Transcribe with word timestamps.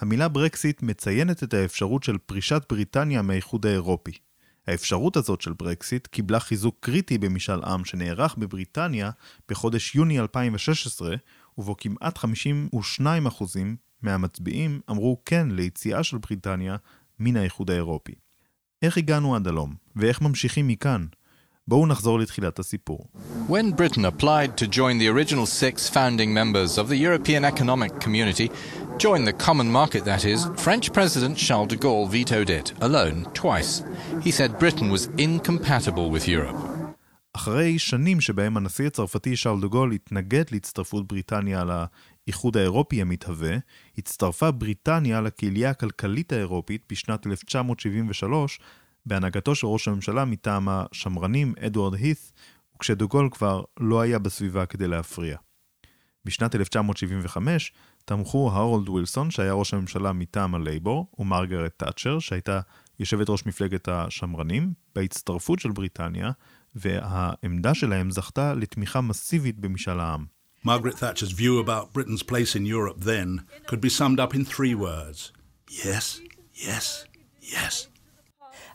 המילה 0.00 0.28
ברקסיט 0.28 0.82
מציינת 0.82 1.42
את 1.42 1.54
האפשרות 1.54 2.02
של 2.02 2.18
פרישת 2.18 2.62
בריטניה 2.68 3.22
מהאיחוד 3.22 3.66
האירופי. 3.66 4.12
האפשרות 4.66 5.16
הזאת 5.16 5.40
של 5.40 5.52
ברקסיט 5.52 6.06
קיבלה 6.06 6.40
חיזוק 6.40 6.76
קריטי 6.80 7.18
במשאל 7.18 7.64
עם 7.64 7.84
שנערך 7.84 8.34
בבריטניה 8.38 9.10
בחודש 9.48 9.94
יוני 9.94 10.20
2016, 10.20 11.16
ובו 11.58 11.76
כמעט 11.76 12.18
52% 12.18 12.22
מהמצביעים 14.02 14.80
אמרו 14.90 15.22
כן 15.24 15.48
ליציאה 15.50 16.02
של 16.02 16.18
בריטניה 16.18 16.76
מן 17.18 17.36
האיחוד 17.36 17.70
האירופי. 17.70 18.14
איך 18.82 18.98
הגענו 18.98 19.36
עד 19.36 19.48
הלום, 19.48 19.74
ואיך 19.96 20.20
ממשיכים 20.20 20.68
מכאן? 20.68 21.06
בואו 21.70 21.86
נחזור 21.86 22.18
לתחילת 22.18 22.58
הסיפור. 22.58 23.08
When 23.48 23.72
Britain 23.80 24.04
applied 24.04 24.56
to 24.56 24.66
join 24.66 24.98
the 24.98 25.08
original 25.08 25.46
six 25.46 25.88
founding 25.88 26.30
members 26.40 26.78
of 26.78 26.88
the 26.88 26.96
European 27.06 27.44
Economic 27.44 27.92
Community, 28.04 28.48
join 29.04 29.20
the 29.24 29.36
common 29.46 29.68
market 29.80 30.02
that 30.04 30.24
is, 30.32 30.40
French 30.66 30.86
President 30.96 31.34
Charles 31.46 31.68
de 31.72 31.76
Gaulle 31.84 32.08
vetoed 32.16 32.50
it, 32.60 32.68
alone, 32.88 33.18
twice. 33.42 33.72
He 34.26 34.32
said 34.36 34.58
Britain 34.64 34.88
was 34.96 35.02
incompatible 35.26 36.08
with 36.14 36.26
Europe. 36.36 36.60
אחרי 37.32 37.78
שנים 37.78 38.20
שבהם 38.20 38.56
הנשיא 38.56 38.86
הצרפתי 38.86 39.36
שארל 39.36 39.60
דה 39.60 39.66
גול 39.66 39.92
התנגד 39.92 40.44
להצטרפות 40.52 41.08
בריטניה 41.08 41.64
לאיחוד 41.64 42.56
האירופי 42.56 43.00
המתהווה, 43.00 43.56
הצטרפה 43.98 44.50
בריטניה 44.50 45.20
לקהילייה 45.20 45.70
הכלכלית 45.70 46.32
האירופית 46.32 46.82
בשנת 46.90 47.26
1973 47.26 48.60
בהנהגתו 49.06 49.54
של 49.54 49.66
ראש 49.66 49.88
הממשלה 49.88 50.24
מטעם 50.24 50.68
השמרנים 50.68 51.54
אדוארד 51.66 51.94
הית' 51.94 52.32
וכשדה 52.76 53.04
גול 53.04 53.28
כבר 53.32 53.62
לא 53.80 54.00
היה 54.00 54.18
בסביבה 54.18 54.66
כדי 54.66 54.88
להפריע. 54.88 55.36
בשנת 56.24 56.54
1975 56.54 57.72
תמכו 58.04 58.50
הרולד 58.52 58.88
ווילסון 58.88 59.30
שהיה 59.30 59.52
ראש 59.52 59.74
הממשלה 59.74 60.12
מטעם 60.12 60.54
הלייבור 60.54 61.06
ומרגרט 61.18 61.72
תאצ'ר 61.76 62.18
שהייתה 62.18 62.60
יושבת 62.98 63.30
ראש 63.30 63.46
מפלגת 63.46 63.88
השמרנים 63.88 64.72
בהצטרפות 64.94 65.58
של 65.58 65.70
בריטניה 65.70 66.30
והעמדה 66.74 67.74
שלהם 67.74 68.10
זכתה 68.10 68.54
לתמיכה 68.54 69.00
מסיבית 69.00 69.58
במשאל 69.58 70.00
העם. 70.00 70.24
Margaret 70.64 70.98
Thatcher's 70.98 71.32
view 71.32 71.58
about 71.58 71.94
Britain's 71.94 72.22
place 72.22 72.54
in 72.54 72.66
Europe 72.66 73.00
then 73.00 73.28
could 73.66 73.80
be 73.80 73.88
summed 73.88 74.20
up 74.20 74.34
in 74.34 74.44
three 74.44 74.74
words 74.74 75.32
yes, 75.70 76.20
yes, 76.54 77.04
yes. 77.40 77.89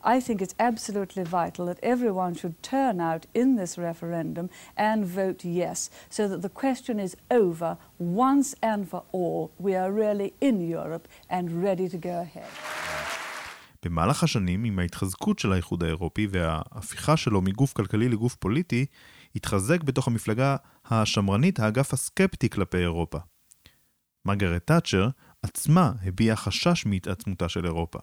I 0.05 0.19
think 0.19 0.39
it's 0.39 0.55
absolutely 0.59 1.23
vital 1.23 1.65
that 1.65 1.79
everyone 1.81 2.35
should 2.35 2.61
turn 2.61 2.99
out 2.99 3.23
in 3.33 3.55
this 3.55 3.73
referendum 3.77 4.47
and 4.77 5.03
vote 5.03 5.43
yes, 5.43 5.89
so 6.09 6.27
that 6.27 6.41
the 6.43 6.53
question 6.63 6.99
is 6.99 7.17
over 7.31 7.71
once 7.97 8.53
and 8.61 8.81
for 8.91 9.03
all. 9.11 9.51
We 9.57 9.73
are 9.75 9.91
really 9.91 10.29
in 10.39 10.57
Europe 10.77 11.07
and 11.27 11.45
ready 11.63 11.87
to 11.89 11.97
go 11.97 12.21
ahead. 12.21 12.51
במהלך 13.85 14.23
השנים, 14.23 14.63
עם 14.63 14.79
ההתחזקות 14.79 15.39
של 15.39 15.53
האיחוד 15.53 15.83
האירופי 15.83 16.27
וההפיכה 16.31 17.17
שלו 17.17 17.41
מגוף 17.41 17.73
כלכלי 17.73 18.09
לגוף 18.09 18.35
פוליטי, 18.35 18.85
התחזק 19.35 19.83
בתוך 19.83 20.07
המפלגה 20.07 20.55
השמרנית 20.85 21.59
האגף 21.59 21.93
הסקפטי 21.93 22.49
כלפי 22.49 22.77
אירופה. 22.77 23.19
מרגרט 24.25 24.67
תאצ'ר 24.67 25.09
עצמה 25.43 25.91
הביעה 26.05 26.35
חשש 26.35 26.85
מהתעצמותה 26.85 27.49
של 27.49 27.65
אירופה. 27.65 27.99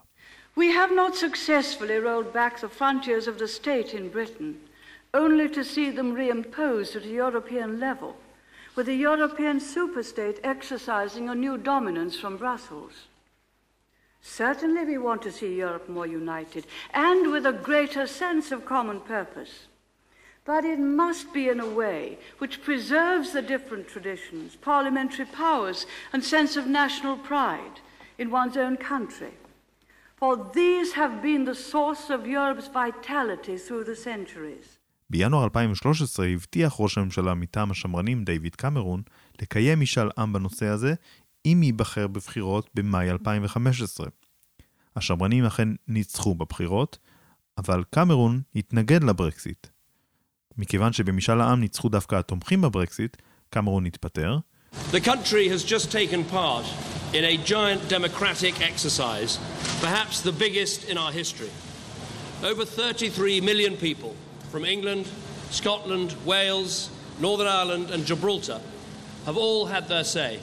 We 0.55 0.69
have 0.73 0.93
not 0.93 1.17
successfully 1.17 1.97
rolled 1.97 2.33
back 2.33 2.61
the 2.61 2.69
frontiers 2.69 3.27
of 3.27 3.39
the 3.39 3.49
state 3.49 3.95
in 3.95 4.11
Britain, 4.11 4.61
only 5.15 5.49
to 5.49 5.65
see 5.65 5.91
them 5.91 6.15
reimposed 6.15 6.95
at 6.97 7.05
a 7.05 7.09
European 7.09 7.81
level, 7.81 8.17
with 8.75 8.89
a 8.89 8.95
European 8.95 9.61
superstate 9.61 10.41
exercising 10.45 11.29
a 11.29 11.35
new 11.35 11.57
dominance 11.57 12.19
from 12.19 12.37
Brussels. 12.37 13.07
Certainly, 14.21 14.85
we 14.85 14.99
want 14.99 15.23
to 15.23 15.33
see 15.33 15.57
Europe 15.57 15.89
more 15.89 16.07
united 16.07 16.67
and 16.95 17.33
with 17.33 17.45
a 17.45 17.53
greater 17.53 18.07
sense 18.07 18.53
of 18.53 18.65
common 18.65 19.01
purpose. 19.01 19.67
But 20.45 20.65
it 20.65 20.79
must 20.79 21.33
be 21.33 21.49
in 21.49 21.61
a 21.61 21.69
way 21.69 22.19
which 22.39 22.63
preserves 22.63 23.33
the 23.33 23.43
different 23.43 23.89
traditions, 23.89 24.57
parliamentary 24.57 25.27
powers, 25.27 25.87
and 26.13 26.23
sense 26.23 26.57
of 26.57 26.67
national 26.67 27.17
pride 27.17 27.81
in 28.19 28.31
one's 28.31 28.57
own 28.57 28.77
country. 28.77 29.33
בינואר 35.11 35.45
2013 35.45 36.27
הבטיח 36.27 36.75
ראש 36.79 36.99
הממשלה 36.99 37.35
מטעם 37.35 37.71
השמרנים 37.71 38.25
דיוויד 38.25 38.55
קמרון 38.55 39.03
לקיים 39.43 39.81
משאל 39.81 40.09
עם 40.19 40.33
בנושא 40.33 40.67
הזה 40.67 40.95
אם 41.47 41.61
ייבחר 41.63 42.07
בבחירות 42.07 42.71
במאי 42.75 43.11
2015. 43.11 44.07
השמרנים 44.97 45.45
אכן 45.45 45.69
ניצחו 45.89 46.35
בבחירות, 46.35 46.99
אבל 47.59 47.85
קמרון 47.91 48.41
התנגד 48.57 49.05
לברקסיט. 49.05 49.67
מכיוון 50.59 50.93
שבמשאל 50.93 51.41
העם 51.41 51.61
ניצחו 51.61 51.89
דווקא 51.89 52.17
התומכים 52.17 52.61
בברקסיט, 52.61 53.17
קמרון 53.51 53.87
התפטר. 53.87 54.39
The 54.93 55.01
country 55.01 55.49
has 55.49 55.65
just 55.65 55.91
taken 55.91 56.23
part 56.23 56.67
in 57.15 57.25
a 57.25 57.39
giant 57.39 57.89
democratic 57.89 58.61
exercise, 58.61 59.39
perhaps 59.81 60.21
the 60.21 60.33
biggest 60.33 60.85
in 60.85 60.99
our 60.99 61.11
history. 61.11 61.49
Over 62.43 62.67
33 62.67 63.41
million 63.41 63.79
people 63.79 64.15
from 64.51 64.67
England, 64.67 65.09
Scotland, 65.51 66.15
Wales, 66.27 66.91
Northern 67.19 67.47
Ireland, 67.47 67.91
and 67.91 68.05
Gibraltar 68.05 68.61
have 69.25 69.39
all 69.39 69.65
had 69.65 69.89
their 69.89 70.05
say. 70.05 70.41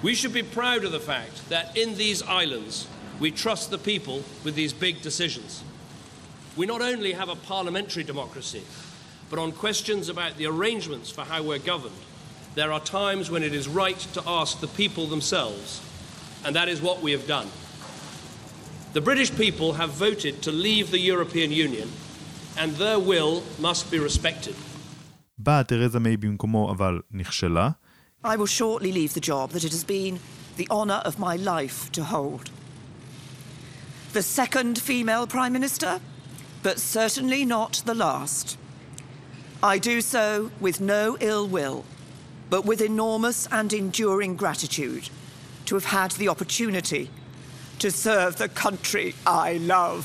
We 0.00 0.14
should 0.14 0.32
be 0.32 0.44
proud 0.44 0.84
of 0.84 0.92
the 0.92 1.00
fact 1.00 1.48
that 1.48 1.76
in 1.76 1.96
these 1.96 2.22
islands 2.22 2.86
we 3.18 3.32
trust 3.32 3.72
the 3.72 3.78
people 3.78 4.22
with 4.44 4.54
these 4.54 4.72
big 4.72 5.02
decisions. 5.02 5.64
We 6.56 6.66
not 6.66 6.82
only 6.82 7.14
have 7.14 7.28
a 7.28 7.34
parliamentary 7.34 8.04
democracy, 8.04 8.62
but 9.28 9.40
on 9.40 9.50
questions 9.50 10.08
about 10.08 10.36
the 10.36 10.46
arrangements 10.46 11.10
for 11.10 11.22
how 11.22 11.42
we're 11.42 11.58
governed, 11.58 11.94
there 12.55 12.71
are 12.71 12.79
times 12.79 13.29
when 13.29 13.43
it 13.43 13.53
is 13.53 13.67
right 13.67 13.99
to 14.13 14.21
ask 14.25 14.59
the 14.59 14.67
people 14.67 15.07
themselves, 15.07 15.81
and 16.45 16.55
that 16.55 16.69
is 16.69 16.81
what 16.81 17.01
we 17.01 17.11
have 17.11 17.27
done. 17.27 17.47
The 18.93 19.01
British 19.01 19.31
people 19.35 19.73
have 19.73 19.89
voted 19.89 20.41
to 20.43 20.51
leave 20.51 20.89
the 20.91 20.99
European 20.99 21.51
Union, 21.51 21.89
and 22.57 22.71
their 22.73 22.99
will 22.99 23.43
must 23.59 23.91
be 23.91 23.99
respected. 23.99 24.55
באה 25.37 25.63
תרזה 25.63 25.99
מיי 25.99 26.17
במקומו 26.17 26.71
אבל 26.71 27.01
נכשלה, 27.11 27.69
I 28.23 28.35
will 28.37 28.47
shortly 28.47 28.91
leave 28.91 29.13
the 29.13 29.19
job 29.19 29.51
that 29.51 29.63
it 29.63 29.71
has 29.71 29.83
been 29.83 30.19
the 30.57 30.67
honour 30.71 31.01
of 31.05 31.19
my 31.19 31.35
life 31.35 31.91
to 31.91 32.03
hold. 32.05 32.49
The 34.13 34.23
second 34.23 34.79
female 34.79 35.27
Prime 35.27 35.53
Minister, 35.53 35.99
but 36.63 36.79
certainly 36.79 37.45
not 37.45 37.83
the 37.85 37.93
last. 37.93 38.57
I 39.61 39.77
do 39.77 39.99
so 39.99 40.51
with 40.59 40.79
no 40.79 41.17
ill 41.19 41.47
will, 41.47 41.83
But 42.50 42.64
with 42.64 42.80
enormous 42.80 43.46
and 43.58 43.72
enduring 43.72 44.32
gratitude 44.42 45.04
to 45.66 45.72
have 45.76 45.88
had 45.96 46.10
the 46.20 46.28
opportunity 46.34 47.04
to 47.78 47.88
serve 47.90 48.32
the 48.36 48.48
country 48.64 49.14
I 49.26 49.50
love. 49.68 50.04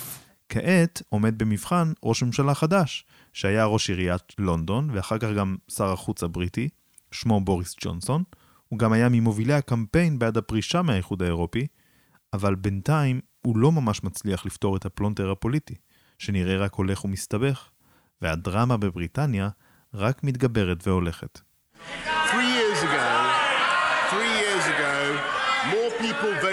כעת 0.50 1.02
עומד 1.10 1.38
במבחן 1.38 1.94
ראש 2.04 2.24
ממשלה 2.24 2.54
חדש, 2.54 3.06
שהיה 3.34 3.66
ראש 3.66 3.90
עיריית 3.90 4.34
לונדון, 4.38 4.90
ואחר 4.94 5.18
כך 5.18 5.28
גם 5.38 5.56
שר 5.72 5.94
החוץ 5.94 6.24
הבריטי, 6.24 6.70
שמו 7.12 7.42
בוריס 7.42 7.76
ג'ונסון. 7.82 8.24
הוא 8.70 8.80
גם 8.80 8.94
היה 8.94 9.10
ממובילי 9.10 9.54
הקמפיין 9.54 10.20
בעד 10.20 10.38
הפרישה 10.38 10.82
מהאיחוד 10.82 11.22
האירופי, 11.22 11.68
אבל 12.34 12.56
בינתיים 12.56 13.22
הוא 13.42 13.58
לא 13.58 13.72
ממש 13.72 14.04
מצליח 14.04 14.46
לפתור 14.46 14.78
את 14.78 14.86
הפלונטר 14.86 15.32
הפוליטי, 15.32 15.76
שנראה 16.20 16.58
רק 16.58 16.74
הולך 16.74 17.06
ומסתבך, 17.06 17.70
והדרמה 18.22 18.78
בבריטניה 18.78 19.50
רק 19.94 20.24
מתגברת 20.24 20.88
והולכת. 20.88 21.40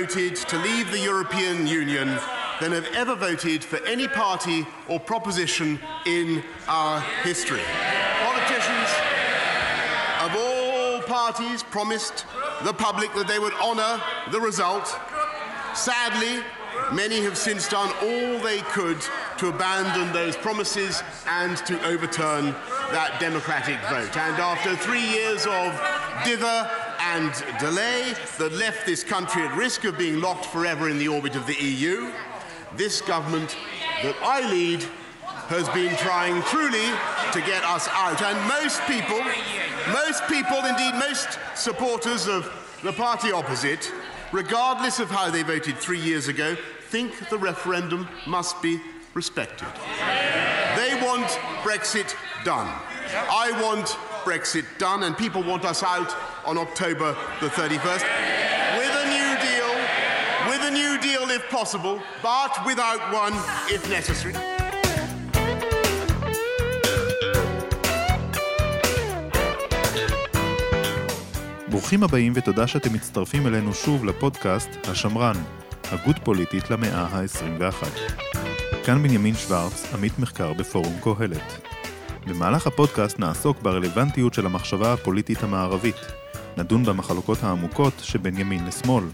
Voted 0.03 0.35
to 0.35 0.59
leave 0.59 0.91
the 0.91 0.99
European 0.99 1.65
Union 1.65 2.09
than 2.61 2.73
have 2.73 2.87
ever 2.93 3.15
voted 3.15 3.63
for 3.63 3.79
any 3.87 4.09
party 4.09 4.67
or 4.89 4.99
proposition 4.99 5.79
in 6.07 6.43
our 6.67 7.01
history. 7.23 7.63
Politicians 8.21 8.91
of 10.23 10.35
all 10.35 11.03
parties 11.03 11.63
promised 11.63 12.27
the 12.65 12.73
public 12.73 13.15
that 13.15 13.29
they 13.29 13.39
would 13.39 13.53
honour 13.55 14.03
the 14.33 14.41
result. 14.41 14.93
Sadly, 15.73 16.43
many 16.93 17.23
have 17.23 17.39
since 17.39 17.69
done 17.69 17.93
all 18.03 18.41
they 18.41 18.59
could 18.73 19.01
to 19.39 19.51
abandon 19.51 20.13
those 20.13 20.37
promises 20.37 21.01
and 21.29 21.57
to 21.59 21.81
overturn 21.87 22.47
that 22.91 23.19
democratic 23.21 23.79
vote. 23.83 24.17
And 24.17 24.37
after 24.41 24.75
three 24.75 25.07
years 25.13 25.47
of 25.47 25.81
dither 26.25 26.92
and 27.05 27.33
delay 27.59 28.15
that 28.39 28.53
left 28.53 28.87
this 28.87 29.03
country 29.03 29.43
at 29.43 29.57
risk 29.57 29.85
of 29.85 29.99
being 29.99 30.21
locked 30.21 30.47
forever 30.47 30.89
in 30.89 30.99
the 30.99 31.09
orbit 31.09 31.37
of 31.37 31.47
the 31.47 31.55
EU, 31.55 32.11
this 32.77 33.01
government 33.01 33.57
that 34.03 34.17
I 34.23 34.49
lead 34.51 34.83
has 35.49 35.69
been 35.71 35.95
trying 35.97 36.43
truly 36.45 36.87
to 37.33 37.41
get 37.41 37.63
us 37.65 37.89
out. 37.91 38.23
And 38.23 38.39
most 38.49 38.81
people, 38.87 39.21
most 39.93 40.27
people, 40.29 40.65
indeed 40.65 40.95
most 40.95 41.39
supporters 41.55 42.27
of 42.29 42.51
the 42.83 42.93
party 42.93 43.33
opposite, 43.33 43.93
regardless 44.33 44.99
of 44.99 45.11
how 45.11 45.31
they 45.31 45.43
voted 45.43 45.77
three 45.77 46.01
years 46.01 46.29
ago, 46.29 46.57
think 46.89 47.29
the 47.29 47.39
referendum 47.39 48.09
must 48.27 48.63
be 48.63 48.81
respected. 49.15 49.69
They 50.77 50.99
want 51.03 51.29
Brexit 51.63 52.15
done. 52.45 52.69
I 53.31 53.51
want 53.63 53.97
Brexit 54.25 54.67
done, 54.79 55.03
and 55.07 55.17
people 55.25 55.43
want 55.43 55.65
us 55.65 55.83
out 55.83 56.11
on 56.51 56.57
October 56.67 57.09
the 57.41 57.49
31st 57.49 58.05
with 58.79 58.93
a 59.03 59.07
new 59.17 59.31
deal, 59.49 59.71
with 60.51 60.63
a 60.71 60.73
new 60.81 60.93
deal 61.07 61.25
if 61.39 61.43
possible, 61.51 61.97
but 62.23 62.53
without 62.67 63.03
one 63.13 63.35
if 63.75 63.83
necessary. 63.91 64.35
ברוכים 71.69 72.03
הבאים 72.03 72.33
ותודה 72.37 72.67
שאתם 72.67 72.93
מצטרפים 72.93 73.47
אלינו 73.47 73.75
שוב 73.75 74.05
לפודקאסט 74.05 74.71
השמרן, 74.85 75.37
הגות 75.91 76.17
פוליטית 76.25 76.71
למאה 76.71 77.07
ה-21. 77.11 77.87
כאן 78.85 79.03
בנימין 79.03 79.35
שוורץ, 79.35 79.95
עמית 79.95 80.19
מחקר 80.19 80.53
בפורום 80.53 81.01
קהלת. 81.01 81.72
במהלך 82.27 82.67
הפודקאסט 82.67 83.19
נעסוק 83.19 83.63
ברלוונטיות 83.63 84.35
של 84.35 84.47
המחשבה 84.47 84.93
הפוליטית 84.93 85.43
המערבית, 85.43 85.97
נדון 86.57 86.85
במחלוקות 86.85 87.39
העמוקות 87.43 87.93
שבין 88.03 88.39
ימין 88.39 88.67
לשמאל, 88.67 89.05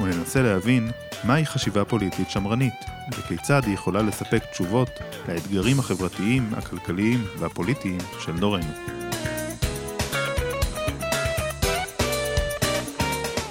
וננסה 0.00 0.42
להבין 0.42 0.90
מהי 1.24 1.46
חשיבה 1.46 1.84
פוליטית 1.84 2.30
שמרנית, 2.30 2.74
וכיצד 3.18 3.60
היא 3.66 3.74
יכולה 3.74 4.02
לספק 4.02 4.42
תשובות 4.52 4.90
לאתגרים 5.28 5.78
החברתיים, 5.78 6.50
הכלכליים 6.56 7.24
והפוליטיים 7.38 7.98
של 8.20 8.38
דורנו. 8.38 8.72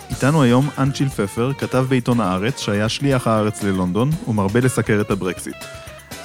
איתנו 0.09 0.43
היום 0.43 0.69
אנצ'יל 0.77 1.09
פפר, 1.09 1.53
כתב 1.53 1.85
בעיתון 1.89 2.19
הארץ, 2.19 2.59
שהיה 2.59 2.89
שליח 2.89 3.27
הארץ 3.27 3.63
ללונדון, 3.63 4.09
ומרבה 4.27 4.59
לסקר 4.59 5.01
את 5.01 5.11
הברקסיט. 5.11 5.55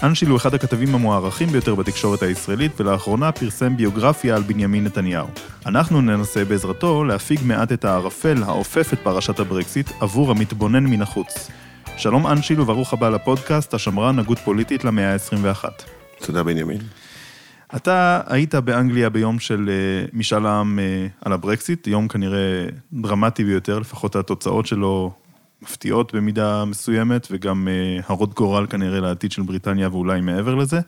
אנשיל 0.03 0.29
הוא 0.29 0.37
אחד 0.37 0.55
הכתבים 0.55 0.95
המוערכים 0.95 1.49
ביותר 1.49 1.75
בתקשורת 1.75 2.23
הישראלית, 2.23 2.81
ולאחרונה 2.81 3.33
פרסם 3.33 3.77
ביוגרפיה 3.77 4.37
על 4.37 4.43
בנימין 4.43 4.85
נתניהו. 4.85 5.27
אנחנו 5.67 6.01
ננסה 6.01 6.45
בעזרתו 6.45 7.05
להפיג 7.05 7.41
מעט 7.45 7.73
את 7.73 7.85
הערפל 7.85 8.43
האופף 8.43 8.93
את 8.93 8.99
פרשת 8.99 9.41
הברקסיט 9.41 9.91
עבור 10.01 10.31
המתבונן 10.31 10.87
מן 10.87 11.03
החוץ. 11.03 11.51
שלום 11.97 12.27
אנשיל 12.27 12.61
וברוך 12.61 12.93
הבא 12.93 13.09
לפודקאסט, 13.09 13.75
השמרן 13.75 14.19
הגות 14.19 14.39
פוליטית 14.39 14.85
למאה 14.85 15.13
ה-21. 15.13 15.65
תודה 16.27 16.43
בנימין. 16.43 16.81
אתה 17.77 18.21
היית 18.27 18.55
באנגליה 18.55 19.11
ביום 19.11 19.39
של 19.39 19.71
אה, 19.71 20.07
משאל 20.13 20.47
העם 20.47 20.79
אה, 20.79 21.07
על 21.21 21.33
הברקסיט, 21.33 21.87
יום 21.87 22.09
כנראה 22.09 22.67
דרמטי 22.93 23.45
ביותר, 23.45 23.79
לפחות 23.79 24.17
התוצאות 24.17 24.67
שלו 24.67 25.13
מפתיעות 25.65 26.15
במידה 26.15 26.65
מסוימת, 26.65 27.29
וגם 27.31 27.69
אה, 27.69 28.01
הרות 28.09 28.35
גורל 28.35 28.67
כנראה 28.71 29.01
לעתיד 29.01 29.33
של 29.33 29.43
בריטניה 29.43 29.89
ואולי 29.89 30.21
מעבר 30.21 30.55
לזה. 30.55 30.81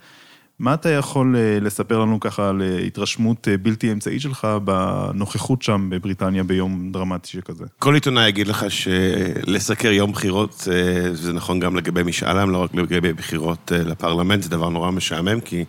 מה 0.58 0.74
אתה 0.74 0.90
יכול 0.90 1.36
לספר 1.60 1.98
לנו 1.98 2.20
ככה 2.20 2.48
על 2.48 2.62
התרשמות 2.86 3.48
בלתי 3.62 3.92
אמצעית 3.92 4.20
שלך 4.20 4.48
בנוכחות 4.64 5.62
שם 5.62 5.90
בבריטניה 5.90 6.44
ביום 6.44 6.92
דרמטי 6.92 7.28
שכזה? 7.28 7.64
כל 7.78 7.94
עיתונאי 7.94 8.28
יגיד 8.28 8.46
לך 8.46 8.66
שלסקר 8.68 9.92
יום 9.92 10.12
בחירות, 10.12 10.68
זה 11.12 11.32
נכון 11.32 11.60
גם 11.60 11.76
לגבי 11.76 12.02
משאל 12.02 12.38
עם, 12.38 12.50
לא 12.50 12.62
רק 12.62 12.74
לגבי 12.74 13.12
בחירות 13.12 13.72
לפרלמנט, 13.74 14.42
זה 14.42 14.50
דבר 14.50 14.68
נורא 14.68 14.90
משעמם, 14.90 15.40
כי... 15.40 15.64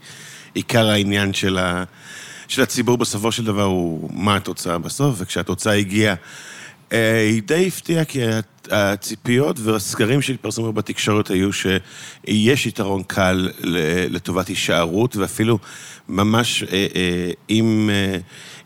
עיקר 0.58 0.90
העניין 0.90 1.34
של, 1.34 1.58
ה, 1.58 1.84
של 2.48 2.62
הציבור 2.62 2.98
בסופו 2.98 3.32
של 3.32 3.46
דבר 3.46 3.64
הוא 3.64 4.10
מה 4.14 4.36
התוצאה 4.36 4.78
בסוף, 4.78 5.16
וכשהתוצאה 5.18 5.74
הגיעה, 5.74 6.14
אה, 6.14 6.20
היא 6.92 7.42
די 7.46 7.68
הפתיעה, 7.68 8.06
כי 8.06 8.20
הציפיות 8.72 9.60
והסקרים 9.60 10.22
שהתפרסמו 10.22 10.74
בתקשורת 10.74 11.30
היו 11.30 11.50
שיש 11.54 12.66
יתרון 12.66 13.04
קל 13.04 13.50
לטובת 14.10 14.48
הישארות, 14.48 15.16
ואפילו 15.16 15.60
ממש 16.10 16.64
אה, 16.64 16.88
אה, 16.96 17.32
אם... 17.50 17.90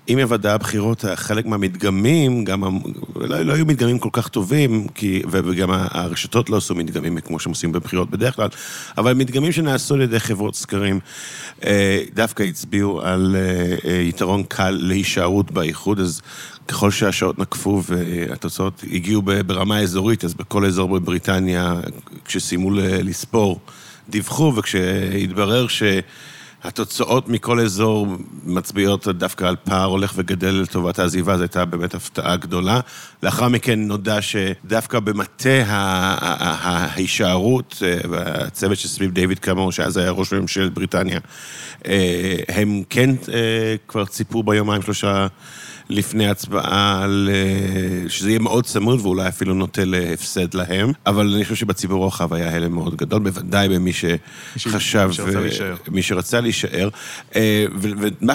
עם 0.08 0.18
היוודע 0.18 0.54
הבחירות, 0.54 1.06
חלק 1.16 1.46
מהמדגמים, 1.46 2.44
גם, 2.44 2.80
לא, 3.16 3.42
לא 3.42 3.54
היו 3.54 3.66
מדגמים 3.66 4.00
כל 4.00 4.10
כך 4.12 4.28
טובים, 4.28 4.88
כי, 4.96 5.22
וגם 5.32 5.70
הרשתות 5.72 6.50
לא 6.50 6.58
עשו 6.58 6.76
מדגמים 6.76 7.20
כמו 7.20 7.40
שהם 7.40 7.50
עושים 7.50 7.72
בבחירות 7.72 8.10
בדרך 8.10 8.36
כלל, 8.36 8.48
אבל 8.98 9.14
מדגמים 9.14 9.52
שנעשו 9.52 9.94
על 9.94 10.02
ידי 10.02 10.20
חברות 10.20 10.56
סקרים, 10.56 11.00
אה, 11.64 12.04
דווקא 12.14 12.44
הצביעו 12.44 13.02
על 13.02 13.36
אה, 13.36 13.76
אה, 13.92 14.02
יתרון 14.02 14.44
קל 14.44 14.78
להישארות 14.82 15.52
באיחוד, 15.52 16.00
אז 16.00 16.22
ככל 16.68 16.92
שהשעות 16.92 17.40
נקפו 17.40 17.84
והתוצאות 17.86 18.84
הגיעו 18.92 19.22
ברמה 19.22 19.80
אזורית, 19.80 20.24
אז 20.24 20.34
בכל 20.34 20.66
אזור 20.66 20.90
בבריטניה, 20.90 21.80
כשסיימו 22.26 22.72
לספור, 22.80 23.60
דיווחו, 24.10 24.54
וכשהתברר 24.56 25.68
ש... 25.68 25.84
התוצאות 26.64 27.30
מכל 27.30 27.60
אזור 27.60 28.08
מצביעות 28.46 29.08
דווקא 29.08 29.46
על 29.46 29.56
פער 29.64 29.86
הולך 29.86 30.14
וגדל 30.16 30.50
לטובת 30.50 31.00
העזיבה, 31.00 31.38
זו 31.38 31.44
הייתה 31.44 31.66
באמת 31.66 31.96
הפתעה 31.96 32.36
גדולה. 32.36 32.80
לאחר 33.24 33.48
מכן 33.48 33.80
נודע 33.80 34.22
שדווקא 34.22 35.00
במטה 35.00 35.64
ההישארות, 35.68 37.84
אה, 37.86 37.98
והצוות 38.10 38.78
שסביב 38.78 39.12
דיוויד 39.12 39.40
קמור, 39.40 39.72
שאז 39.72 39.98
היה 39.98 40.12
ראש 40.12 40.34
ממשלת 40.34 40.74
בריטניה, 40.74 41.20
אה, 41.88 42.36
הם 42.48 42.84
כן 42.90 43.10
אה, 43.34 43.76
כבר 43.88 44.06
ציפו 44.06 44.44
ביומיים 44.44 44.82
שלושה... 44.82 45.28
לפני 45.92 46.28
הצבעה, 46.28 47.04
על, 47.04 47.30
אה, 47.34 48.10
שזה 48.10 48.30
יהיה 48.30 48.40
מאוד 48.40 48.66
צמוד 48.66 49.00
ואולי 49.02 49.28
אפילו 49.28 49.54
נוטה 49.54 49.86
להפסד 49.86 50.54
להם, 50.54 50.92
אבל 51.06 51.34
אני 51.36 51.44
חושב 51.44 51.56
שבציבור 51.56 52.04
הרחב 52.04 52.34
היה 52.34 52.56
הלם 52.56 52.74
מאוד 52.74 52.96
גדול, 52.96 53.20
בוודאי 53.20 53.70
במי 53.70 53.92
שחשב, 54.58 55.08
מי 55.08 55.14
שרצה 55.14 55.40
להישאר. 55.40 55.76
מי 55.88 56.02
שרצה 56.02 56.42
להישאר. 56.42 56.90
אה, 57.36 57.66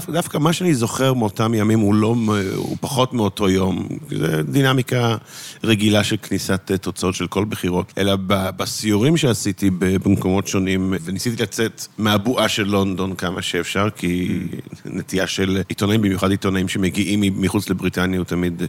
ודווקא 0.09 0.39
מה 0.39 0.53
שאני 0.53 0.75
זוכר 0.75 1.15
מאותם 1.15 1.55
ימים 1.55 1.79
הוא 1.79 1.95
לא, 1.95 2.17
הוא 2.55 2.77
פחות 2.81 3.15
מאותו 3.15 3.49
יום, 3.49 3.89
זה 4.11 4.43
דינמיקה 4.43 5.17
רגילה 5.65 6.05
של 6.05 6.17
כניסת 6.17 6.71
אה, 6.71 6.79
תוצאות 6.79 7.15
של 7.15 7.27
כל 7.27 7.45
בחירות, 7.45 7.93
אלא 7.99 8.17
בסיורים 8.27 9.17
שעשיתי 9.17 9.71
במקומות 9.79 10.47
שונים, 10.47 10.95
וניסיתי 11.05 11.43
לצאת 11.43 11.87
מהבועה 11.99 12.49
של 12.49 12.65
לונדון 12.65 13.15
כמה 13.15 13.43
שאפשר, 13.43 13.89
כי 13.97 14.39
נטייה 14.85 15.27
של 15.27 15.63
עיתונאים, 15.69 16.03
במיוחד 16.03 16.31
עיתונאים 16.31 16.69
שמגיעים 16.69 17.23
מחוץ 17.47 17.71
לבריטניה 17.71 18.19
הוא 18.19 18.25
תמיד 18.25 18.63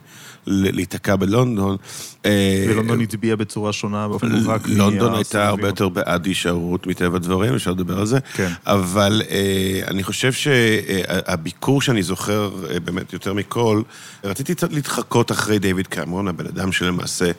להיתקע 0.47 1.15
בלונדון. 1.15 1.77
אה, 2.25 2.65
ולונדון 2.69 3.01
הצביעה 3.01 3.35
בצורה 3.35 3.73
שונה 3.73 4.07
באופן 4.07 4.31
מובהק. 4.31 4.67
לונדון 4.67 5.13
הייתה 5.13 5.47
הרבה 5.47 5.67
יותר 5.67 5.89
בעד 5.89 6.25
הישארות 6.25 6.87
מטבע 6.87 7.15
הדברים, 7.15 7.55
אפשר 7.55 7.71
לדבר 7.71 7.99
על 7.99 8.05
זה. 8.05 8.19
כן. 8.19 8.51
אבל 8.65 9.21
אה, 9.29 9.81
אני 9.87 10.03
חושב 10.03 10.31
שהביקור 10.31 11.81
שאני 11.81 12.03
זוכר 12.03 12.51
אה, 12.69 12.79
באמת 12.79 13.13
יותר 13.13 13.33
מכל, 13.33 13.81
רציתי 14.23 14.55
קצת 14.55 14.73
להתחקות 14.73 15.31
אחרי 15.31 15.59
דיוויד 15.59 15.87
קמרון, 15.87 16.27
הבן 16.27 16.45
אדם 16.45 16.71
שלמעשה... 16.71 17.31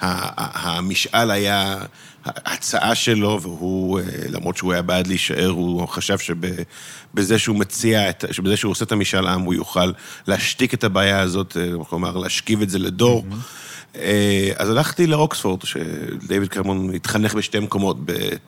המשאל 0.00 1.30
היה 1.30 1.76
הצעה 2.26 2.94
שלו, 2.94 3.38
והוא, 3.42 4.00
למרות 4.28 4.56
שהוא 4.56 4.72
היה 4.72 4.82
בעד 4.82 5.06
להישאר, 5.06 5.48
הוא 5.48 5.88
חשב 5.88 6.18
שבזה 6.18 7.38
שהוא 7.38 7.56
מציע, 7.56 8.10
שבזה 8.30 8.56
שהוא 8.56 8.70
עושה 8.70 8.84
את 8.84 8.92
המשאל 8.92 9.26
עם, 9.26 9.40
הוא 9.40 9.54
יוכל 9.54 9.92
להשתיק 10.26 10.74
את 10.74 10.84
הבעיה 10.84 11.20
הזאת, 11.20 11.56
כלומר, 11.88 12.16
להשכיב 12.16 12.62
את 12.62 12.70
זה 12.70 12.78
לדור. 12.78 13.24
Mm-hmm. 13.30 13.34
אז 14.56 14.70
הלכתי 14.70 15.06
לאוקספורד, 15.06 15.62
שדייוויד 15.64 16.50
קרמון 16.50 16.94
התחנך 16.94 17.34
בשתי 17.34 17.58
מקומות, 17.58 17.96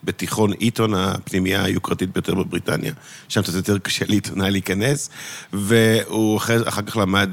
בתיכון 0.03 0.53
איתון, 0.53 0.93
הפנימייה 0.93 1.63
היוקרתית 1.63 2.13
ביותר 2.13 2.33
בבריטניה, 2.35 2.93
שם 3.29 3.41
קצת 3.41 3.53
יותר 3.53 3.77
קשה 3.77 4.05
לעיתונאי 4.07 4.51
להיכנס, 4.51 5.09
והוא 5.53 6.37
אחר 6.37 6.81
כך 6.85 6.97
למד 6.97 7.29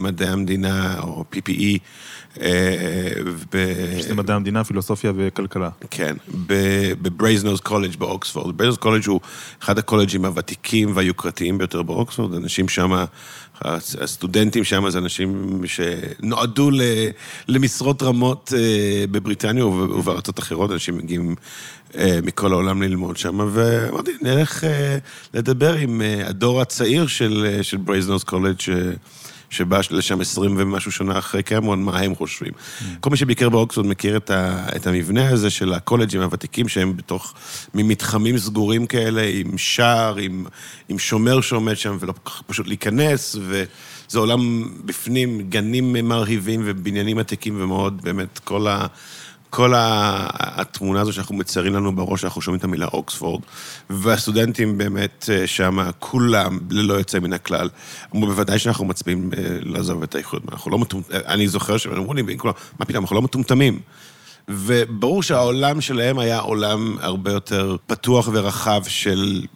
מדעי 0.00 0.28
המדינה, 0.28 1.00
או 1.00 1.24
PPE, 1.32 1.78
שזה 2.34 4.14
מדעי 4.14 4.36
המדינה, 4.36 4.64
פילוסופיה 4.64 5.12
וכלכלה. 5.16 5.70
כן, 5.90 6.16
בברייזנוס 7.02 7.60
קולג' 7.60 7.96
באוקספורד. 7.96 8.56
ברייזנוס 8.56 8.78
קולג' 8.78 9.06
הוא 9.06 9.20
אחד 9.62 9.78
הקולג'ים 9.78 10.24
הוותיקים 10.24 10.96
והיוקרתיים 10.96 11.58
ביותר 11.58 11.82
באוקספורד, 11.82 12.34
אנשים 12.34 12.68
שם, 12.68 13.04
הסטודנטים 13.64 14.64
שם 14.64 14.90
זה 14.90 14.98
אנשים 14.98 15.60
שנועדו 15.66 16.70
למשרות 17.48 18.02
רמות 18.02 18.52
אה, 18.56 19.04
בבריטניה 19.10 19.66
ובארצות 19.66 20.38
אחרות, 20.38 20.70
אנשים 20.70 20.98
מגיעים 20.98 21.34
אה, 21.96 22.18
מכל 22.22 22.52
העולם 22.52 22.82
ללמוד 22.82 23.16
שם, 23.16 23.48
ואמרתי, 23.52 24.10
נלך 24.22 24.64
אה, 24.64 24.98
לדבר 25.34 25.74
עם 25.74 26.02
הדור 26.24 26.60
הצעיר 26.60 27.06
של 27.06 27.76
ברייזנוס 27.84 28.24
קולג' 28.24 28.60
שבא 29.52 29.80
לשם 29.90 30.20
עשרים 30.20 30.54
ומשהו 30.58 30.92
שנה 30.92 31.18
אחרי 31.18 31.42
קמרון, 31.42 31.82
מה 31.82 31.98
הם 31.98 32.14
חושבים. 32.14 32.52
כל 33.00 33.10
מי 33.10 33.16
שביקר 33.16 33.48
באוקספורד 33.48 33.86
מכיר 33.86 34.16
את, 34.16 34.30
ה, 34.30 34.66
את 34.76 34.86
המבנה 34.86 35.28
הזה 35.28 35.50
של 35.50 35.72
הקולג'ים 35.72 36.20
הוותיקים, 36.20 36.68
שהם 36.68 36.96
בתוך 36.96 37.34
ממתחמים 37.74 38.38
סגורים 38.38 38.86
כאלה, 38.86 39.22
עם 39.34 39.58
שער, 39.58 40.16
עם, 40.16 40.46
עם 40.88 40.98
שומר 40.98 41.40
שעומד 41.40 41.76
שם, 41.76 41.96
ולא 42.00 42.14
פשוט 42.46 42.66
להיכנס, 42.66 43.36
ו... 43.40 43.64
זה 44.08 44.18
עולם 44.18 44.70
בפנים, 44.84 45.42
גנים 45.48 45.92
מרהיבים 45.92 46.62
ובניינים 46.64 47.18
עתיקים 47.18 47.62
ומאוד, 47.62 48.02
באמת, 48.02 48.38
כל 48.38 48.66
ה... 48.66 48.86
כל 49.54 49.72
התמונה 49.76 51.00
הזו 51.00 51.12
שאנחנו 51.12 51.34
מציירים 51.34 51.74
לנו 51.74 51.96
בראש, 51.96 52.24
אנחנו 52.24 52.42
שומעים 52.42 52.58
את 52.58 52.64
המילה 52.64 52.86
אוקספורד, 52.86 53.42
והסטודנטים 53.90 54.78
באמת 54.78 55.30
אה, 55.32 55.46
שם, 55.46 55.78
כולם, 55.98 56.58
ללא 56.70 56.94
יוצא 56.94 57.18
מן 57.18 57.32
הכלל, 57.32 57.68
אמרו, 58.14 58.26
בוודאי 58.26 58.58
שאנחנו 58.58 58.84
מצביעים 58.84 59.30
אה, 59.36 59.42
לעזוב 59.60 60.02
את 60.02 60.14
האיחוד, 60.14 60.42
אנחנו 60.52 60.70
לא 60.70 60.78
מטומטמים, 60.78 61.20
אני 61.26 61.48
זוכר 61.48 61.76
שהם 61.76 61.92
אמרו 61.92 62.14
לי, 62.14 62.22
מה 62.22 62.84
פתאום, 62.86 63.04
אנחנו 63.04 63.16
לא 63.16 63.22
מטומטמים. 63.22 63.80
וברור 64.48 65.22
שהעולם 65.22 65.80
שלהם 65.80 66.18
היה 66.18 66.38
עולם 66.38 66.96
הרבה 67.00 67.32
יותר 67.32 67.76
פתוח 67.86 68.28
ורחב 68.32 68.82
של 68.84 69.46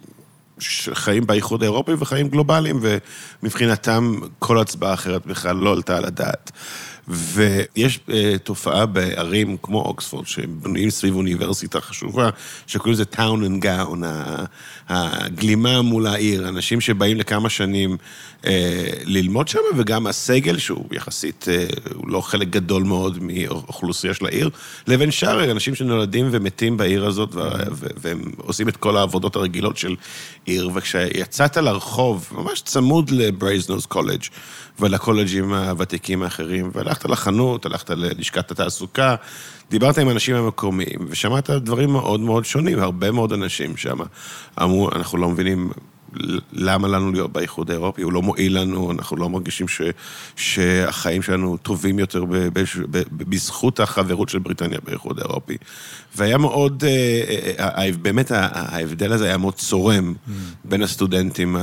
חיים 0.93 1.27
באיחוד 1.27 1.63
האירופי 1.63 1.91
וחיים 1.99 2.27
גלובליים, 2.27 2.79
ומבחינתם 2.81 4.19
כל 4.39 4.59
הצבעה 4.59 4.93
אחרת 4.93 5.25
בכלל 5.25 5.55
לא 5.55 5.73
עלתה 5.73 5.97
על 5.97 6.05
הדעת. 6.05 6.51
ויש 7.07 7.99
uh, 8.07 8.11
תופעה 8.43 8.85
בערים 8.85 9.57
כמו 9.61 9.81
אוקספורד, 9.81 10.27
שבנויים 10.27 10.89
סביב 10.89 11.15
אוניברסיטה 11.15 11.81
חשובה, 11.81 12.29
שקוראים 12.67 12.93
לזה 12.93 13.05
town 13.05 13.43
and 13.43 13.61
gown, 13.61 14.03
הגלימה 14.89 15.81
מול 15.81 16.07
העיר, 16.07 16.49
אנשים 16.49 16.81
שבאים 16.81 17.17
לכמה 17.17 17.49
שנים 17.49 17.97
ללמוד 19.05 19.47
שם, 19.47 19.59
וגם 19.77 20.07
הסגל, 20.07 20.57
שהוא 20.57 20.85
יחסית, 20.91 21.45
uh, 21.47 21.93
הוא 21.93 22.09
לא 22.09 22.21
חלק 22.21 22.49
גדול 22.49 22.83
מאוד 22.83 23.17
מאוכלוסייה 23.21 24.13
של 24.13 24.25
העיר, 24.25 24.49
לבין 24.87 25.11
שאר 25.11 25.51
אנשים 25.51 25.75
שנולדים 25.75 26.27
ומתים 26.31 26.77
בעיר 26.77 27.05
הזאת, 27.05 27.29
והם 27.97 28.21
עושים 28.37 28.69
את 28.69 28.77
כל 28.77 28.97
העבודות 28.97 29.35
הרגילות 29.35 29.77
של 29.77 29.95
עיר, 30.45 30.69
וכשיצאת 30.73 31.57
לרחוב, 31.57 32.29
ממש 32.31 32.61
צמוד 32.61 33.09
לברייזנוס 33.09 33.85
קולג', 33.85 34.23
ולקולג'ים 34.79 35.53
הוותיקים 35.53 36.23
האחרים, 36.23 36.71
והלכת 36.73 37.05
לחנות, 37.05 37.65
הלכת 37.65 37.89
ללשכת 37.89 38.51
התעסוקה, 38.51 39.15
דיברת 39.69 39.97
עם 39.97 40.09
אנשים 40.09 40.35
המקומיים, 40.35 40.99
ושמעת 41.09 41.49
דברים 41.49 41.89
מאוד 41.89 42.19
מאוד 42.19 42.45
שונים, 42.45 42.79
הרבה 42.79 43.11
מאוד 43.11 43.33
אנשים 43.33 43.77
שם 43.77 43.97
אמרו, 44.61 44.89
אנחנו 44.91 45.17
לא 45.17 45.29
מבינים 45.29 45.71
למה 46.53 46.87
לנו 46.87 47.11
להיות 47.11 47.33
באיחוד 47.33 47.71
האירופי, 47.71 48.01
הוא 48.01 48.13
לא 48.13 48.21
מועיל 48.21 48.59
לנו, 48.59 48.91
אנחנו 48.91 49.17
לא 49.17 49.29
מרגישים 49.29 49.67
ש, 49.67 49.81
שהחיים 50.35 51.21
שלנו 51.21 51.57
טובים 51.57 51.99
יותר 51.99 52.25
ב, 52.25 52.35
ב, 52.35 52.63
ב, 52.91 53.01
בזכות 53.11 53.79
החברות 53.79 54.29
של 54.29 54.39
בריטניה 54.39 54.79
באיחוד 54.83 55.19
האירופי. 55.19 55.57
והיה 56.15 56.37
מאוד, 56.37 56.83
אה, 56.87 57.51
אה, 57.59 57.91
באמת 58.01 58.31
ההבדל 58.31 59.13
הזה 59.13 59.25
היה 59.25 59.37
מאוד 59.37 59.53
צורם 59.53 60.13
mm. 60.13 60.31
בין 60.65 60.83
הסטודנטים 60.83 61.55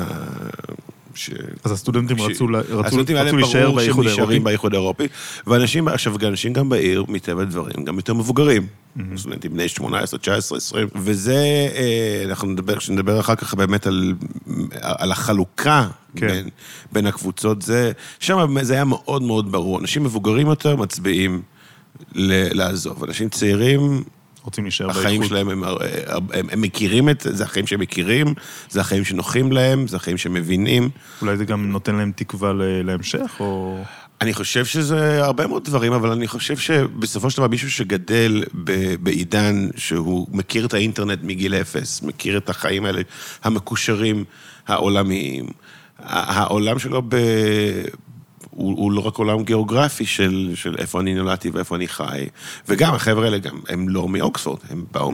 ש... 1.14 1.30
אז 1.64 1.72
הסטודנטים 1.72 2.18
ש... 2.18 2.20
רצו, 2.20 2.46
רצו, 2.46 2.84
הסטודנטים 2.84 3.16
רצו 3.16 3.36
להישאר 3.36 3.70
באיחוד 3.70 4.06
האירופי. 4.06 4.38
באיחוד 4.38 4.74
האירופי, 4.74 5.08
ואנשים, 5.46 5.88
עכשיו, 5.88 6.16
אנשים 6.26 6.52
גם 6.52 6.68
בעיר, 6.68 7.04
מטבע 7.08 7.42
הדברים, 7.42 7.84
גם 7.84 7.96
יותר 7.96 8.14
מבוגרים. 8.14 8.66
Mm-hmm. 8.66 9.00
סטודנטים 9.16 9.52
בני 9.52 9.68
18, 9.68 10.18
19, 10.18 10.58
20, 10.58 10.88
וזה, 10.94 11.68
אה, 11.76 12.22
אנחנו 12.24 12.48
נדבר, 12.48 12.76
כשנדבר 12.76 13.20
אחר 13.20 13.34
כך 13.34 13.54
באמת 13.54 13.86
על, 13.86 14.14
על 14.80 15.12
החלוקה 15.12 15.88
כן. 16.16 16.26
בין, 16.26 16.48
בין 16.92 17.06
הקבוצות, 17.06 17.62
זה, 17.62 17.92
שם 18.20 18.56
זה 18.62 18.74
היה 18.74 18.84
מאוד 18.84 19.22
מאוד 19.22 19.52
ברור. 19.52 19.80
אנשים 19.80 20.04
מבוגרים 20.04 20.46
יותר 20.46 20.76
מצביעים 20.76 21.42
לעזוב. 22.14 23.04
אנשים 23.04 23.28
צעירים 23.28 24.04
רוצים 24.44 24.64
להישאר 24.64 24.86
באיכות. 24.86 25.04
החיים 25.04 25.24
שלהם, 25.24 25.48
הם, 25.48 25.64
הם, 25.64 26.46
הם 26.50 26.60
מכירים 26.60 27.08
את 27.08 27.20
זה, 27.20 27.32
זה 27.36 27.44
החיים 27.44 27.66
שהם 27.66 27.80
מכירים, 27.80 28.34
זה 28.68 28.80
החיים 28.80 29.04
שנוחים 29.04 29.52
להם, 29.52 29.86
זה 29.86 29.96
החיים 29.96 30.18
שהם 30.18 30.34
מבינים. 30.34 30.90
אולי 31.22 31.36
זה 31.36 31.44
גם 31.44 31.72
נותן 31.72 31.94
להם 31.94 32.12
תקווה 32.16 32.52
להמשך, 32.84 33.36
או... 33.40 33.78
אני 34.20 34.34
חושב 34.34 34.64
שזה 34.64 35.24
הרבה 35.24 35.46
מאוד 35.46 35.64
דברים, 35.64 35.92
אבל 35.92 36.10
אני 36.10 36.28
חושב 36.28 36.56
שבסופו 36.56 37.30
של 37.30 37.36
דבר 37.36 37.48
מישהו 37.48 37.70
שגדל 37.70 38.44
בעידן 39.00 39.68
שהוא 39.76 40.26
מכיר 40.30 40.66
את 40.66 40.74
האינטרנט 40.74 41.18
מגיל 41.22 41.54
אפס, 41.54 42.02
מכיר 42.02 42.36
את 42.36 42.50
החיים 42.50 42.84
האלה 42.84 43.02
המקושרים 43.44 44.24
העולמיים, 44.66 45.46
העולם 45.98 46.78
שלו 46.78 47.02
ב... 47.08 47.16
הוא, 48.56 48.78
הוא 48.78 48.92
לא 48.92 49.00
רק 49.00 49.16
עולם 49.16 49.42
גיאוגרפי 49.42 50.06
של, 50.06 50.52
של 50.54 50.74
איפה 50.78 51.00
אני 51.00 51.14
נולדתי 51.14 51.50
ואיפה 51.50 51.76
אני 51.76 51.88
חי, 51.88 52.26
וגם 52.68 52.94
החבר'ה 52.94 53.24
האלה 53.24 53.38
גם, 53.38 53.60
הם 53.68 53.88
לא 53.88 54.08
מאוקספורד, 54.08 54.58
הם 54.70 54.84
באו 54.92 55.12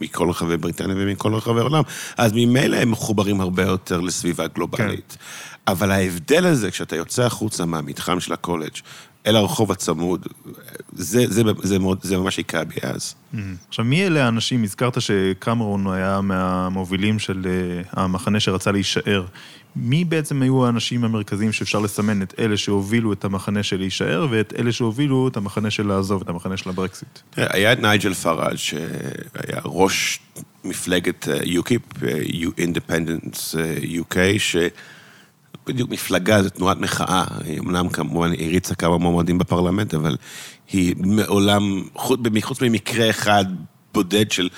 מכל 0.00 0.30
רחבי 0.30 0.56
בריטניה 0.56 0.96
ומכל 0.98 1.34
רחבי 1.34 1.60
העולם, 1.60 1.82
אז 2.16 2.32
ממילא 2.34 2.76
הם 2.76 2.90
מחוברים 2.90 3.40
הרבה 3.40 3.62
יותר 3.62 4.00
לסביבה 4.00 4.46
גלובלית. 4.46 5.16
כן. 5.18 5.72
אבל 5.72 5.90
ההבדל 5.90 6.46
הזה, 6.46 6.70
כשאתה 6.70 6.96
יוצא 6.96 7.22
החוצה 7.22 7.64
מהמתחם 7.64 8.20
של 8.20 8.32
הקולג' 8.32 8.76
אל 9.26 9.36
הרחוב 9.36 9.72
הצמוד, 9.72 10.26
זה, 10.92 11.24
זה, 11.28 11.42
זה, 11.62 11.78
מאוד, 11.78 11.98
זה 12.02 12.18
ממש 12.18 12.36
היכה 12.36 12.64
בי 12.64 12.74
אז. 12.82 13.14
Mm-hmm. 13.14 13.38
עכשיו, 13.68 13.84
מי 13.84 14.06
אלה 14.06 14.24
האנשים? 14.24 14.64
הזכרת 14.64 15.00
שקמרון 15.00 15.86
היה 15.86 16.20
מהמובילים 16.20 17.18
של 17.18 17.46
אה, 17.46 18.02
המחנה 18.02 18.40
שרצה 18.40 18.72
להישאר. 18.72 19.24
מי 19.76 20.04
בעצם 20.04 20.42
היו 20.42 20.66
האנשים 20.66 21.04
המרכזיים 21.04 21.52
שאפשר 21.52 21.78
לסמן 21.78 22.22
את 22.22 22.34
אלה 22.38 22.56
שהובילו 22.56 23.12
את 23.12 23.24
המחנה 23.24 23.62
של 23.62 23.78
להישאר 23.78 24.26
ואת 24.30 24.52
אלה 24.58 24.72
שהובילו 24.72 25.28
את 25.28 25.36
המחנה 25.36 25.70
של 25.70 25.86
לעזוב, 25.86 26.22
את 26.22 26.28
המחנה 26.28 26.56
של 26.56 26.70
הברקסיט? 26.70 27.18
היה 27.36 27.72
את 27.72 27.80
נייג'ל 27.80 28.14
פראג' 28.14 28.56
שהיה 28.56 29.60
ראש 29.64 30.20
מפלגת 30.64 31.28
UKIP, 31.44 31.82
Independence 32.58 33.54
UK, 33.82 34.16
ש... 34.38 34.56
בדיוק 35.66 35.90
מפלגה, 35.90 36.42
זו 36.42 36.50
תנועת 36.50 36.78
מחאה, 36.80 37.24
היא 37.44 37.60
אמנם 37.60 37.88
כמובן 37.88 38.32
הריצה 38.32 38.74
כמה 38.74 38.98
מועמדים 38.98 39.38
בפרלמנט, 39.38 39.94
אבל 39.94 40.16
היא 40.72 40.94
מעולם, 40.98 41.82
חוץ 41.94 42.20
ממקרה 42.62 43.10
אחד 43.10 43.44
בודד 43.94 44.30
של 44.30 44.48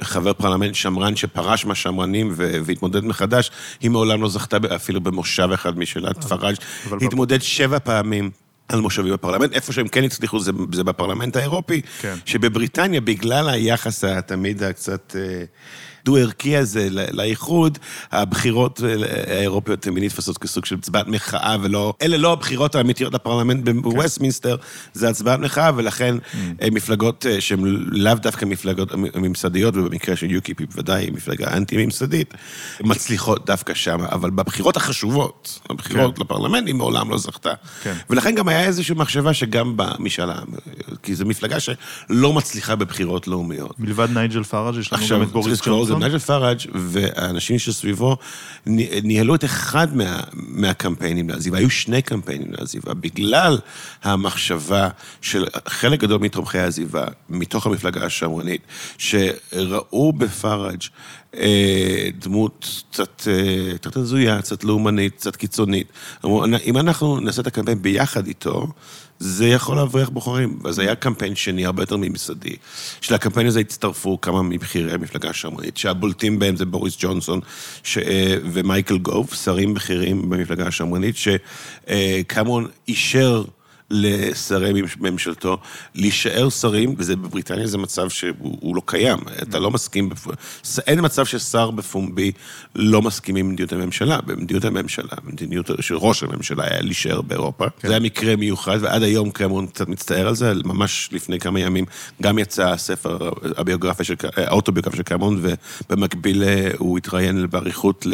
חבר 0.00 0.32
פרלמנט 0.32 0.74
שמרן 0.74 1.16
שפרש 1.16 1.66
מהשמרנים 1.66 2.32
והתמודד 2.36 3.04
מחדש, 3.04 3.50
היא 3.80 3.90
מעולם 3.90 4.22
לא 4.22 4.28
זכתה 4.28 4.56
אפילו 4.76 5.00
במושב 5.00 5.48
אחד 5.54 5.78
נייג'ל 5.78 6.24
פראז', 6.24 6.56
הוא 7.00 7.08
התמודד 7.08 7.42
שבע 7.42 7.78
פעמים. 7.78 8.30
על 8.68 8.80
מושבים 8.80 9.12
בפרלמנט, 9.12 9.52
איפה 9.52 9.72
שהם 9.72 9.88
כן 9.88 10.04
הצליחו 10.04 10.40
זה, 10.40 10.52
זה 10.72 10.84
בפרלמנט 10.84 11.36
האירופי, 11.36 11.82
כן. 12.00 12.14
שבבריטניה, 12.26 13.00
בגלל 13.00 13.48
היחס 13.48 14.04
התמיד 14.04 14.62
הקצת... 14.62 15.16
אה, 15.18 15.44
הדו-ערכי 16.02 16.56
הזה 16.56 16.88
לאיחוד, 16.90 17.78
הבחירות 18.12 18.80
האירופיות 19.26 19.80
תמיד 19.82 20.04
נתפסות 20.04 20.38
כסוג 20.38 20.64
של 20.64 20.74
הצבעת 20.74 21.08
מחאה, 21.08 21.56
ולא, 21.62 21.94
אלה 22.02 22.16
לא 22.16 22.32
הבחירות 22.32 22.74
האמיתיות 22.74 23.14
לפרלמנט 23.14 23.68
בווסטמינסטר, 23.68 24.56
זה 24.92 25.08
הצבעת 25.08 25.40
מחאה, 25.40 25.70
ולכן 25.76 26.16
mm. 26.16 26.70
מפלגות 26.70 27.26
אה, 27.26 27.40
שהן 27.40 27.60
לאו 27.90 28.14
דווקא 28.14 28.44
מפלגות 28.44 28.94
ממסדיות, 28.94 29.76
ובמקרה 29.76 30.16
של 30.16 30.30
יוקיפ 30.30 30.60
היא 30.60 30.66
בוודאי 30.68 31.10
מפלגה 31.10 31.46
אנטי-ממסדית, 31.56 32.34
מצליחות 32.80 33.46
דווקא 33.46 33.74
שם, 33.74 34.00
אבל 34.00 34.30
בבחירות 34.30 34.76
החשובות, 34.76 35.60
הבחירות 35.70 36.16
כן. 36.16 36.22
לפרלמנט, 36.22 36.66
היא 36.66 36.74
מעולם 36.74 37.10
לא 37.10 37.18
זכתה. 37.18 37.52
כן. 37.82 37.94
ולכן 38.10 38.34
גם 38.34 38.48
היה 38.48 38.64
איזושהי 38.64 38.94
מחשבה 38.94 39.34
שגם 39.34 39.72
במשאל 39.76 40.30
העם, 40.30 40.48
כי 41.02 41.14
זו 41.14 41.26
מפלגה 41.26 41.60
שלא 41.60 42.32
מצליחה 42.32 42.76
בבחירות 42.76 43.28
לאומיות. 43.28 43.80
מלבד 43.80 44.08
נייג'ל 44.10 44.42
פאראג' 44.42 44.76
יש 44.76 44.92
לנו 44.92 45.06
גם 45.08 45.22
את 45.22 45.28
בוריס 45.28 45.60
ג'ונסון. 45.66 45.91
זה 46.00 46.06
נייג'ל 46.06 46.18
פראג' 46.18 46.58
והאנשים 46.74 47.58
שסביבו 47.58 48.16
ניהלו 49.02 49.34
את 49.34 49.44
אחד 49.44 49.96
מה, 49.96 50.20
מהקמפיינים 50.32 51.28
לעזיבה. 51.28 51.58
היו 51.58 51.70
שני 51.70 52.02
קמפיינים 52.02 52.52
לעזיבה, 52.58 52.94
בגלל 52.94 53.58
המחשבה 54.02 54.88
של 55.20 55.46
חלק 55.68 56.00
גדול 56.00 56.20
מתומכי 56.20 56.58
העזיבה, 56.58 57.04
מתוך 57.30 57.66
המפלגה 57.66 58.06
השמרנית, 58.06 58.62
שראו 58.98 60.12
בפראג' 60.12 60.82
דמות 62.18 62.82
קצת, 62.90 63.22
אה, 63.26 63.78
קצת 63.78 63.96
הזויה, 63.96 64.42
קצת 64.42 64.64
לאומנית, 64.64 65.14
קצת 65.14 65.36
קיצונית. 65.36 65.86
אמרו, 66.24 66.44
אם 66.64 66.76
אנחנו 66.76 67.20
נעשה 67.20 67.42
את 67.42 67.46
הקמפיין 67.46 67.82
ביחד 67.82 68.26
איתו, 68.26 68.66
זה 69.18 69.48
יכול 69.48 69.76
להבריח 69.76 70.08
בוחרים. 70.08 70.58
אז 70.64 70.78
היה 70.78 70.94
קמפיין 70.94 71.34
שני, 71.34 71.66
הרבה 71.66 71.82
יותר 71.82 71.96
ממסדי. 71.96 72.56
שלקמפיין 73.00 73.46
הזה 73.46 73.60
הצטרפו 73.60 74.20
כמה 74.20 74.42
מבכירי 74.42 74.92
המפלגה 74.92 75.30
השמרנית, 75.30 75.76
שהבולטים 75.76 76.38
בהם 76.38 76.56
זה 76.56 76.64
בוריס 76.64 76.96
ג'ונסון 76.98 77.40
ש... 77.82 77.98
אה, 77.98 78.36
ומייקל 78.44 78.98
גוב, 78.98 79.34
שרים 79.34 79.74
בכירים 79.74 80.30
במפלגה 80.30 80.66
השמרנית, 80.66 81.16
שקמרון 81.16 82.66
אישר 82.88 83.44
לשרי 83.92 84.82
ממשלתו 85.00 85.58
להישאר 85.94 86.48
שרים, 86.50 86.94
וזה 86.98 87.16
בבריטניה 87.16 87.66
זה 87.66 87.78
מצב 87.78 88.08
שהוא 88.08 88.76
לא 88.76 88.82
קיים. 88.86 89.18
אתה 89.42 89.58
לא 89.58 89.70
מסכים, 89.70 90.10
אין 90.86 90.98
מצב 91.02 91.24
ששר 91.24 91.70
בפומבי 91.70 92.32
לא 92.74 93.02
מסכים 93.02 93.36
עם 93.36 93.48
מדיניות 93.48 93.72
הממשלה. 93.72 94.20
במדיניות 94.26 94.64
הממשלה, 94.64 95.12
במדיניות 95.24 95.70
של 95.80 95.96
ראש 95.96 96.22
הממשלה 96.22 96.64
היה 96.64 96.80
להישאר 96.82 97.20
באירופה. 97.22 97.64
כן. 97.68 97.88
זה 97.88 97.94
היה 97.94 98.00
מקרה 98.00 98.36
מיוחד, 98.36 98.78
ועד 98.80 99.02
היום 99.02 99.30
קרמון 99.30 99.66
קצת 99.66 99.88
מצטער 99.88 100.28
על 100.28 100.34
זה, 100.34 100.52
ממש 100.64 101.08
לפני 101.12 101.38
כמה 101.38 101.60
ימים 101.60 101.84
גם 102.22 102.38
יצא 102.38 102.68
הספר, 102.68 103.30
הביוגרפיה 103.56 104.04
של, 104.04 104.14
האוטוביוגרפיה 104.36 104.96
של 104.96 105.02
קרמון, 105.02 105.42
ובמקביל 105.90 106.42
אה, 106.42 106.70
הוא 106.78 106.98
התראיין 106.98 107.46
באריכות 107.50 108.06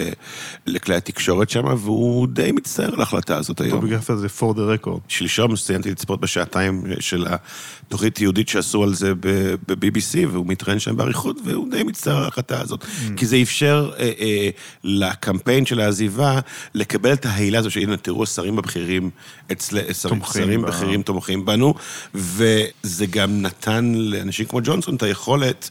לכלי 0.67 0.95
התקשורת 0.95 1.51
שם, 1.51 1.65
והוא 1.65 2.27
די 2.27 2.53
מצטער 2.53 2.95
על 2.95 3.01
ההחלטה 3.01 3.37
הזאת 3.37 3.61
היום. 3.61 3.73
האוטוביוגרפיה 3.73 4.17
זה 4.17 4.27
for 4.41 4.55
the 4.55 4.87
record. 4.87 4.99
שלשום 5.09 5.53
סיימתי 5.69 5.91
לצפות 5.91 6.21
בשעתיים 6.21 6.85
של 7.01 7.27
התוכנית 7.29 8.21
יהודית 8.21 8.49
שעשו 8.49 8.83
על 8.83 8.95
זה 8.95 9.15
ב-BBC, 9.15 10.27
והוא 10.31 10.47
מתראיין 10.47 10.79
שם 10.79 10.97
באריכות, 10.97 11.37
והוא 11.45 11.71
די 11.71 11.83
מצטער 11.83 12.17
על 12.17 12.25
ההחלטה 12.25 12.61
הזאת. 12.61 12.83
Mm. 12.83 12.87
כי 13.17 13.27
זה 13.27 13.39
אפשר 13.43 13.91
אה, 13.99 14.11
אה, 14.21 14.49
לקמפיין 14.85 15.67
של 15.67 15.81
העזיבה 15.81 16.41
לקבל 16.75 17.13
את 17.13 17.27
ההילה 17.27 17.59
הזו, 17.59 17.71
שהנה, 17.71 17.97
תראו, 17.97 18.23
השרים 18.23 18.59
הבכירים, 18.59 19.11
אצל, 19.53 19.93
שרים 19.93 20.63
בכירים 20.63 21.03
תומכים 21.03 21.45
בנו, 21.45 21.75
וזה 22.15 23.07
גם 23.11 23.43
נתן 23.43 23.93
לאנשים 23.95 24.47
כמו 24.47 24.61
ג'ונסון 24.65 24.97
את 24.97 25.03
היכולת... 25.03 25.71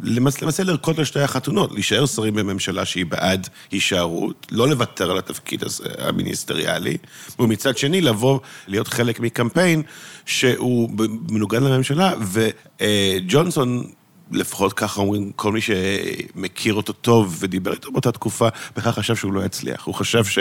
למעשה 0.00 0.62
לרקוד 0.64 0.98
על 0.98 1.04
שתי 1.04 1.20
החתונות, 1.20 1.72
להישאר 1.72 2.06
שרים 2.06 2.34
בממשלה 2.34 2.84
שהיא 2.84 3.06
בעד 3.06 3.48
הישארות, 3.70 4.46
לא 4.50 4.68
לוותר 4.68 5.10
על 5.10 5.18
התפקיד 5.18 5.64
הזה, 5.64 5.84
המיניסטריאלי, 5.98 6.96
ומצד 7.38 7.78
שני 7.78 8.00
לבוא, 8.00 8.38
להיות 8.68 8.88
חלק 8.88 9.20
מקמפיין 9.20 9.82
שהוא 10.26 10.90
מנוגד 11.30 11.62
לממשלה, 11.62 12.12
וג'ונסון... 12.80 13.84
לפחות 14.34 14.72
ככה 14.72 15.00
אומרים, 15.00 15.32
כל 15.36 15.52
מי 15.52 15.60
שמכיר 15.60 16.74
אותו 16.74 16.92
טוב 16.92 17.36
ודיבר 17.40 17.72
איתו 17.72 17.92
באותה 17.92 18.12
תקופה, 18.12 18.48
בכלל 18.76 18.92
חשב 18.92 19.16
שהוא 19.16 19.32
לא 19.32 19.44
יצליח. 19.44 19.84
הוא 19.84 19.94
חשב 19.94 20.24
ש, 20.24 20.38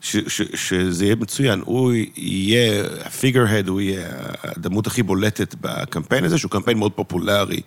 ש, 0.00 0.16
ש, 0.16 0.42
שזה 0.54 1.04
יהיה 1.04 1.16
מצוין. 1.16 1.62
הוא 1.64 1.92
יהיה 2.16 2.84
ה-figurehead, 2.84 3.68
הוא 3.68 3.80
יהיה 3.80 4.08
הדמות 4.42 4.86
הכי 4.86 5.02
בולטת 5.02 5.54
בקמפיין 5.60 6.24
הזה, 6.24 6.38
שהוא 6.38 6.50
קמפיין 6.50 6.78
מאוד 6.78 6.92
פופולרי 6.92 7.60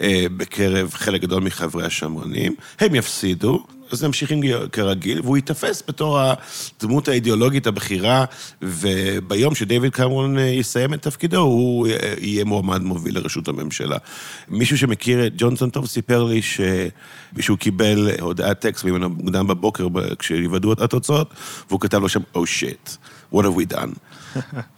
אה, 0.00 0.26
בקרב 0.36 0.90
חלק 0.94 1.20
גדול 1.20 1.42
מחברי 1.42 1.86
השמרנים. 1.86 2.54
הם 2.80 2.94
יפסידו, 2.94 3.66
אז 3.92 4.04
ממשיכים 4.04 4.40
כרגיל, 4.72 5.20
והוא 5.24 5.36
ייתפס 5.36 5.82
בתור 5.88 6.20
הדמות 6.20 7.08
האידיאולוגית 7.08 7.66
הבכירה, 7.66 8.24
וביום 8.62 9.54
שדייוויד 9.54 9.92
קמרון 9.92 10.38
אה, 10.38 10.42
יסיים 10.42 10.94
את 10.94 11.02
תפקידו, 11.02 11.40
הוא 11.40 11.86
אה, 11.86 12.14
יהיה 12.18 12.44
מועמד 12.44 12.82
מוביל 12.82 13.18
לראשות 13.18 13.48
הממשלה. 13.48 13.96
מישהו 14.48 14.78
שמכיר 14.78 15.26
את 15.26 15.32
ג'ונסון 15.36 15.70
טוב 15.70 15.86
סיפר 15.86 16.24
לי 16.24 16.40
שהוא 17.40 17.58
קיבל 17.58 18.10
הודעת 18.20 18.60
טקסט 18.60 18.84
ממנו 18.84 19.10
מוקדם 19.10 19.46
בבוקר, 19.46 19.88
כשיוודאו 20.18 20.72
התוצאות, 20.72 21.34
והוא 21.68 21.80
כתב 21.80 21.98
לו 22.02 22.08
שם, 22.08 22.20
Oh 22.34 22.38
shit, 22.38 22.96
what 23.34 23.42
have 23.42 23.56
we 23.56 23.74
done? 23.74 24.09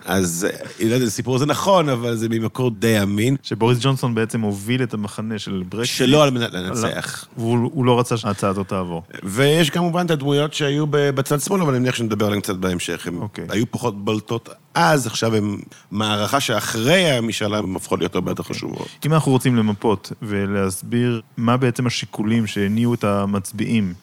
אז 0.05 0.47
אני 0.81 0.89
לא 0.89 0.95
יודע, 0.95 1.07
הסיפור 1.07 1.37
הזה 1.37 1.47
נכון, 1.47 1.89
אבל 1.89 2.17
זה 2.17 2.29
ממקור 2.29 2.71
די 2.71 3.03
אמין. 3.03 3.37
שבוריס 3.43 3.79
ג'ונסון 3.81 4.15
בעצם 4.15 4.41
הוביל 4.41 4.83
את 4.83 4.95
המחנה 4.95 5.39
של 5.39 5.63
ברקסיט. 5.69 5.97
שלא 5.97 6.23
על 6.23 6.31
מנת 6.31 6.53
לנצח. 6.53 7.25
והוא 7.37 7.85
לא 7.85 7.99
רצה 8.01 8.17
שההצעה 8.17 8.51
הזאת 8.51 8.69
תעבור. 8.69 9.03
ויש 9.23 9.71
כמובן 9.71 10.07
את 10.07 10.11
הדמויות 10.11 10.55
שהיו 10.55 10.85
בצד 10.91 11.41
שמאל, 11.41 11.63
אבל 11.63 11.71
אני 11.71 11.79
מניח 11.79 11.95
שנדבר 11.95 12.27
עליהן 12.27 12.41
קצת 12.41 12.57
בהמשך. 12.57 13.07
הן 13.07 13.19
okay. 13.19 13.53
היו 13.53 13.65
פחות 13.71 14.05
בולטות 14.05 14.49
אז, 14.75 15.07
עכשיו 15.07 15.37
הן 15.37 15.57
מערכה 15.91 16.41
שאחרי 16.41 17.11
המשאלה 17.11 17.59
הן 17.59 17.77
הפכות 17.77 17.99
להיות 17.99 18.15
הרבה 18.15 18.31
יותר 18.31 18.43
חשובות. 18.43 18.89
אם 19.07 19.13
אנחנו 19.13 19.33
רוצים 19.33 19.57
למפות 19.57 20.13
ולהסביר 20.23 21.21
מה 21.37 21.57
בעצם 21.57 21.87
השיקולים 21.87 22.47
שהניעו 22.47 22.95
את 22.95 23.05
המצביעים 23.05 23.95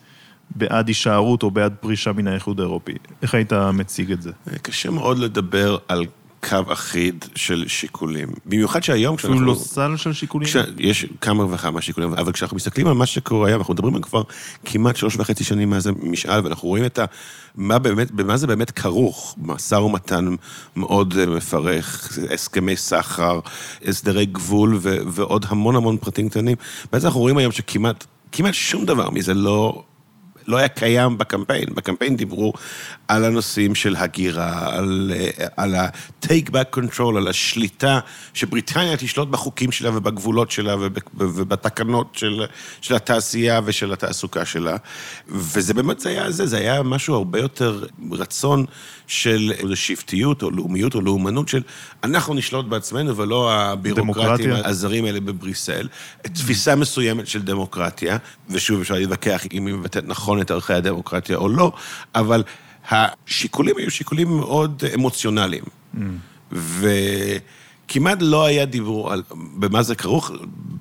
בעד 0.55 0.87
הישארות 0.87 1.43
או 1.43 1.51
בעד 1.51 1.73
פרישה 1.79 2.13
מן 2.13 2.27
האיחוד 2.27 2.59
האירופי. 2.59 2.93
איך 3.21 3.33
היית 3.33 3.53
מציג 3.53 4.11
את 4.11 4.21
זה? 4.21 4.31
קשה 4.61 4.89
מאוד 4.89 5.19
לדבר 5.19 5.77
על 5.87 6.05
קו 6.43 6.73
אחיד 6.73 7.25
של 7.35 7.67
שיקולים. 7.67 8.27
במיוחד 8.45 8.83
שהיום 8.83 9.15
כשאנחנו... 9.15 9.37
אפילו 9.37 9.51
לא 9.51 9.57
סל 9.59 9.97
של 9.97 10.13
שיקולים? 10.13 10.47
כש... 10.47 10.55
יש 10.77 11.05
כמה 11.21 11.53
וכמה 11.53 11.81
שיקולים, 11.81 12.13
אבל 12.13 12.31
כשאנחנו 12.31 12.55
מסתכלים 12.55 12.87
על 12.87 12.93
מה 12.93 13.05
שקורה 13.05 13.47
היום, 13.47 13.59
אנחנו 13.59 13.73
מדברים 13.73 13.95
על 13.95 14.01
כבר 14.01 14.21
כמעט 14.65 14.95
שלוש 14.95 15.15
וחצי 15.15 15.43
שנים 15.43 15.69
מאז 15.69 15.87
המשאל, 15.87 16.41
ואנחנו 16.43 16.67
רואים 16.67 16.85
את 16.85 16.99
ה... 16.99 17.05
מה 17.55 17.79
באמת, 17.79 18.11
במה 18.11 18.37
זה 18.37 18.47
באמת 18.47 18.71
כרוך, 18.71 19.35
משא 19.41 19.75
ומתן 19.75 20.25
מאוד 20.75 21.13
אה, 21.19 21.25
מפרך, 21.25 22.17
הסכמי 22.33 22.75
סחר, 22.75 23.39
הסדרי 23.85 24.25
גבול 24.25 24.77
ו... 24.81 24.97
ועוד 25.07 25.45
המון 25.49 25.75
המון 25.75 25.97
פרטים 25.97 26.29
קטנים. 26.29 26.55
בעצם 26.91 27.07
אנחנו 27.07 27.19
רואים 27.19 27.37
היום 27.37 27.51
שכמעט... 27.51 28.05
כמעט 28.31 28.53
שום 28.53 28.85
דבר 28.85 29.09
מזה 29.09 29.33
לא 29.33 29.83
לא 30.47 30.57
היה 30.57 30.67
קיים 30.67 31.17
בקמפיין. 31.17 31.65
בקמפיין 31.75 32.15
דיברו 32.15 32.53
על 33.07 33.25
הנושאים 33.25 33.75
של 33.75 33.95
הגירה, 33.95 34.75
על, 34.75 35.11
אה, 35.15 35.47
על 35.57 35.75
ה-take 35.75 36.49
back 36.49 36.77
control, 36.77 37.17
על 37.17 37.27
השליטה, 37.27 37.99
שבריטניה 38.33 38.97
תשלוט 38.97 39.27
בחוקים 39.27 39.71
שלה 39.71 39.97
ובגבולות 39.97 40.51
שלה 40.51 40.75
ובתקנות 41.13 42.15
של, 42.15 42.45
של 42.81 42.95
התעשייה 42.95 43.61
ושל 43.65 43.93
התעסוקה 43.93 44.45
שלה. 44.45 44.77
וזה 45.27 45.73
באמת, 45.73 45.99
זה 45.99 46.09
היה 46.09 46.31
זה, 46.31 46.45
זה 46.45 46.57
היה 46.57 46.83
משהו 46.83 47.15
הרבה 47.15 47.39
יותר 47.39 47.83
רצון 48.11 48.65
של 49.07 49.51
איזו 49.57 49.75
שבטיות 49.75 50.43
או 50.43 50.51
לאומיות 50.51 50.95
או 50.95 51.01
לאומנות 51.01 51.47
של 51.47 51.61
אנחנו 52.03 52.33
נשלוט 52.33 52.65
בעצמנו 52.65 53.17
ולא 53.17 53.53
הבירוקרטים 53.53 54.51
הזרים 54.51 55.05
האלה 55.05 55.19
בבריסל. 55.19 55.87
תפיסה 56.21 56.75
מסוימת 56.75 57.27
של 57.27 57.41
דמוקרטיה, 57.41 58.17
ושוב 58.49 58.81
אפשר 58.81 58.93
להתווכח 58.93 59.43
אם 59.53 59.65
היא 59.65 59.75
מבטאת 59.75 60.07
נכון 60.07 60.38
את 60.41 60.51
ערכי 60.51 60.73
הדמוקרטיה 60.73 61.37
או 61.37 61.49
לא, 61.49 61.71
אבל 62.15 62.43
השיקולים 62.91 63.77
היו 63.77 63.91
שיקולים 63.91 64.27
מאוד 64.37 64.83
אמוציונליים. 64.93 65.63
Mm. 65.95 65.99
וכמעט 67.89 68.17
לא 68.21 68.45
היה 68.45 68.65
דיבור 68.65 69.13
על 69.13 69.23
במה 69.31 69.83
זה 69.83 69.95
כרוך. 69.95 70.31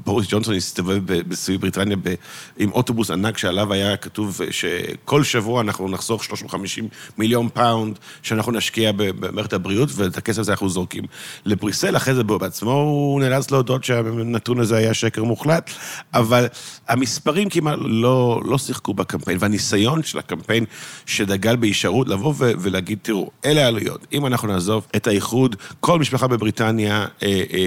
בוריס 0.04 0.26
ג'ונסון 0.30 0.54
הסתובב 0.54 1.00
בסביב 1.28 1.60
בריטניה 1.60 1.96
ב, 2.02 2.14
עם 2.58 2.72
אוטובוס 2.72 3.10
ענק 3.10 3.38
שעליו 3.38 3.72
היה 3.72 3.96
כתוב 3.96 4.40
שכל 4.50 5.24
שבוע 5.24 5.60
אנחנו 5.60 5.88
נחסוך 5.88 6.24
350 6.24 6.88
מיליון 7.18 7.48
פאונד 7.48 7.98
שאנחנו 8.22 8.52
נשקיע 8.52 8.92
במערכת 8.96 9.52
הבריאות, 9.52 9.88
ואת 9.94 10.16
הכסף 10.16 10.38
הזה 10.38 10.52
אנחנו 10.52 10.68
זורקים 10.68 11.04
לבריסל. 11.44 11.96
אחרי 11.96 12.14
זה 12.14 12.24
בעצמו 12.24 12.72
הוא 12.72 13.20
נאלץ 13.20 13.50
להודות 13.50 13.84
שהנתון 13.84 14.60
הזה 14.60 14.76
היה 14.76 14.94
שקר 14.94 15.24
מוחלט, 15.24 15.70
אבל 16.14 16.46
המספרים 16.88 17.48
כמעט 17.48 17.78
לא, 17.80 18.40
לא 18.44 18.58
שיחקו 18.58 18.94
בקמפיין, 18.94 19.38
והניסיון 19.40 20.02
של 20.02 20.18
הקמפיין 20.18 20.64
שדגל 21.06 21.56
בהישארות, 21.56 22.08
לבוא 22.08 22.34
ולהגיד, 22.38 22.98
תראו, 23.02 23.30
אלה 23.44 23.64
העלויות. 23.64 24.06
אם 24.12 24.26
אנחנו 24.26 24.48
נעזוב 24.48 24.86
את 24.96 25.06
האיחוד, 25.06 25.56
כל 25.80 25.98
משפחה 25.98 26.26
בבריטניה 26.26 26.97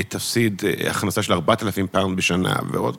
תפסיד 0.10 0.62
אה, 0.66 0.90
הכנסה 0.92 1.24
של 1.24 1.34
4,000 1.34 1.88
פאונד 1.88 2.18
בשנה. 2.18 2.32
שנה, 2.32 2.56
ועוד, 2.72 2.98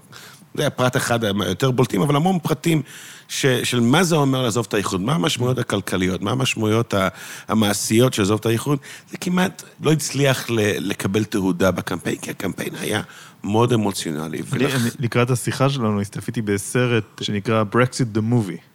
זה 0.55 0.62
היה 0.62 0.71
פרט 0.71 0.97
אחד 0.97 1.25
היותר 1.25 1.71
בולטים, 1.71 2.03
אבל 2.03 2.16
המון 2.16 2.38
פרטים 2.38 2.83
ש, 3.29 3.47
של 3.47 3.81
מה 3.81 4.03
זה 4.03 4.16
אומר 4.16 4.42
לעזוב 4.42 4.66
את 4.68 4.75
האיחוד, 4.75 5.01
מה 5.01 5.14
המשמעויות 5.14 5.59
הכלכליות, 5.59 6.23
מה 6.23 6.31
המשמעויות 6.31 6.95
המעשיות 7.49 8.14
של 8.14 8.23
לעזוב 8.23 8.38
את 8.40 8.47
האיחוד, 8.47 8.79
זה 9.11 9.18
כמעט 9.18 9.62
לא 9.81 9.92
הצליח 9.92 10.47
לקבל 10.79 11.25
תהודה 11.25 11.71
בקמפיין, 11.71 12.16
כי 12.16 12.31
הקמפיין 12.31 12.75
היה 12.81 13.03
מאוד 13.45 13.73
אמוציונלי. 13.73 14.38
אני, 14.38 14.47
ולכ... 14.51 14.75
אני, 14.75 14.90
לקראת 14.99 15.31
השיחה 15.31 15.68
שלנו 15.68 16.01
צפיתי 16.00 16.42
בסרט 16.42 17.05
שנקרא 17.21 17.64
Brexit 17.73 18.16
the 18.16 18.21
Movie. 18.33 18.71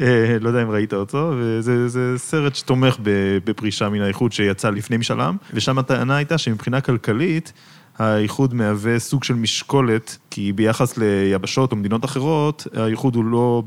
אה, 0.00 0.36
לא 0.40 0.48
יודע 0.48 0.62
אם 0.62 0.70
ראית 0.70 0.94
אותו, 0.94 1.32
וזה 1.38 2.18
סרט 2.18 2.54
שתומך 2.54 2.96
בפרישה 3.44 3.88
מן 3.88 4.00
האיחוד 4.00 4.32
שיצא 4.32 4.70
לפני 4.70 4.96
משאל 4.96 5.20
ושם 5.54 5.78
הטענה 5.78 6.16
הייתה 6.16 6.38
שמבחינה 6.38 6.80
כלכלית, 6.80 7.52
האיחוד 7.98 8.54
מהווה 8.54 8.98
סוג 8.98 9.24
של 9.24 9.34
משקולת, 9.34 10.18
כי 10.30 10.52
ביחס 10.52 10.98
ליבשות 10.98 11.72
או 11.72 11.76
מדינות 11.76 12.04
אחרות, 12.04 12.66
האיחוד 12.76 13.14
הוא 13.14 13.24
לא 13.24 13.62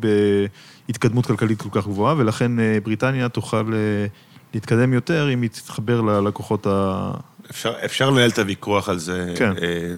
בהתקדמות 0.87 1.25
כלכלית 1.25 1.61
כל 1.61 1.69
כך 1.71 1.87
גבוהה, 1.87 2.15
ולכן 2.17 2.59
אה, 2.59 2.77
בריטניה 2.83 3.29
תוכל 3.29 3.73
אה, 3.73 4.05
להתקדם 4.53 4.93
יותר 4.93 5.33
אם 5.33 5.41
היא 5.41 5.49
תתחבר 5.49 6.01
ללקוחות 6.01 6.67
ה... 6.67 7.11
אפשר, 7.49 7.73
אפשר 7.85 8.09
לנהל 8.09 8.29
את 8.29 8.39
הוויכוח 8.39 8.89
על 8.89 8.99
זה 8.99 9.33
כן. 9.37 9.51
אה, 9.61 9.93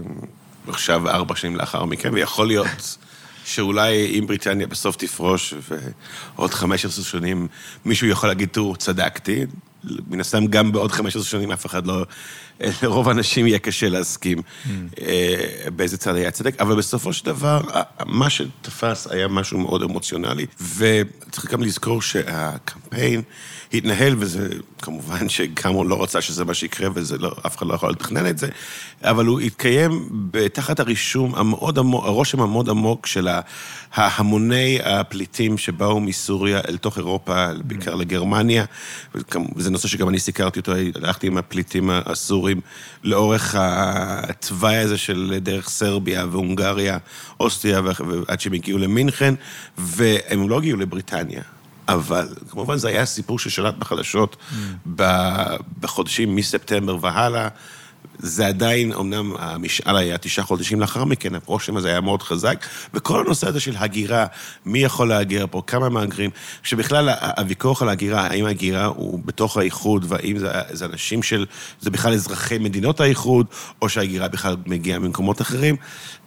עכשיו, 0.67 1.09
ארבע 1.09 1.35
שנים 1.35 1.55
לאחר 1.55 1.85
מכן, 1.85 2.13
ויכול 2.13 2.47
להיות 2.47 2.97
שאולי 3.45 4.19
אם 4.19 4.27
בריטניה 4.27 4.67
בסוף 4.67 4.95
תפרוש, 4.95 5.53
ועוד 6.35 6.53
15 6.53 7.05
שנים 7.05 7.47
מישהו 7.85 8.07
יכול 8.07 8.29
להגיד, 8.29 8.49
תראו, 8.49 8.75
צדקתי, 8.75 9.45
מן 10.09 10.19
הסתם 10.19 10.47
גם 10.47 10.71
בעוד 10.71 10.91
15 10.91 11.23
שנים 11.23 11.51
אף 11.51 11.65
אחד 11.65 11.87
לא 11.87 12.05
לרוב 12.59 13.09
האנשים 13.09 13.47
יהיה 13.47 13.59
קשה 13.59 13.89
להסכים 13.89 14.41
אה, 15.01 15.35
באיזה 15.75 15.97
צד 15.97 16.15
היה 16.15 16.31
צדק, 16.31 16.61
אבל 16.61 16.75
בסופו 16.75 17.13
של 17.13 17.25
דבר, 17.25 17.61
מה 18.05 18.29
שתפס 18.29 19.07
היה 19.11 19.27
משהו 19.27 19.59
מאוד 19.59 19.83
אמוציונלי, 19.83 20.45
וצריך 20.77 21.51
גם 21.51 21.63
לזכור 21.63 22.01
שהקמפיין 22.01 23.21
התנהל, 23.73 24.15
וזה 24.19 24.49
כמובן 24.81 25.29
שגם 25.29 25.73
הוא 25.73 25.85
לא 25.85 26.03
רצה 26.03 26.21
שזה 26.21 26.45
מה 26.45 26.53
שיקרה, 26.53 26.89
ואף 26.93 27.57
אחד 27.57 27.67
לא 27.67 27.73
יכול 27.73 27.91
לתכנן 27.91 28.27
את 28.27 28.37
זה, 28.37 28.47
אבל 29.01 29.25
הוא 29.25 29.39
התקיים 29.39 30.09
תחת 30.53 30.79
הרישום 30.79 31.35
המאוד 31.35 31.79
עמוק, 31.79 32.05
הרושם 32.05 32.41
המאוד 32.41 32.69
עמוק 32.69 33.05
של 33.05 33.27
ההמוני 33.93 34.79
הפליטים 34.83 35.57
שבאו 35.57 35.99
מסוריה 35.99 36.61
אל 36.67 36.77
תוך 36.77 36.97
אירופה, 36.97 37.47
בעיקר 37.63 37.95
לגרמניה, 37.95 38.65
וזה 39.55 39.71
נושא 39.71 39.87
שגם 39.87 40.09
אני 40.09 40.19
סיקרתי 40.19 40.59
אותו, 40.59 40.71
הלכתי 40.95 41.27
עם 41.27 41.37
הפליטים 41.37 41.89
הסורים 41.89 42.44
לאורך 43.03 43.55
התוואי 43.57 44.77
הזה 44.77 44.97
של 44.97 45.37
דרך 45.41 45.69
סרביה 45.69 46.25
והונגריה, 46.31 46.97
אוסטריה, 47.39 47.81
ועד 47.83 48.39
שהם 48.39 48.53
הגיעו 48.53 48.77
למינכן, 48.77 49.33
והם 49.77 50.49
לא 50.49 50.57
הגיעו 50.57 50.79
לבריטניה. 50.79 51.41
אבל 51.87 52.27
כמובן 52.49 52.77
זה 52.77 52.87
היה 52.87 53.05
סיפור 53.05 53.39
ששלט 53.39 53.75
בחדשות 53.75 54.35
mm. 54.35 54.55
בחודשים 55.79 56.35
מספטמבר 56.35 56.97
והלאה. 57.01 57.47
זה 58.19 58.47
עדיין, 58.47 58.93
אמנם 58.93 59.33
המשאל 59.39 59.97
היה 59.97 60.17
תשעה 60.17 60.45
חודשים 60.45 60.79
לאחר 60.79 61.05
מכן, 61.05 61.35
הרושם 61.35 61.77
הזה 61.77 61.87
היה 61.87 62.01
מאוד 62.01 62.23
חזק, 62.23 62.65
וכל 62.93 63.19
הנושא 63.19 63.47
הזה 63.47 63.59
של 63.59 63.75
הגירה, 63.77 64.25
מי 64.65 64.79
יכול 64.79 65.09
להגר 65.09 65.45
פה, 65.51 65.61
כמה 65.67 65.89
מהגרים, 65.89 66.29
שבכלל 66.63 67.09
הוויכוח 67.37 67.81
על 67.81 67.89
ההגירה, 67.89 68.27
האם 68.27 68.45
ההגירה 68.45 68.85
הוא 68.85 69.19
בתוך 69.25 69.57
האיחוד, 69.57 70.05
והאם 70.07 70.37
זה, 70.37 70.51
זה 70.71 70.85
אנשים 70.85 71.23
של, 71.23 71.45
זה 71.81 71.89
בכלל 71.89 72.13
אזרחי 72.13 72.57
מדינות 72.57 72.99
האיחוד, 72.99 73.45
או 73.81 73.89
שההגירה 73.89 74.27
בכלל 74.27 74.55
מגיעה 74.65 74.99
ממקומות 74.99 75.41
אחרים, 75.41 75.75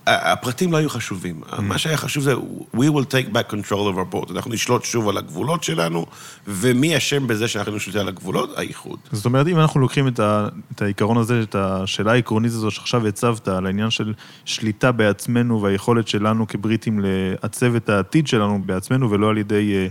הפרטים 0.09 0.73
לא 0.73 0.77
היו 0.77 0.90
חשובים. 0.90 1.40
Mm. 1.42 1.61
מה 1.61 1.79
שהיה 1.79 1.97
חשוב 1.97 2.23
זה, 2.23 2.35
we 2.75 2.88
will 2.94 3.07
take 3.11 3.33
back 3.33 3.53
control 3.53 3.71
of 3.71 3.99
our 3.99 4.14
port. 4.14 4.33
אנחנו 4.33 4.53
נשלוט 4.53 4.85
שוב 4.85 5.09
על 5.09 5.16
הגבולות 5.16 5.64
שלנו, 5.64 6.07
ומי 6.47 6.97
אשם 6.97 7.27
בזה 7.27 7.49
שאנחנו 7.49 7.81
שולטים 7.81 8.01
על 8.01 8.09
הגבולות? 8.09 8.59
האיחוד. 8.59 8.99
זאת 9.12 9.25
אומרת, 9.25 9.47
אם 9.47 9.59
אנחנו 9.59 9.81
לוקחים 9.81 10.09
את, 10.09 10.21
ה, 10.21 10.49
את 10.73 10.83
העיקרון 10.83 11.16
הזה, 11.16 11.42
את 11.42 11.55
השאלה 11.55 12.12
העקרונית 12.12 12.53
הזו 12.53 12.71
שעכשיו 12.71 13.07
הצבת, 13.07 13.49
על 13.49 13.66
העניין 13.66 13.90
של 13.90 14.14
שליטה 14.44 14.92
בעצמנו 14.92 15.62
והיכולת 15.62 16.09
שלנו 16.09 16.47
כבריטים 16.49 17.01
לעצב 17.03 17.75
את 17.75 17.88
העתיד 17.88 18.27
שלנו 18.27 18.62
בעצמנו, 18.66 19.11
ולא 19.11 19.31
על 19.31 19.38
ידי 19.38 19.88
uh, 19.88 19.90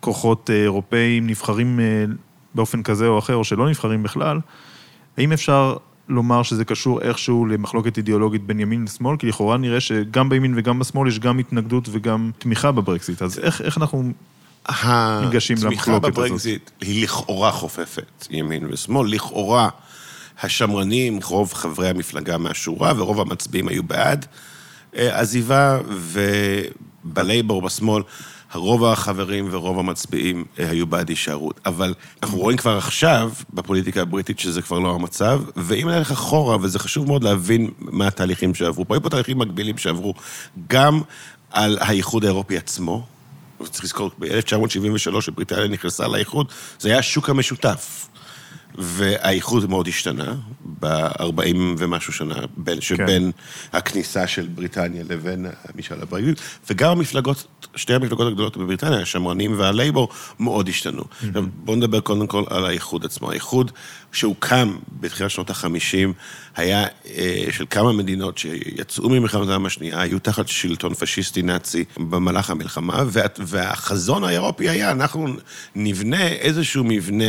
כוחות 0.00 0.50
uh, 0.50 0.52
אירופאים 0.52 1.26
נבחרים 1.26 1.78
uh, 1.78 2.12
באופן 2.54 2.82
כזה 2.82 3.06
או 3.06 3.18
אחר, 3.18 3.34
או 3.34 3.44
שלא 3.44 3.68
נבחרים 3.68 4.02
בכלל, 4.02 4.40
האם 5.18 5.32
אפשר 5.32 5.76
לומר 6.08 6.42
שזה 6.42 6.64
קשור 6.64 7.00
איכשהו 7.00 7.46
למחלוקת 7.46 7.96
אידיאולוגית 7.96 8.46
בין 8.46 8.60
ימין 8.60 8.84
לשמאל, 8.84 9.16
כי 9.16 9.26
לכאורה 9.26 9.56
נראה 9.56 9.80
שגם 9.80 10.28
בימין 10.28 10.54
וגם 10.56 10.78
בשמאל 10.78 11.08
יש 11.08 11.18
גם 11.18 11.38
התנגדות 11.38 11.88
וגם 11.92 12.30
תמיכה 12.38 12.72
בברקזיט, 12.72 13.22
אז 13.22 13.38
איך, 13.38 13.60
איך 13.60 13.78
אנחנו 13.78 14.12
ניגשים 15.22 15.56
למחלוקת 15.62 16.04
הזאת? 16.04 16.04
התמיכה 16.04 16.28
בברקזיט 16.28 16.70
היא 16.80 17.04
לכאורה 17.04 17.52
חופפת, 17.52 18.26
ימין 18.30 18.66
ושמאל, 18.70 19.14
לכאורה 19.14 19.68
השמרנים, 20.42 21.18
רוב 21.24 21.52
חברי 21.52 21.88
המפלגה 21.88 22.38
מהשורה 22.38 22.92
ורוב 22.96 23.20
המצביעים 23.20 23.68
היו 23.68 23.82
בעד 23.82 24.26
אה, 24.96 25.20
עזיבה, 25.20 25.78
ובלייבור 27.04 27.62
בשמאל 27.62 28.02
רוב 28.54 28.84
החברים 28.84 29.48
ורוב 29.50 29.78
המצביעים 29.78 30.44
אה, 30.58 30.70
היו 30.70 30.86
בעד 30.86 31.08
הישארות. 31.08 31.60
אבל 31.66 31.94
אנחנו 32.22 32.38
רואים 32.38 32.56
כבר 32.56 32.76
עכשיו, 32.76 33.32
בפוליטיקה 33.54 34.02
הבריטית, 34.02 34.38
שזה 34.38 34.62
כבר 34.62 34.78
לא 34.78 34.94
המצב, 34.94 35.42
ואם 35.56 35.88
נלך 35.88 36.10
אחורה, 36.10 36.56
וזה 36.60 36.78
חשוב 36.78 37.06
מאוד 37.06 37.24
להבין 37.24 37.70
מה 37.80 38.06
התהליכים 38.06 38.54
שעברו 38.54 38.84
פה, 38.88 38.94
היו 38.94 39.02
פה 39.02 39.10
תהליכים 39.10 39.38
מקבילים 39.38 39.78
שעברו 39.78 40.14
גם 40.68 41.00
על 41.50 41.78
האיחוד 41.80 42.24
האירופי 42.24 42.56
עצמו, 42.56 43.06
צריך 43.70 43.84
לזכור, 43.84 44.10
ב-1973, 44.18 45.20
כשבריטניה 45.20 45.68
נכנסה 45.68 46.08
לאיחוד, 46.08 46.46
זה 46.78 46.88
היה 46.88 46.98
השוק 46.98 47.30
המשותף. 47.30 48.08
והאיחוד 48.78 49.70
מאוד 49.70 49.88
השתנה 49.88 50.34
ב-40 50.80 51.56
ומשהו 51.78 52.12
שנה, 52.12 52.34
בין, 52.56 52.80
שבין 52.80 53.32
כן. 53.32 53.78
הכניסה 53.78 54.26
של 54.26 54.48
בריטניה 54.54 55.02
לבין 55.08 55.46
המשאל 55.64 56.02
הבריאות, 56.02 56.40
וגם 56.70 56.90
המפלגות, 56.90 57.46
שתי 57.76 57.94
המפלגות 57.94 58.26
הגדולות 58.26 58.56
בבריטניה, 58.56 59.00
השמרנים 59.00 59.58
והלייבור, 59.58 60.08
מאוד 60.40 60.68
השתנו. 60.68 61.02
Mm-hmm. 61.02 61.26
עכשיו, 61.28 61.44
בואו 61.56 61.76
נדבר 61.76 62.00
קודם 62.00 62.26
כל 62.26 62.44
על 62.50 62.64
האיחוד 62.66 63.04
עצמו. 63.04 63.30
האיחוד 63.30 63.70
שהוקם 64.14 64.76
בתחילת 65.00 65.30
שנות 65.30 65.50
ה-50, 65.50 66.12
היה 66.56 66.86
אה, 67.06 67.44
של 67.50 67.64
כמה 67.70 67.92
מדינות 67.92 68.38
שיצאו 68.38 69.08
ממלחמת 69.08 69.42
העולם 69.42 69.66
השנייה, 69.66 70.00
היו 70.00 70.18
תחת 70.18 70.48
שלטון 70.48 70.94
פשיסטי 70.94 71.42
נאצי 71.42 71.84
במהלך 71.96 72.50
המלחמה, 72.50 73.02
וה, 73.06 73.22
והחזון 73.38 74.24
האירופי 74.24 74.68
היה, 74.68 74.90
אנחנו 74.90 75.28
נבנה 75.74 76.28
איזשהו 76.28 76.84
מבנה 76.84 77.24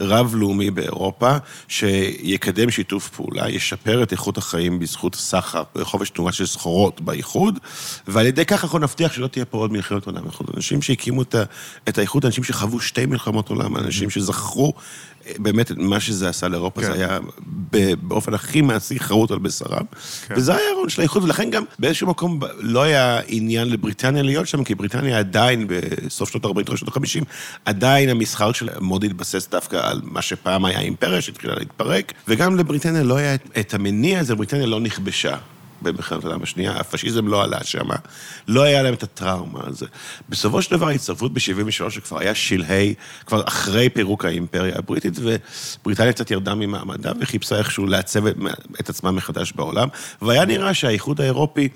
רב-לאומי 0.00 0.70
באירופה, 0.70 1.36
שיקדם 1.68 2.70
שיתוף 2.70 3.08
פעולה, 3.08 3.50
ישפר 3.50 4.02
את 4.02 4.12
איכות 4.12 4.38
החיים 4.38 4.78
בזכות 4.78 5.14
הסחר 5.14 5.62
וחופש 5.76 6.10
תנועה 6.10 6.32
של 6.32 6.46
סחורות 6.46 7.00
באיחוד, 7.00 7.58
ועל 8.06 8.26
ידי 8.26 8.44
כך 8.44 8.64
אנחנו 8.64 8.78
נבטיח 8.78 9.12
שלא 9.12 9.26
תהיה 9.26 9.44
פה 9.44 9.58
עוד 9.58 9.72
מלחמת 9.72 10.06
עולם. 10.06 10.22
אנשים 10.56 10.82
שהקימו 10.82 11.22
את 11.88 11.98
האיחוד, 11.98 12.24
אנשים 12.24 12.44
שחוו 12.44 12.80
שתי 12.80 13.06
מלחמות 13.06 13.48
עולם, 13.48 13.76
אנשים 13.76 14.10
שזכרו 14.10 14.74
באמת, 15.38 15.70
מה 15.76 16.00
שזה 16.00 16.28
עשה 16.28 16.48
לאירופה, 16.48 16.80
כן. 16.80 16.86
זה 16.86 16.92
היה 16.92 17.18
באופן 18.02 18.34
הכי 18.34 18.60
מעשי 18.60 19.00
חרוט 19.00 19.30
על 19.30 19.38
בשרם. 19.38 19.84
כן. 20.26 20.34
וזה 20.36 20.56
היה 20.56 20.70
הרעיון 20.70 20.88
של 20.88 21.00
האיחוד, 21.00 21.24
ולכן 21.24 21.50
גם 21.50 21.64
באיזשהו 21.78 22.06
מקום 22.06 22.40
לא 22.58 22.82
היה 22.82 23.20
עניין 23.26 23.70
לבריטניה 23.70 24.22
להיות 24.22 24.48
שם, 24.48 24.64
כי 24.64 24.74
בריטניה 24.74 25.18
עדיין, 25.18 25.66
בסוף 25.68 26.30
שנות 26.30 26.44
ה-40, 26.44 26.76
שנות 26.76 26.96
ה-50, 26.96 27.24
עדיין 27.64 28.08
המסחר 28.08 28.52
שלה 28.52 28.72
מאוד 28.80 29.04
התבסס 29.04 29.48
דווקא 29.50 29.76
על 29.76 30.00
מה 30.04 30.22
שפעם 30.22 30.64
היה 30.64 30.80
אימפריה, 30.80 31.20
שהתחילה 31.20 31.54
להתפרק, 31.54 32.12
וגם 32.28 32.56
לבריטניה 32.56 33.02
לא 33.02 33.16
היה 33.16 33.34
את 33.34 33.74
המניע 33.74 34.20
הזה, 34.20 34.34
בריטניה 34.34 34.66
לא 34.66 34.80
נכבשה. 34.80 35.36
במלחמת 35.82 36.24
העולם 36.24 36.42
השנייה, 36.42 36.72
הפשיזם 36.72 37.28
לא 37.28 37.42
עלה 37.42 37.64
שם, 37.64 37.88
לא 38.48 38.62
היה 38.62 38.82
להם 38.82 38.94
את 38.94 39.02
הטראומה 39.02 39.60
הזו. 39.66 39.86
בסופו 40.28 40.62
של 40.62 40.76
דבר 40.76 40.88
ההצטרפות 40.88 41.32
ב-73' 41.32 41.90
שכבר 41.90 42.18
היה 42.18 42.34
שלהי, 42.34 42.94
כבר 43.26 43.42
אחרי 43.46 43.88
פירוק 43.88 44.24
האימפריה 44.24 44.78
הבריטית, 44.78 45.14
ובריטניה 45.82 46.12
קצת 46.12 46.30
ירדה 46.30 46.54
ממעמדה 46.54 47.12
וחיפשה 47.20 47.58
איכשהו 47.58 47.86
לעצב 47.86 48.26
את 48.80 48.88
עצמה 48.88 49.10
מחדש 49.10 49.52
בעולם, 49.52 49.88
והיה 50.22 50.44
נראה 50.44 50.74
שהאיחוד 50.74 51.20
האירופי... 51.20 51.68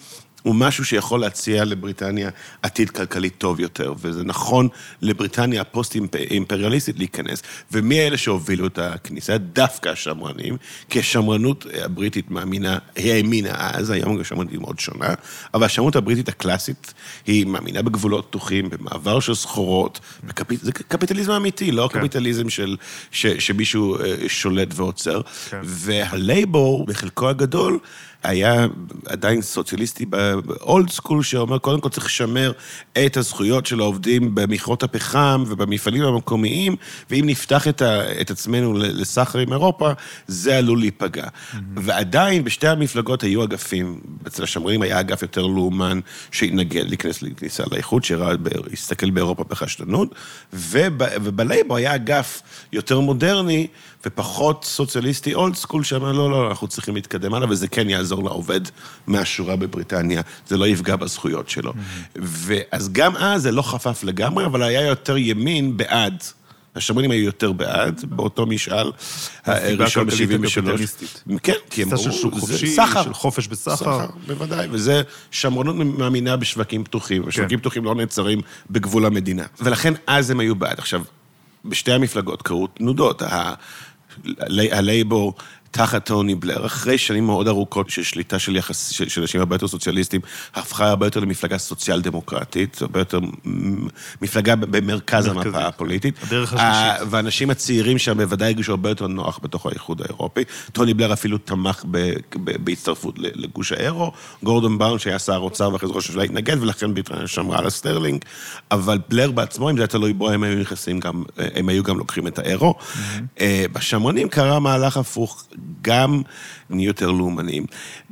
הוא 0.42 0.54
משהו 0.54 0.84
שיכול 0.84 1.20
להציע 1.20 1.64
לבריטניה 1.64 2.30
עתיד 2.62 2.90
כלכלי 2.90 3.30
טוב 3.30 3.60
יותר, 3.60 3.94
וזה 3.98 4.24
נכון 4.24 4.68
לבריטניה 5.02 5.60
הפוסט-אימפריאליסטית 5.60 6.98
להיכנס. 6.98 7.42
ומי 7.72 8.00
אלה 8.00 8.16
שהובילו 8.16 8.66
את 8.66 8.78
הכניסה? 8.78 9.38
דווקא 9.38 9.88
השמרנים, 9.88 10.56
כי 10.90 10.98
השמרנות 10.98 11.66
הבריטית 11.84 12.30
מאמינה, 12.30 12.78
היא 12.96 13.12
האמינה 13.12 13.50
אז, 13.58 13.90
היום 13.90 14.20
השמרנות 14.20 14.52
היא 14.52 14.60
מאוד 14.60 14.78
שונה, 14.78 15.14
אבל 15.54 15.64
השמרנות 15.66 15.96
הבריטית 15.96 16.28
הקלאסית, 16.28 16.94
היא 17.26 17.46
מאמינה 17.46 17.82
בגבולות 17.82 18.26
פתוחים, 18.26 18.70
במעבר 18.70 19.20
של 19.20 19.34
סחורות, 19.34 20.00
בקפיט... 20.24 20.60
זה 20.60 20.72
קפיטליזם 20.72 21.32
אמיתי, 21.32 21.72
לא 21.72 21.88
כן. 21.92 21.98
קפיטליזם 21.98 22.50
של, 22.50 22.76
ש, 23.10 23.26
שמישהו 23.26 23.96
אה, 23.96 24.14
שולט 24.28 24.68
ועוצר. 24.74 25.20
כן. 25.50 25.60
והלייבור, 25.62 26.86
בחלקו 26.86 27.28
הגדול, 27.28 27.78
היה 28.22 28.66
עדיין 29.06 29.42
סוציאליסטי 29.42 30.06
באולד 30.06 30.90
סקול, 30.90 31.22
שאומר, 31.22 31.58
קודם 31.58 31.80
כל 31.80 31.88
צריך 31.88 32.06
לשמר 32.06 32.52
את 33.06 33.16
הזכויות 33.16 33.66
של 33.66 33.80
העובדים 33.80 34.34
במכרות 34.34 34.82
הפחם 34.82 35.44
ובמפעלים 35.48 36.02
המקומיים, 36.02 36.76
ואם 37.10 37.22
נפתח 37.26 37.68
את, 37.68 37.82
ה, 37.82 38.20
את 38.20 38.30
עצמנו 38.30 38.74
לסחר 38.78 39.38
עם 39.38 39.52
אירופה, 39.52 39.90
זה 40.26 40.58
עלול 40.58 40.78
להיפגע. 40.78 41.24
Mm-hmm. 41.24 41.56
ועדיין 41.74 42.44
בשתי 42.44 42.68
המפלגות 42.68 43.22
היו 43.22 43.44
אגפים, 43.44 44.00
אצל 44.26 44.42
השמרנים 44.42 44.82
היה 44.82 45.00
אגף 45.00 45.22
יותר 45.22 45.46
לאומן 45.46 46.00
שהתנגד 46.30 46.88
להיכנס 46.88 47.22
לכניסה 47.22 47.64
לאיחוד, 47.70 48.04
שהסתכל 48.04 49.10
באירופה 49.10 49.44
בחשדנות, 49.44 50.14
ובלייבור 50.52 51.76
היה 51.76 51.94
אגף 51.94 52.42
יותר 52.72 53.00
מודרני, 53.00 53.66
ופחות 54.06 54.64
סוציאליסטי 54.64 55.34
אולד 55.34 55.54
סקול, 55.54 55.84
שאמר, 55.84 56.12
לא, 56.12 56.30
לא, 56.30 56.48
אנחנו 56.48 56.68
צריכים 56.68 56.94
להתקדם 56.94 57.34
הלאה, 57.34 57.50
וזה 57.50 57.68
כן 57.68 57.90
יעזור 57.90 58.24
לעובד 58.24 58.60
מהשורה 59.06 59.56
בבריטניה, 59.56 60.22
זה 60.48 60.56
לא 60.56 60.66
יפגע 60.66 60.96
בזכויות 60.96 61.48
שלו. 61.48 61.72
ואז 62.16 62.88
גם 62.92 63.16
אז 63.16 63.42
זה 63.42 63.52
לא 63.52 63.62
חפף 63.62 64.04
לגמרי, 64.04 64.46
אבל 64.46 64.62
היה 64.62 64.86
יותר 64.86 65.16
ימין 65.16 65.76
בעד. 65.76 66.22
השמרנים 66.76 67.10
היו 67.10 67.24
יותר 67.24 67.52
בעד, 67.52 68.04
באותו 68.08 68.46
משאל, 68.46 68.92
הראשון 69.44 70.06
ב-73. 70.06 71.38
כן, 71.42 71.52
כי 71.70 71.82
הם 71.82 71.88
אמרו, 71.88 72.02
של 72.02 72.12
שוק 72.12 72.34
חופשי, 72.34 72.76
של 73.04 73.14
חופש 73.14 73.46
בסחר. 73.48 73.76
סחר, 73.76 74.06
בוודאי, 74.26 74.68
וזה 74.70 75.02
שמרנות 75.30 75.76
מאמינה 75.76 76.36
בשווקים 76.36 76.84
פתוחים, 76.84 77.22
ושווקים 77.26 77.58
כן. 77.58 77.60
פתוחים 77.60 77.84
לא 77.84 77.94
נעצרים 77.94 78.40
בגבול 78.70 79.06
המדינה. 79.06 79.44
ולכן 79.60 79.94
אז 80.06 80.30
הם 80.30 80.40
היו 80.40 80.54
בעד. 80.54 80.78
עכשיו, 80.78 81.02
בשתי 81.64 81.92
המפלגות 81.92 82.42
קרו 82.42 82.66
תנודות. 82.66 83.22
הלייבור 84.72 85.34
תחת 85.72 86.06
טוני 86.06 86.34
בלר, 86.34 86.66
אחרי 86.66 86.98
שנים 86.98 87.26
מאוד 87.26 87.48
ארוכות 87.48 87.90
של 87.90 88.02
שליטה 88.02 88.38
של 88.38 88.56
יחס, 88.56 88.88
של, 88.88 89.08
של 89.08 89.20
אנשים 89.20 89.40
הרבה 89.40 89.54
יותר 89.54 89.68
סוציאליסטים, 89.68 90.20
הפכה 90.54 90.88
הרבה 90.88 91.06
יותר 91.06 91.20
למפלגה 91.20 91.58
סוציאל 91.58 92.00
דמוקרטית, 92.00 92.82
הרבה 92.82 93.00
יותר 93.00 93.18
מפלגה 94.22 94.56
במרכז 94.56 95.26
המפה 95.26 95.66
הפוליטית. 95.66 96.14
הדרך 96.22 96.52
השלישית. 96.52 97.08
והאנשים 97.10 97.50
הצעירים 97.50 97.98
שם 97.98 98.16
בוודאי 98.16 98.48
הרגישו 98.48 98.72
הרבה 98.72 98.88
יותר 98.88 99.06
נוח 99.06 99.40
בתוך 99.42 99.66
האיחוד 99.66 100.02
האירופי. 100.02 100.40
טוני 100.72 100.94
בלר 100.94 101.12
אפילו 101.12 101.38
תמך 101.38 101.84
ב, 101.90 102.12
ב, 102.44 102.64
בהצטרפות 102.64 103.14
לגוש 103.18 103.72
האירו, 103.72 104.12
גורדון 104.42 104.78
בראון 104.78 104.98
שהיה 104.98 105.18
שר 105.18 105.36
אוצר 105.36 105.72
ואחרי 105.72 105.88
זה 105.88 105.94
ראש 105.94 106.06
הממשלה 106.06 106.24
התנגד, 106.24 106.62
ולכן 106.62 106.94
בריטניה 106.94 107.26
שמרה 107.26 107.58
על 107.58 107.66
הסטרלינג, 107.66 108.24
אבל 108.70 108.98
בלר 109.08 109.30
בעצמו, 109.30 109.70
אם 109.70 109.76
זה 109.76 109.82
היה 109.82 109.86
תלוי 109.86 110.12
בו, 110.12 110.30
הם 110.30 110.42
היו 110.42 110.58
נכנסים 110.58 111.00
גם, 111.00 111.22
הם 111.36 111.68
היו 111.68 111.82
גם 111.82 111.98
לוקחים 111.98 112.26
את 112.26 112.38
האירו. 112.38 112.74
Mm-hmm. 112.78 113.42
בשמרנים 113.72 114.28
קרה 114.28 114.58
מהלך 114.58 114.96
הפוך, 114.96 115.44
גם 115.82 116.22
נהיו 116.70 116.86
יותר 116.86 117.10
לאומניים. 117.10 117.66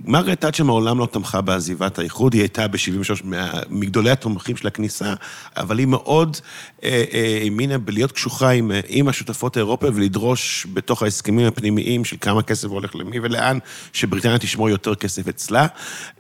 מרגרט 0.04 0.40
תאצ'ר 0.40 0.64
מעולם 0.64 0.98
לא 0.98 1.06
תמכה 1.06 1.40
בעזיבת 1.40 1.98
האיחוד, 1.98 2.32
היא 2.32 2.42
הייתה 2.42 2.68
ב-73 2.68 3.24
מגדולי 3.70 4.10
התומכים 4.10 4.56
של 4.56 4.66
הכניסה, 4.66 5.14
אבל 5.56 5.78
היא 5.78 5.86
מאוד 5.86 6.36
אה, 6.84 7.04
אה, 7.12 7.40
האמינה 7.42 7.78
בלהיות 7.78 8.12
קשוחה 8.12 8.50
עם, 8.50 8.72
אה, 8.72 8.80
עם 8.88 9.08
השותפות 9.08 9.56
האירופיות 9.56 9.94
ולדרוש 9.96 10.66
בתוך 10.72 11.02
ההסכמים 11.02 11.46
הפנימיים 11.46 12.04
של 12.04 12.16
כמה 12.20 12.42
כסף 12.42 12.68
הולך 12.68 12.96
למי 12.96 13.20
ולאן, 13.20 13.58
שבריטניה 13.92 14.38
תשמור 14.38 14.68
יותר 14.68 14.94
כסף 14.94 15.28
אצלה, 15.28 15.66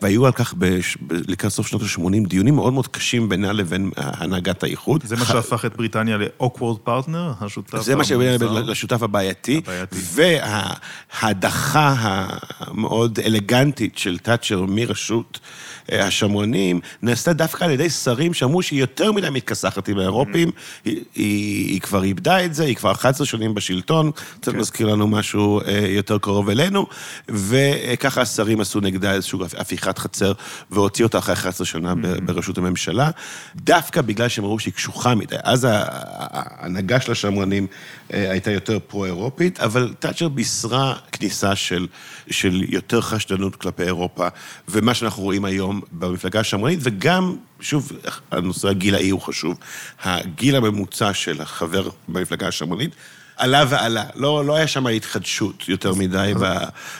והיו 0.02 0.26
על 0.26 0.32
כך 0.32 0.54
לקראת 1.10 1.52
סוף 1.52 1.66
שנות 1.66 1.82
ה-80 1.82 2.28
דיונים 2.28 2.54
מאוד 2.54 2.72
מאוד 2.72 2.86
קשים 2.86 3.28
בינה 3.28 3.52
לבין 3.52 3.90
הנהגת 3.96 4.62
האיחוד. 4.62 5.02
זה 5.04 5.16
מה 5.16 5.24
שהפך 5.24 5.64
את 5.64 5.76
בריטניה 5.76 6.16
ל-awkward 6.16 6.88
partner, 6.88 7.44
השותף 7.44 7.80
זה 7.80 7.96
מה 7.96 8.04
שהביא 8.04 8.30
לשותף 8.64 9.02
הבעייתי, 9.02 9.60
וההדחה 11.22 11.94
המאוד 12.58 13.18
אלגנטית 13.24 13.98
של 13.98 14.18
תאצ'ר 14.18 14.64
מרשות 14.68 15.40
אה, 15.92 16.06
השמרנים, 16.06 16.80
נעשתה 17.02 17.32
דווקא 17.32 17.64
על 17.64 17.70
ידי 17.70 17.90
שרים 17.90 18.34
שאמרו 18.34 18.62
שהיא 18.62 18.80
יותר 18.80 19.12
מדי 19.12 19.30
מתכסחת 19.30 19.88
עם 19.88 19.98
האירופים, 19.98 20.48
mm-hmm. 20.48 20.80
היא, 20.84 21.04
היא, 21.14 21.68
היא 21.68 21.80
כבר 21.80 22.04
איבדה 22.04 22.44
את 22.44 22.54
זה, 22.54 22.64
היא 22.64 22.76
כבר 22.76 22.92
11 22.92 23.26
שנים 23.26 23.54
בשלטון, 23.54 24.10
קצת 24.40 24.52
כן. 24.52 24.58
מזכיר 24.58 24.86
לנו 24.86 25.08
משהו 25.08 25.60
אה, 25.60 25.86
יותר 25.88 26.18
קרוב 26.18 26.50
אלינו, 26.50 26.86
וככה 27.28 28.20
השרים 28.20 28.60
עשו 28.60 28.80
נגדה 28.80 29.12
איזושהי 29.12 29.38
הפיכת 29.58 29.98
חצר, 29.98 30.32
והוציאו 30.70 31.06
אותה 31.06 31.18
אחרי 31.18 31.34
11 31.34 31.66
שנה 31.66 31.92
mm-hmm. 31.92 32.20
בראשות 32.20 32.58
הממשלה, 32.58 33.10
דווקא 33.56 34.00
בגלל 34.00 34.28
שהם 34.28 34.44
ראו 34.44 34.58
שהיא 34.58 34.74
קשוחה 34.74 35.14
מדי. 35.14 35.36
אז 35.42 35.66
ההנהגה 35.70 37.00
של 37.00 37.12
השמרנים 37.12 37.66
אה, 38.12 38.30
הייתה 38.30 38.50
יותר 38.50 38.78
פרו-אירופית, 38.86 39.60
אבל 39.60 39.94
תאצ'ר 39.98 40.28
בישרה 40.28 40.94
כניסה 41.12 41.56
של, 41.56 41.86
של 42.30 42.62
יותר 42.68 43.00
חשדנות 43.00 43.56
כלפי 43.56 43.82
אירופה, 43.82 44.28
ומה 44.68 44.94
שאנחנו 44.94 45.22
רואים 45.22 45.44
היום 45.44 45.80
במפלגה 45.92 46.40
השמרנית, 46.40 46.78
וגם, 46.82 47.36
שוב, 47.60 47.92
הנושא 48.30 48.68
הגילאי 48.68 49.10
הוא 49.10 49.20
חשוב. 49.20 49.58
הגיל 50.02 50.56
הממוצע 50.56 51.14
של 51.14 51.40
החבר 51.40 51.88
במפלגה 52.08 52.48
השמרנית 52.48 52.90
עלה 53.40 53.64
ועלה. 53.68 54.04
לא, 54.14 54.44
לא 54.44 54.56
היה 54.56 54.66
שם 54.66 54.86
התחדשות 54.86 55.68
יותר 55.68 55.94
מדי 55.94 56.32
ב, 56.40 56.54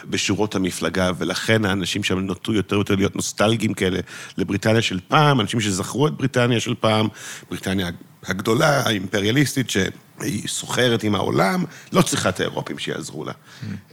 בשורות 0.05 0.55
המפלגה, 0.55 1.11
ולכן 1.19 1.65
האנשים 1.65 2.05
שם 2.05 2.19
נוטו 2.19 2.55
יותר 2.55 2.77
ויותר 2.77 2.95
להיות 2.95 3.17
נוסטלגיים 3.17 3.75
כאלה 3.75 3.99
לבריטניה 4.37 4.83
של 4.83 5.01
פעם, 5.09 5.41
אנשים 5.41 5.61
שזכרו 5.61 6.07
את 6.07 6.13
בריטניה 6.13 6.61
של 6.61 6.75
פעם, 6.81 7.09
בריטניה 7.51 7.91
הגדולה, 8.27 8.81
האימפריאליסטית, 8.87 9.71
שהיא 9.71 10.49
סוחרת 10.49 11.03
עם 11.03 11.15
העולם, 11.15 11.65
לא 11.93 12.03
צריכה 12.03 12.29
את 12.29 12.41
האירופים 12.41 12.79
שיעזרו 12.79 13.25
לה. 13.25 13.33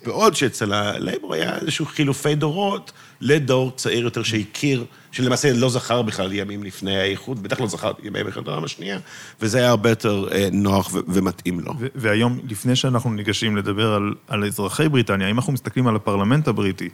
בעוד 0.05 0.35
שאצל 0.35 0.73
הלייבור 0.73 1.33
היה 1.33 1.57
איזשהו 1.57 1.85
חילופי 1.85 2.35
דורות 2.35 2.91
לדור 3.21 3.71
צעיר 3.75 4.03
יותר 4.03 4.23
שהכיר, 4.23 4.85
שלמעשה 5.11 5.53
לא 5.53 5.69
זכר 5.69 6.01
בכלל 6.01 6.33
ימים 6.33 6.63
לפני 6.63 6.97
האיחוד, 6.97 7.43
בטח 7.43 7.59
לא 7.59 7.67
זכר 7.67 7.91
ימי 8.03 8.23
מלחמת 8.23 8.47
העולם 8.47 8.63
השנייה, 8.63 8.99
וזה 9.41 9.57
היה 9.57 9.69
הרבה 9.69 9.89
יותר 9.89 10.27
אה, 10.31 10.47
נוח 10.51 10.91
ומתאים 11.07 11.59
לו. 11.59 11.73
והיום, 11.95 12.39
לפני 12.49 12.75
שאנחנו 12.75 13.09
ניגשים 13.09 13.57
לדבר 13.57 13.93
על, 13.93 14.13
על 14.27 14.45
אזרחי 14.45 14.89
בריטניה, 14.89 15.27
אם 15.27 15.37
אנחנו 15.37 15.53
מסתכלים 15.53 15.87
על 15.87 15.95
הפרלמנט 15.95 16.47
הבריטי, 16.47 16.89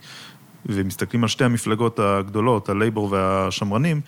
ומסתכלים 0.66 1.24
על 1.24 1.30
שתי 1.30 1.44
המפלגות 1.44 2.00
הגדולות, 2.00 2.70
הלייבור 2.70 3.12
והשמרנים, 3.12 4.02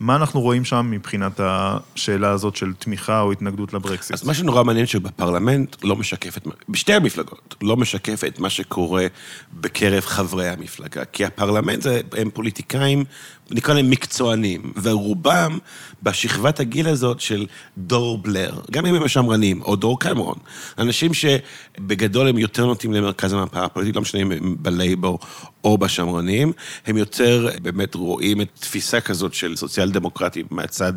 מה 0.00 0.16
אנחנו 0.16 0.40
רואים 0.40 0.64
שם 0.64 0.88
מבחינת 0.90 1.40
השאלה 1.42 2.30
הזאת 2.30 2.56
של 2.56 2.72
תמיכה 2.78 3.20
או 3.20 3.32
התנגדות 3.32 3.72
לברקסיט? 3.72 4.12
אז 4.12 4.26
מה 4.26 4.34
שנורא 4.34 4.64
מעניין 4.64 4.86
שבפרלמנט 4.86 5.76
לא 5.84 5.96
משקף 5.96 6.36
את, 6.36 6.46
בשתי 6.68 6.92
המפלגות, 6.92 7.54
לא 7.62 7.76
משקף 7.76 8.24
את 8.24 8.38
מה 8.38 8.50
שקורה 8.50 9.06
בקרב 9.52 10.02
חברי 10.02 10.48
המפלגה. 10.48 11.04
כי 11.04 11.24
הפרלמנט 11.24 11.82
זה, 11.82 12.00
הם 12.16 12.30
פוליטיקאים 12.30 13.04
נקרא 13.50 13.74
להם 13.74 13.90
מקצוענים, 13.90 14.72
ורובם 14.82 15.58
בשכבת 16.02 16.60
הגיל 16.60 16.88
הזאת 16.88 17.20
של 17.20 17.46
דור 17.78 18.18
בלר, 18.18 18.60
גם 18.70 18.86
אם 18.86 18.94
הם 18.94 19.02
השמרנים, 19.02 19.62
או 19.62 19.76
דור 19.76 20.00
קמרון, 20.00 20.36
אנשים 20.78 21.10
שבגדול 21.14 22.28
הם 22.28 22.38
יותר 22.38 22.66
נוטים 22.66 22.92
למרכז 22.92 23.32
המפה 23.32 23.64
הפוליטית, 23.64 23.96
לא 23.96 24.02
משנה 24.02 24.20
אם 24.20 24.32
הם 24.32 24.56
בלייבור 24.58 25.18
או 25.64 25.78
בשמרנים, 25.78 26.52
הם 26.86 26.96
יותר 26.96 27.48
באמת 27.62 27.94
רואים 27.94 28.40
את 28.40 28.48
תפיסה 28.60 29.00
כזאת 29.00 29.34
של 29.34 29.56
סוציאל 29.56 29.90
דמוקרטי 29.90 30.42
מהצד 30.50 30.92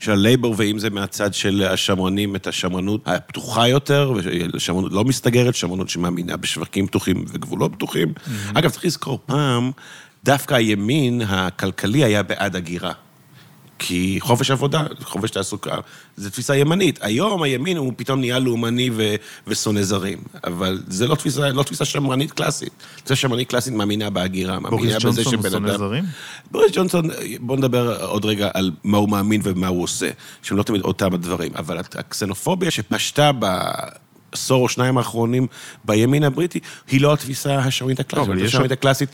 של 0.00 0.12
הלייבור, 0.12 0.54
ואם 0.58 0.78
זה 0.78 0.90
מהצד 0.90 1.34
של 1.34 1.66
השמרנים, 1.70 2.36
את 2.36 2.46
השמרנות 2.46 3.08
הפתוחה 3.08 3.68
יותר, 3.68 4.12
ושמרנות 4.54 4.92
לא 4.92 5.04
מסתגרת, 5.04 5.54
שמרנות 5.54 5.88
שמאמינה 5.88 6.36
בשווקים 6.36 6.86
פתוחים 6.86 7.24
וגבולות 7.28 7.72
פתוחים. 7.74 8.08
Mm-hmm. 8.08 8.58
אגב, 8.58 8.70
צריך 8.70 8.84
לזכור 8.84 9.18
פעם, 9.26 9.70
דווקא 10.24 10.54
הימין 10.54 11.22
הכלכלי 11.22 12.04
היה 12.04 12.22
בעד 12.22 12.56
הגירה. 12.56 12.92
כי 13.78 14.18
חופש 14.20 14.50
עבודה, 14.50 14.82
חופש 15.02 15.30
תעסוקה, 15.30 15.74
זו 16.16 16.30
תפיסה 16.30 16.56
ימנית. 16.56 16.98
היום 17.02 17.42
הימין 17.42 17.76
הוא 17.76 17.92
פתאום 17.96 18.20
נהיה 18.20 18.38
לאומני 18.38 18.90
ו- 18.92 19.14
ושונא 19.46 19.82
זרים, 19.82 20.18
אבל 20.44 20.82
זו 20.88 21.06
לא 21.06 21.14
תפיסה, 21.14 21.48
לא 21.48 21.62
תפיסה 21.62 21.84
שמרנית 21.84 22.32
קלאסית. 22.32 22.72
תפיסה 22.96 23.16
שמרנית 23.16 23.48
קלאסית 23.48 23.74
מאמינה 23.74 24.10
בהגירה, 24.10 24.60
מאמינה 24.60 24.98
בזה 24.98 25.24
שבן 25.24 25.54
אדם... 25.54 25.62
בוריס 25.62 25.62
ג'ונסון 25.64 25.72
שונא 25.72 25.78
זרים? 25.78 26.04
בוריס 26.50 26.72
ג'ונסון, 26.74 27.10
בואו 27.40 27.58
נדבר 27.58 28.04
עוד 28.04 28.24
רגע 28.24 28.50
על 28.54 28.70
מה 28.84 28.98
הוא 28.98 29.08
מאמין 29.08 29.40
ומה 29.44 29.66
הוא 29.66 29.82
עושה, 29.82 30.10
שהם 30.42 30.58
לא 30.58 30.62
תמיד 30.62 30.80
אותם 30.80 31.14
הדברים, 31.14 31.52
אבל 31.56 31.78
הקסנופוביה 31.78 32.70
שפשטה 32.70 33.30
ב... 33.38 33.44
עשור 34.32 34.62
או 34.62 34.68
שניים 34.68 34.98
האחרונים 34.98 35.46
בימין 35.84 36.24
הבריטי, 36.24 36.60
היא 36.88 37.00
לא 37.00 37.12
התפיסה 37.12 37.58
השמרנית 37.58 38.00
הקלאסית. 38.00 38.34
לא, 38.34 38.44
השמרנית 38.44 38.72
הקלאסית 38.72 39.08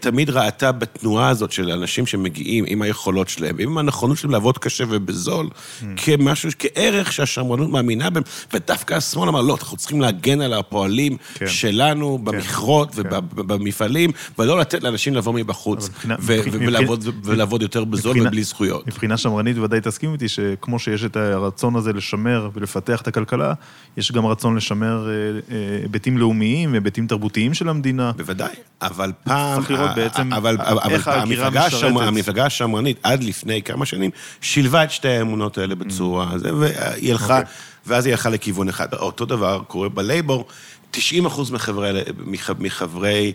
תמיד 0.00 0.30
ראתה 0.30 0.72
בתנועה 0.72 1.28
הזאת 1.28 1.52
של 1.52 1.70
אנשים 1.70 2.06
שמגיעים 2.06 2.64
עם 2.68 2.82
היכולות 2.82 3.28
שלהם, 3.28 3.56
עם 3.58 3.78
הנכונות 3.78 4.18
שלהם 4.18 4.32
לעבוד 4.32 4.58
קשה 4.58 4.84
ובזול, 4.88 5.46
mm. 5.46 5.84
כמשהו, 5.96 6.50
כערך 6.58 7.12
שהשמרנות 7.12 7.70
מאמינה 7.70 8.10
בהם, 8.10 8.22
ודווקא 8.52 8.94
השמאל 8.94 9.28
אמר, 9.28 9.40
לא, 9.40 9.56
אנחנו 9.60 9.76
צריכים 9.76 10.00
להגן 10.00 10.40
על 10.40 10.52
הפועלים 10.52 11.16
כן. 11.34 11.46
שלנו 11.46 12.18
כן. 12.18 12.24
במכרות 12.24 12.94
כן. 12.94 13.02
ובמפעלים, 13.34 14.10
ולא 14.38 14.58
לתת 14.58 14.82
לאנשים 14.82 15.14
לבוא 15.14 15.32
מבחוץ, 15.32 15.88
מבחינה, 15.88 16.16
ולעבוד, 16.22 16.98
מבחינה, 16.98 17.20
ולעבוד 17.24 17.62
יותר 17.62 17.84
בזול 17.84 18.10
מבחינה, 18.10 18.28
ובלי 18.28 18.42
זכויות. 18.42 18.86
מבחינה 18.86 19.16
שמרנית 19.16 19.58
ודאי 19.58 19.80
תסכים 19.80 20.12
איתי 20.12 20.28
שכמו 20.28 20.78
שיש 20.78 21.04
את 21.04 21.16
הרצון 21.16 21.76
הזה 21.76 21.92
לשמר 21.92 22.50
ולפתח 22.54 23.00
את 23.00 23.08
הכלכלה, 23.08 23.52
יש 23.96 24.12
גם 24.12 24.26
רצון 24.26 24.56
לשמר 24.56 25.08
אה, 25.08 25.12
אה, 25.56 25.78
היבטים 25.82 26.18
לאומיים, 26.18 26.74
היבטים 26.74 27.06
תרבותיים 27.06 27.54
של 27.54 27.68
המדינה. 27.68 28.12
בוודאי, 28.16 28.54
אבל 28.82 29.12
פעם... 29.24 29.61
צריך 29.66 29.80
לראות 29.80 29.94
בעצם 29.96 30.32
אבל, 30.32 30.56
איך 30.90 31.08
ההגירה 31.08 31.50
משרתת. 31.50 32.08
המפלגה 32.08 32.46
השמרנית 32.46 32.96
עד 33.02 33.24
לפני 33.24 33.62
כמה 33.62 33.86
שנים 33.86 34.10
שילבה 34.40 34.84
את 34.84 34.90
שתי 34.90 35.08
האמונות 35.08 35.58
האלה 35.58 35.74
בצורה, 35.74 36.30
mm. 36.30 36.48
והיא 36.58 37.12
הלכה, 37.12 37.38
okay. 37.38 37.40
אוקיי. 37.40 37.54
ואז 37.86 38.06
היא 38.06 38.12
הלכה 38.12 38.30
לכיוון 38.30 38.68
אחד. 38.68 38.94
אותו 38.94 39.24
דבר 39.24 39.62
קורה 39.68 39.88
בלייבור. 39.88 40.46
90 40.92 41.26
אחוז 41.26 41.50
מחברי, 41.50 42.02
מחברי, 42.58 43.32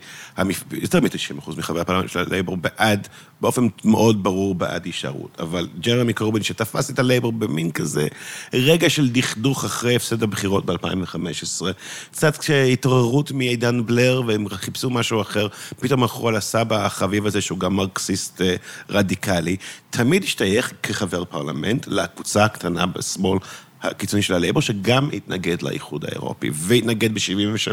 יותר 0.71 0.99
מ-90 1.01 1.39
אחוז 1.39 1.57
מחברי 1.57 1.81
הפרלמנט 1.81 2.09
של 2.09 2.19
הלייבור 2.19 2.57
בעד, 2.57 3.07
באופן 3.41 3.67
מאוד 3.85 4.23
ברור 4.23 4.55
בעד 4.55 4.85
הישארות. 4.85 5.37
אבל 5.39 5.67
ג'רמי 5.79 6.13
קורבין 6.13 6.43
שתפס 6.43 6.89
את 6.89 6.99
הלייבור 6.99 7.31
במין 7.31 7.71
כזה 7.71 8.07
רגע 8.53 8.89
של 8.89 9.09
דכדוך 9.09 9.65
אחרי 9.65 9.95
הפסד 9.95 10.23
הבחירות 10.23 10.65
ב-2015, 10.65 11.65
קצת 12.11 12.37
כשהתעוררות 12.37 13.31
מעידן 13.31 13.85
בלר 13.85 14.21
והם 14.27 14.49
חיפשו 14.49 14.89
משהו 14.89 15.21
אחר, 15.21 15.47
פתאום 15.79 16.03
הלכו 16.03 16.27
על 16.27 16.35
הסבא 16.35 16.85
החביב 16.85 17.25
הזה 17.25 17.41
שהוא 17.41 17.59
גם 17.59 17.75
מרקסיסט 17.75 18.41
אה, 18.41 18.55
רדיקלי, 18.89 19.57
תמיד 19.89 20.23
השתייך 20.23 20.73
כחבר 20.83 21.25
פרלמנט 21.25 21.87
לקבוצה 21.87 22.45
הקטנה 22.45 22.85
בשמאל 22.85 23.39
הקיצוני 23.87 24.21
של 24.21 24.33
הלייבור, 24.33 24.61
שגם 24.61 25.09
התנגד 25.13 25.61
לאיחוד 25.61 26.05
האירופי, 26.05 26.49
והתנגד 26.53 27.13
ב-73' 27.13 27.71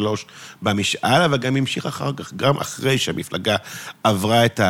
במשאל, 0.62 1.22
אבל 1.22 1.38
גם 1.38 1.57
המשיך 1.57 1.87
אחר 1.87 2.12
כך, 2.16 2.33
גם 2.35 2.57
אחרי 2.57 2.98
שהמפלגה 2.98 3.57
עברה 4.05 4.46
את 4.46 4.61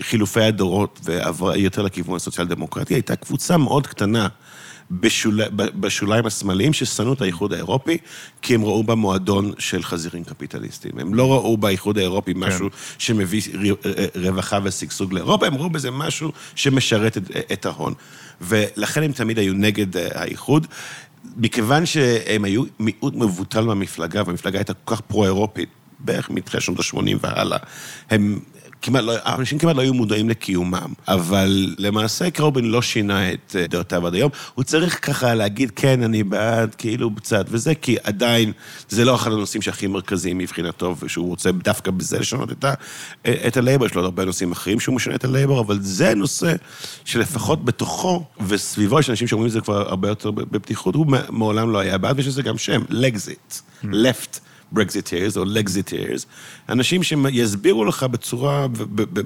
חילופי 0.00 0.42
הדורות 0.42 1.00
ועברה 1.02 1.56
יותר 1.56 1.82
לכיוון 1.82 2.16
הסוציאל-דמוקרטי, 2.16 2.94
הייתה 2.94 3.16
קבוצה 3.16 3.56
מאוד 3.56 3.86
קטנה 3.86 4.28
בשול... 5.00 5.40
בשוליים 5.54 6.26
השמאליים 6.26 6.72
ששנאו 6.72 7.12
את 7.12 7.20
האיחוד 7.20 7.52
האירופי, 7.52 7.98
כי 8.42 8.54
הם 8.54 8.64
ראו 8.64 8.84
בה 8.84 8.94
מועדון 8.94 9.52
של 9.58 9.82
חזירים 9.82 10.24
קפיטליסטים. 10.24 10.92
הם 10.98 11.14
לא 11.14 11.32
ראו 11.32 11.56
באיחוד 11.56 11.98
האירופי 11.98 12.32
משהו 12.36 12.70
כן. 12.70 12.76
שמביא 12.98 13.42
רווחה 14.14 14.58
ושגשוג 14.62 15.12
לאירופה, 15.12 15.46
הם 15.46 15.54
ראו 15.54 15.70
בזה 15.70 15.90
משהו 15.90 16.32
שמשרת 16.54 17.16
את, 17.16 17.22
את 17.52 17.66
ההון. 17.66 17.94
ולכן 18.40 19.02
הם 19.02 19.12
תמיד 19.12 19.38
היו 19.38 19.54
נגד 19.54 19.96
האיחוד. 19.96 20.66
מכיוון 21.36 21.86
שהם 21.86 22.44
היו 22.44 22.62
מיעוט 22.78 23.14
מבוטל 23.14 23.60
מהמפלגה, 23.60 24.22
והמפלגה 24.26 24.58
הייתה 24.58 24.74
כל 24.74 24.94
כך 24.94 25.00
פרו-אירופית, 25.00 25.68
בערך 25.98 26.30
מתחילת 26.30 26.62
שנות 26.62 26.78
ה-80 26.78 27.16
והלאה, 27.20 27.58
הם 28.10 28.40
כמעט 28.84 29.04
לא, 29.04 29.14
אנשים 29.26 29.58
כמעט 29.58 29.76
לא 29.76 29.82
היו 29.82 29.94
מודעים 29.94 30.28
לקיומם, 30.28 30.92
אבל 31.08 31.74
למעשה 31.78 32.30
קרובין 32.30 32.64
לא 32.64 32.82
שינה 32.82 33.32
את 33.32 33.56
אה, 33.58 33.66
דעותיו 33.66 34.06
עד 34.06 34.14
היום. 34.14 34.30
הוא 34.54 34.64
צריך 34.64 35.06
ככה 35.06 35.34
להגיד, 35.34 35.70
כן, 35.70 36.02
אני 36.02 36.22
בעד, 36.22 36.74
כאילו 36.74 37.14
קצת, 37.14 37.46
וזה 37.48 37.74
כי 37.74 37.96
עדיין, 38.02 38.52
זה 38.88 39.04
לא 39.04 39.14
אחד 39.14 39.32
הנושאים 39.32 39.62
שהכי 39.62 39.86
מרכזיים 39.86 40.38
מבחינתו, 40.38 40.96
ושהוא 41.02 41.28
רוצה 41.28 41.52
דווקא 41.52 41.90
בזה 41.90 42.18
לשנות 42.18 42.52
את, 42.52 42.64
ה, 42.64 42.74
אה, 43.26 43.34
את 43.46 43.56
הלייבור, 43.56 43.86
יש 43.86 43.94
לו 43.94 44.00
עוד 44.00 44.04
הרבה 44.04 44.24
נושאים 44.24 44.52
אחרים 44.52 44.80
שהוא 44.80 44.94
משנה 44.94 45.14
את 45.14 45.24
הלייבור, 45.24 45.60
אבל 45.60 45.78
זה 45.80 46.14
נושא 46.14 46.54
שלפחות 47.04 47.64
בתוכו 47.64 48.24
וסביבו 48.48 49.00
יש 49.00 49.10
אנשים 49.10 49.28
שאומרים 49.28 49.46
את 49.46 49.52
זה 49.52 49.60
כבר 49.60 49.88
הרבה 49.88 50.08
יותר 50.08 50.30
בפתיחות, 50.30 50.94
הוא 50.94 51.06
מעולם 51.30 51.70
לא 51.70 51.78
היה 51.78 51.98
בעד, 51.98 52.16
ויש 52.16 52.26
לזה 52.26 52.42
גם 52.42 52.58
שם, 52.58 52.82
Lexit, 52.88 53.52
mm. 53.52 53.86
left. 53.86 54.40
Brexiteers 54.74 55.36
או 55.36 55.44
Lexiteers, 55.44 56.26
אנשים 56.68 57.02
שיסבירו 57.02 57.84
לך 57.84 58.02
בצורה, 58.02 58.66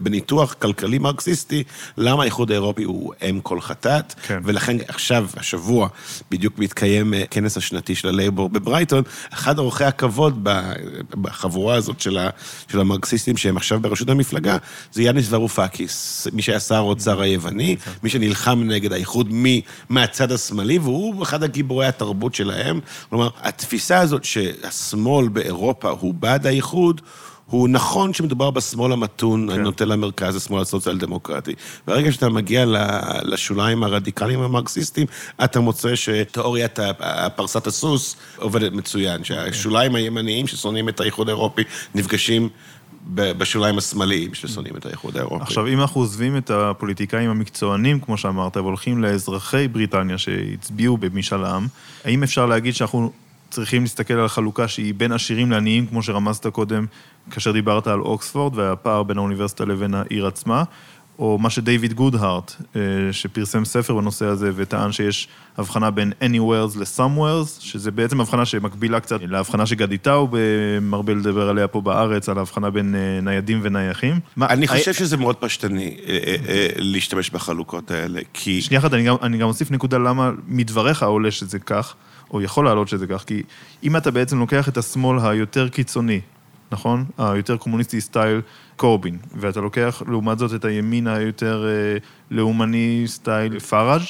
בניתוח 0.03 0.53
כלכלי 0.53 0.99
מרקסיסטי, 0.99 1.65
למה 1.97 2.23
האיחוד 2.23 2.51
האירופי 2.51 2.85
הוא 2.85 3.15
אם 3.31 3.41
כל 3.43 3.61
חטאת, 3.61 4.15
כן. 4.27 4.41
ולכן 4.45 4.77
עכשיו, 4.89 5.27
השבוע, 5.37 5.89
בדיוק 6.31 6.59
מתקיים 6.59 7.15
אה, 7.15 7.25
כנס 7.31 7.57
השנתי 7.57 7.95
של 7.95 8.09
הלייבור 8.09 8.49
בברייטון, 8.49 9.03
אחד 9.33 9.59
אורחי 9.59 9.85
הכבוד 9.85 10.49
בחבורה 11.11 11.75
הזאת 11.75 12.01
של, 12.01 12.19
ה, 12.19 12.31
של 12.73 12.81
המרקסיסטים 12.81 13.37
שהם 13.37 13.57
עכשיו 13.57 13.81
בראשות 13.81 14.09
המפלגה, 14.09 14.57
זה 14.93 15.03
יאניס 15.03 15.27
ורופקיס, 15.31 16.27
מי 16.33 16.43
שהיה 16.43 16.61
שר 16.61 16.75
האוצר 16.75 17.21
היווני, 17.21 17.77
נכון. 17.81 17.93
מי 18.03 18.11
שנלחם 18.11 18.63
נגד 18.65 18.93
האיחוד 18.93 19.33
מהצד 19.89 20.33
השמאלי, 20.33 20.79
והוא 20.79 21.23
אחד 21.23 21.43
הגיבורי 21.43 21.87
התרבות 21.87 22.35
שלהם. 22.35 22.81
כלומר, 23.11 23.29
התפיסה 23.43 23.99
הזאת 23.99 24.25
שהשמאל 24.25 25.29
באירופה 25.39 25.91
הוא 25.91 26.15
בעד 26.15 26.47
האיחוד, 26.47 27.01
הוא 27.47 27.69
נכון 27.69 28.15
שמדובר 28.15 28.51
בשמאל 28.51 28.93
המתון, 28.93 29.49
כן. 29.51 29.61
הנוטה 29.61 29.85
למרכז, 29.85 30.37
השמאל 30.37 30.63
הסוציאל-דמוקרטי. 30.63 31.55
ברגע 31.87 32.13
שאתה 32.13 32.29
מגיע 32.29 32.65
לשוליים 33.23 33.83
הרדיקליים 33.83 34.41
המרקסיסטיים, 34.41 35.07
אתה 35.45 35.61
מוצא 35.61 35.97
שתיאוריית 35.97 36.79
פרסת 37.37 37.67
הסוס 37.67 38.17
עובדת 38.37 38.73
מצוין, 38.73 39.25
שהשוליים 39.25 39.95
הימניים 39.95 40.47
ששונאים 40.47 40.89
את 40.89 41.01
האיחוד 41.01 41.29
האירופי 41.29 41.63
נפגשים 41.95 42.49
בשוליים 43.15 43.79
השמאליים 43.79 44.35
ששונאים 44.35 44.77
את 44.77 44.87
האיחוד 44.87 45.17
האירופי. 45.17 45.43
עכשיו, 45.43 45.67
אם 45.67 45.81
אנחנו 45.81 46.01
עוזבים 46.01 46.37
את 46.37 46.51
הפוליטיקאים 46.51 47.31
המקצוענים, 47.31 48.01
כמו 48.01 48.17
שאמרת, 48.17 48.57
והולכים 48.57 49.03
לאזרחי 49.03 49.69
בריטניה 49.69 50.19
שהצביעו 50.19 50.97
במשאל 50.97 51.45
עם, 51.45 51.67
האם 52.05 52.23
אפשר 52.23 52.47
להגיד 52.47 52.75
שאנחנו 52.75 53.13
צריכים 53.51 53.83
להסתכל 53.83 54.15
על 54.15 54.29
חלוקה 54.29 54.69
שהיא 54.69 54.95
בין 54.95 55.13
עשירים 55.13 55.51
לעניים, 55.51 55.87
כמו 55.87 56.03
שרמזת 56.03 56.47
קודם, 56.47 56.87
כאשר 57.31 57.53
דיברת 57.53 57.87
על 57.87 58.01
אוקספורד 58.01 58.57
והפער 58.57 59.03
בין 59.03 59.19
האוניברסיטה 59.19 59.65
לבין 59.65 59.95
העיר 59.95 60.27
עצמה, 60.27 60.63
או 61.19 61.39
מה 61.39 61.51
שדייוויד 61.51 61.93
גודהארט, 61.93 62.55
אה, 62.77 62.81
שפרסם 63.13 63.65
ספר 63.65 63.95
בנושא 63.95 64.27
הזה 64.27 64.51
וטען 64.55 64.93
שיש 64.93 65.29
הבחנה 65.57 65.91
בין 65.91 66.13
anywheres 66.23 66.79
ל-somewheres, 66.79 67.61
שזה 67.61 67.91
בעצם 67.91 68.21
הבחנה 68.21 68.45
שמקבילה 68.45 69.01
קצת 69.01 69.21
להבחנה 69.23 69.67
שגדי 69.67 69.99
טאו 69.99 70.29
מרבה 70.83 71.15
לדבר 71.15 71.49
עליה 71.49 71.69
פה 71.69 71.81
בארץ, 71.81 72.29
על 72.29 72.39
ההבחנה 72.39 72.71
בין 72.71 72.95
אה, 72.95 73.21
ניידים 73.21 73.61
ונייחים. 73.63 74.21
אני 74.41 74.69
חושב 74.69 74.93
שזה 74.93 75.17
מאוד 75.17 75.37
פשטני 75.37 75.97
אה, 76.07 76.69
להשתמש 76.77 77.31
בחלוקות 77.31 77.91
האלה, 77.91 78.21
כי... 78.33 78.63
שנייה 78.63 78.81
אחת, 78.81 78.93
אני 79.23 79.39
גם 79.39 79.49
אוסיף 79.49 79.71
נקודה 79.71 79.99
למה 79.99 80.31
מדבריך 80.47 81.03
עולה 81.03 81.31
שזה 81.31 81.59
כך. 81.59 81.95
או 82.31 82.43
יכול 82.43 82.65
לעלות 82.65 82.89
שזה 82.89 83.07
כך, 83.07 83.25
כי 83.27 83.43
אם 83.83 83.97
אתה 83.97 84.11
בעצם 84.11 84.39
לוקח 84.39 84.69
את 84.69 84.77
השמאל 84.77 85.19
היותר 85.23 85.69
קיצוני, 85.69 86.21
נכון? 86.73 87.05
היותר 87.19 87.57
קומוניסטי 87.57 88.01
סטייל 88.01 88.41
קורבין, 88.77 89.19
ואתה 89.35 89.61
לוקח 89.61 90.03
לעומת 90.09 90.39
זאת 90.39 90.55
את 90.55 90.65
הימין 90.65 91.07
היותר 91.07 91.67
אה, 91.67 91.99
לאומני 92.31 93.05
סטייל 93.07 93.59
פראז', 93.59 94.03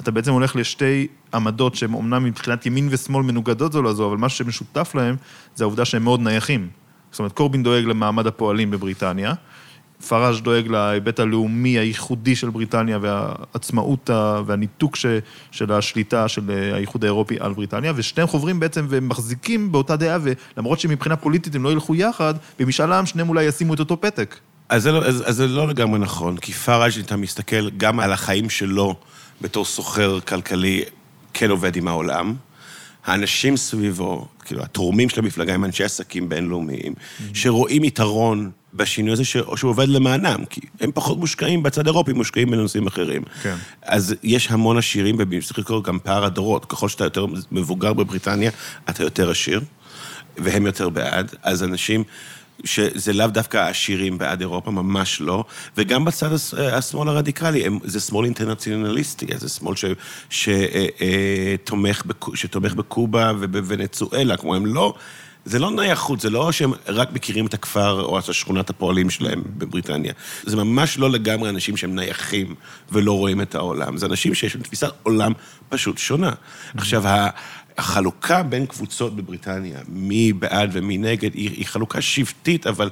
אתה 0.00 0.10
בעצם 0.10 0.32
הולך 0.32 0.56
לשתי 0.56 1.06
עמדות 1.34 1.74
שהן 1.74 1.94
אומנם 1.94 2.24
מבחינת 2.24 2.66
ימין 2.66 2.88
ושמאל 2.90 3.22
מנוגדות 3.22 3.72
זו 3.72 3.82
לזו, 3.82 4.08
אבל 4.08 4.16
מה 4.16 4.28
שמשותף 4.28 4.94
להם 4.94 5.16
זה 5.54 5.64
העובדה 5.64 5.84
שהם 5.84 6.04
מאוד 6.04 6.20
נייחים. 6.20 6.68
זאת 7.10 7.18
אומרת, 7.18 7.32
קורבין 7.32 7.62
דואג 7.62 7.84
למעמד 7.84 8.26
הפועלים 8.26 8.70
בבריטניה, 8.70 9.34
פראז' 10.08 10.40
דואג 10.40 10.68
להיבט 10.68 11.20
הלאומי 11.20 11.78
הייחודי 11.78 12.36
של 12.36 12.50
בריטניה 12.50 12.98
והעצמאות 13.00 14.10
והניתוק 14.46 14.96
ש, 14.96 15.06
של 15.50 15.72
השליטה 15.72 16.28
של 16.28 16.72
האיחוד 16.74 17.04
האירופי 17.04 17.36
על 17.40 17.52
בריטניה, 17.52 17.92
ושניהם 17.96 18.28
חוברים 18.28 18.60
בעצם 18.60 18.86
ומחזיקים 18.88 19.72
באותה 19.72 19.96
דעה, 19.96 20.18
ולמרות 20.22 20.80
שמבחינה 20.80 21.16
פוליטית 21.16 21.54
הם 21.54 21.64
לא 21.64 21.72
ילכו 21.72 21.94
יחד, 21.94 22.34
במשאל 22.58 22.92
העם 22.92 23.06
שניהם 23.06 23.28
אולי 23.28 23.44
ישימו 23.44 23.74
את 23.74 23.80
אותו 23.80 24.00
פתק. 24.00 24.36
אז 24.68 24.82
זה 24.82 24.92
לא, 24.92 25.04
אז, 25.04 25.22
אז 25.26 25.36
זה 25.36 25.46
לא 25.46 25.68
לגמרי 25.68 25.98
נכון, 25.98 26.36
כי 26.36 26.52
פראז', 26.52 26.98
אתה 26.98 27.16
מסתכל 27.16 27.70
גם 27.70 28.00
על 28.00 28.12
החיים 28.12 28.50
שלו 28.50 28.94
בתור 29.40 29.64
סוחר 29.64 30.20
כלכלי, 30.20 30.82
כן 31.34 31.50
עובד 31.50 31.76
עם 31.76 31.88
העולם. 31.88 32.34
האנשים 33.04 33.56
סביבו, 33.56 34.26
כאילו, 34.44 34.62
התורמים 34.62 35.08
של 35.08 35.20
המפלגה 35.20 35.54
הם 35.54 35.64
אנשי 35.64 35.84
עסקים 35.84 36.28
בינלאומיים, 36.28 36.92
mm-hmm. 36.92 37.22
שרואים 37.34 37.84
יתרון 37.84 38.50
בשינוי 38.74 39.12
הזה 39.12 39.24
ש... 39.24 39.36
שהוא 39.56 39.70
עובד 39.70 39.88
למענם, 39.88 40.44
כי 40.50 40.60
הם 40.80 40.90
פחות 40.94 41.18
מושקעים 41.18 41.62
בצד 41.62 41.86
אירופי, 41.86 42.12
מושקעים 42.12 42.50
בנושאים 42.50 42.86
אחרים. 42.86 43.22
כן. 43.42 43.56
אז 43.82 44.14
יש 44.22 44.50
המון 44.50 44.78
עשירים, 44.78 45.16
וצריך 45.18 45.58
לקרוא 45.58 45.82
גם 45.82 45.98
פער 45.98 46.24
הדורות. 46.24 46.64
ככל 46.64 46.88
שאתה 46.88 47.04
יותר 47.04 47.26
מבוגר 47.52 47.92
בבריטניה, 47.92 48.50
אתה 48.90 49.02
יותר 49.02 49.30
עשיר, 49.30 49.60
והם 50.36 50.66
יותר 50.66 50.88
בעד. 50.88 51.34
אז 51.42 51.62
אנשים... 51.62 52.04
שזה 52.64 53.12
לאו 53.12 53.26
דווקא 53.26 53.56
העשירים 53.56 54.18
בעד 54.18 54.40
אירופה, 54.40 54.70
ממש 54.70 55.20
לא, 55.20 55.44
וגם 55.76 56.04
בצד 56.04 56.28
השמאל 56.58 57.08
הרדיקלי, 57.08 57.66
הם, 57.66 57.78
זה 57.84 58.00
שמאל 58.00 58.24
אינטרנציונליסטי, 58.24 59.26
זה 59.36 59.48
שמאל 59.48 59.74
ש, 59.76 59.84
שתומך, 60.30 62.02
אה, 62.06 62.36
שתומך 62.36 62.74
בקובה 62.74 63.32
ובוונצואלה, 63.40 64.36
כמו 64.36 64.54
הם 64.54 64.66
לא... 64.66 64.94
זה 65.44 65.58
לא 65.58 65.70
נייחות, 65.70 66.20
זה 66.20 66.30
לא 66.30 66.52
שהם 66.52 66.72
רק 66.88 67.12
מכירים 67.12 67.46
את 67.46 67.54
הכפר 67.54 68.00
או 68.02 68.18
את 68.18 68.34
שכונת 68.34 68.70
הפועלים 68.70 69.10
שלהם 69.10 69.42
בבריטניה. 69.46 70.12
זה 70.42 70.56
ממש 70.56 70.98
לא 70.98 71.10
לגמרי 71.10 71.48
אנשים 71.48 71.76
שהם 71.76 71.94
נייחים 71.94 72.54
ולא 72.92 73.12
רואים 73.12 73.40
את 73.40 73.54
העולם. 73.54 73.96
זה 73.96 74.06
אנשים 74.06 74.34
שיש 74.34 74.54
להם 74.54 74.64
תפיסת 74.64 74.90
עולם 75.02 75.32
פשוט 75.68 75.98
שונה. 75.98 76.32
עכשיו, 76.76 77.04
החלוקה 77.78 78.42
בין 78.42 78.66
קבוצות 78.66 79.16
בבריטניה, 79.16 79.78
מי 79.88 80.32
בעד 80.32 80.70
ומי 80.72 80.98
נגד, 80.98 81.34
היא, 81.34 81.50
היא 81.50 81.66
חלוקה 81.66 82.00
שבטית, 82.00 82.66
אבל 82.66 82.90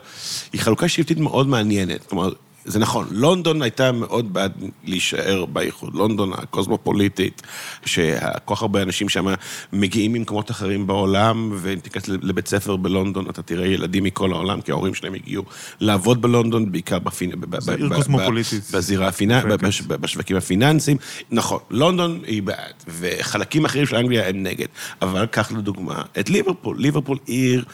היא 0.53 0.61
חלוקה 0.61 0.89
שבטית 0.89 1.19
מאוד 1.19 1.49
מעניינת. 1.49 2.07
כלומר, 2.07 2.33
זה 2.65 2.79
נכון, 2.79 3.07
לונדון 3.11 3.63
הייתה 3.63 3.93
מאוד 3.93 4.33
בעד 4.33 4.53
להישאר 4.85 5.45
באיחוד. 5.45 5.95
לונדון 5.95 6.33
הקוסמופוליטית, 6.33 7.43
שכל 7.85 8.55
כך 8.55 8.63
הרבה 8.63 8.83
אנשים 8.83 9.09
שם 9.09 9.27
מגיעים 9.73 10.13
ממקומות 10.13 10.51
אחרים 10.51 10.87
בעולם, 10.87 11.53
ואם 11.55 11.79
תיכנס 11.79 12.09
לבית 12.09 12.49
ספר 12.49 12.77
בלונדון, 12.77 13.31
אתה 13.31 13.43
תראה 13.43 13.67
ילדים 13.67 14.05
מכל 14.05 14.33
העולם, 14.33 14.61
כי 14.61 14.71
ההורים 14.73 14.95
שלהם 14.95 15.15
הגיעו 15.15 15.45
לעבוד 15.81 16.23
בלונדון, 16.23 16.73
בעיקר 16.73 16.99
בפינ... 16.99 17.31
זה 17.59 17.75
עיר 17.75 17.89
קוסמופוליטית. 17.95 18.71
בזירה 18.73 19.09
הפיננסית, 19.09 19.87
בשווקים 19.87 20.37
הפיננסיים. 20.37 20.97
נכון, 21.31 21.59
לונדון 21.71 22.21
היא 22.27 22.43
בעד, 22.43 22.75
וחלקים 22.89 23.65
אחרים 23.65 23.87
של 23.87 23.97
אנגליה 23.97 24.29
הם 24.29 24.43
נגד. 24.43 24.67
אבל 25.03 25.27
קח 25.27 25.53
לדוגמה 25.53 26.03
את 26.21 26.31
ליברפול. 26.31 26.77
ליברפול 26.79 27.19
עיר 27.27 27.65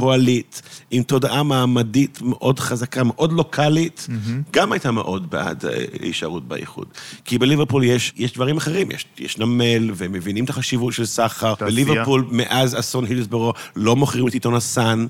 פועלית, 0.00 0.62
עם 0.90 1.02
תודעה 1.02 1.42
מעמדית 1.42 2.18
מאוד 2.22 2.58
חזקה, 2.58 3.04
מאוד 3.04 3.32
לוקאלית, 3.32 4.06
mm-hmm. 4.08 4.30
גם 4.50 4.72
הייתה 4.72 4.90
מאוד 4.90 5.30
בעד 5.30 5.64
אה, 5.64 5.84
הישארות 6.02 6.48
באיחוד. 6.48 6.86
כי 7.24 7.38
בליברפול 7.38 7.84
יש, 7.84 8.12
יש 8.16 8.32
דברים 8.32 8.56
אחרים, 8.56 8.90
יש, 8.90 9.04
יש 9.18 9.38
נמל, 9.38 9.90
והם 9.94 10.12
מבינים 10.12 10.44
את 10.44 10.50
החשיבות 10.50 10.92
של 10.92 11.06
סחר. 11.06 11.54
בליברפול, 11.60 12.24
מאז 12.30 12.78
אסון 12.78 13.04
הילסבורו, 13.04 13.52
לא 13.76 13.96
מוכרים 13.96 14.28
את 14.28 14.34
עיתון 14.34 14.54
הסאן. 14.54 15.06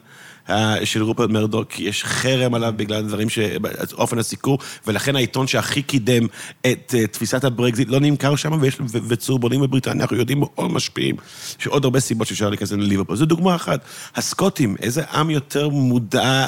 של 0.85 1.03
רופרט 1.03 1.31
מרדוק, 1.31 1.81
יש 1.81 2.05
חרם 2.05 2.55
עליו 2.55 2.73
בגלל 2.77 3.03
דברים 3.03 3.29
ש... 3.29 3.39
אופן 3.93 4.19
הסיקור, 4.19 4.59
ולכן 4.87 5.17
העיתון 5.17 5.47
שהכי 5.47 5.83
קידם 5.83 6.27
את 6.61 6.95
אה, 6.99 7.07
תפיסת 7.07 7.45
הברקזיט 7.45 7.89
לא 7.89 8.01
נמכר 8.01 8.37
שם, 8.37 8.59
ויש... 8.61 8.79
וצורבונים 9.09 9.61
בבריטניה, 9.61 10.03
אנחנו 10.03 10.17
יודעים 10.17 10.41
מאוד 10.41 10.71
משפיעים, 10.73 11.17
יש 11.61 11.67
עוד 11.67 11.85
הרבה 11.85 12.01
סיבות 12.01 12.27
שאפשר 12.27 12.49
להיכנס 12.49 12.73
לליברפול. 12.73 13.17
זו 13.17 13.27
דוגמה 13.27 13.55
אחת. 13.55 13.81
הסקוטים, 14.17 14.77
איזה 14.83 15.03
עם 15.05 15.31
יותר 15.31 15.69
מודע 15.69 16.47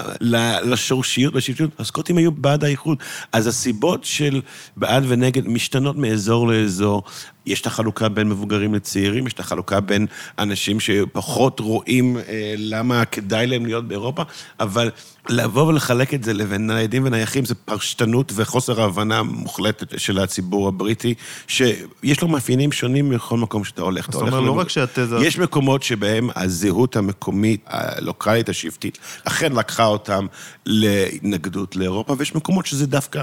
לשורשיות, 0.63 1.35
לשבטיות, 1.35 1.71
הסקוטים 1.79 2.17
היו 2.17 2.33
בעד 2.33 2.65
האיחוד. 2.65 2.99
אז 3.33 3.47
הסיבות 3.47 4.05
של 4.05 4.41
בעד 4.77 5.05
ונגד 5.09 5.49
משתנות 5.49 5.97
מאזור 5.97 6.49
לאזור. 6.49 7.03
יש 7.47 7.61
את 7.61 7.67
החלוקה 7.67 8.09
בין 8.09 8.29
מבוגרים 8.29 8.75
לצעירים, 8.75 9.27
יש 9.27 9.33
את 9.33 9.41
החלוקה 9.41 9.81
בין 9.81 10.07
אנשים 10.39 10.81
שפחות 10.81 11.61
רואים 11.61 12.17
אה, 12.19 12.55
למה 12.59 13.05
כדאי 13.05 13.47
להם 13.47 13.67
להיות 13.67 13.89
באירופה, 13.89 14.23
אבל 14.61 14.91
לבוא 15.29 15.63
ולחלק 15.63 16.15
את 16.15 16.25
זה 16.25 16.33
לבין 16.33 16.67
ניידים 16.67 17.05
ונייחים 17.05 17.45
זה 17.45 17.55
פרשתנות 17.55 18.33
וחוסר 18.35 18.83
הבנה 18.83 19.23
מוחלטת 19.23 19.99
של 20.01 20.19
הציבור 20.19 20.69
הבריטי, 20.69 21.15
שיש 21.47 22.21
לו 22.23 22.29
מאפיינים 22.29 22.73
שונים 22.73 23.11
מכל 23.11 23.37
מקום 23.37 23.65
שאתה 23.65 23.83
הולך. 23.83 24.09
זאת 24.11 24.23
אומרת, 24.23 24.33
לא 24.45 24.59
רק 24.59 24.69
שהתזה... 24.69 25.17
יש 25.17 25.39
מקומות 25.39 25.83
שבהם 25.83 26.29
הזהות 26.37 26.97
המקומית, 26.97 27.61
הלוקאלית, 27.67 28.49
השבטית, 28.49 28.99
אכן 29.25 29.53
לקחה 29.53 29.85
אותם 29.85 30.27
להתנגדות 30.67 31.77
לאירופה, 31.77 32.15
ויש 32.19 32.35
מקומות 32.35 32.67
שזה 32.67 32.87
דווקא 32.87 33.23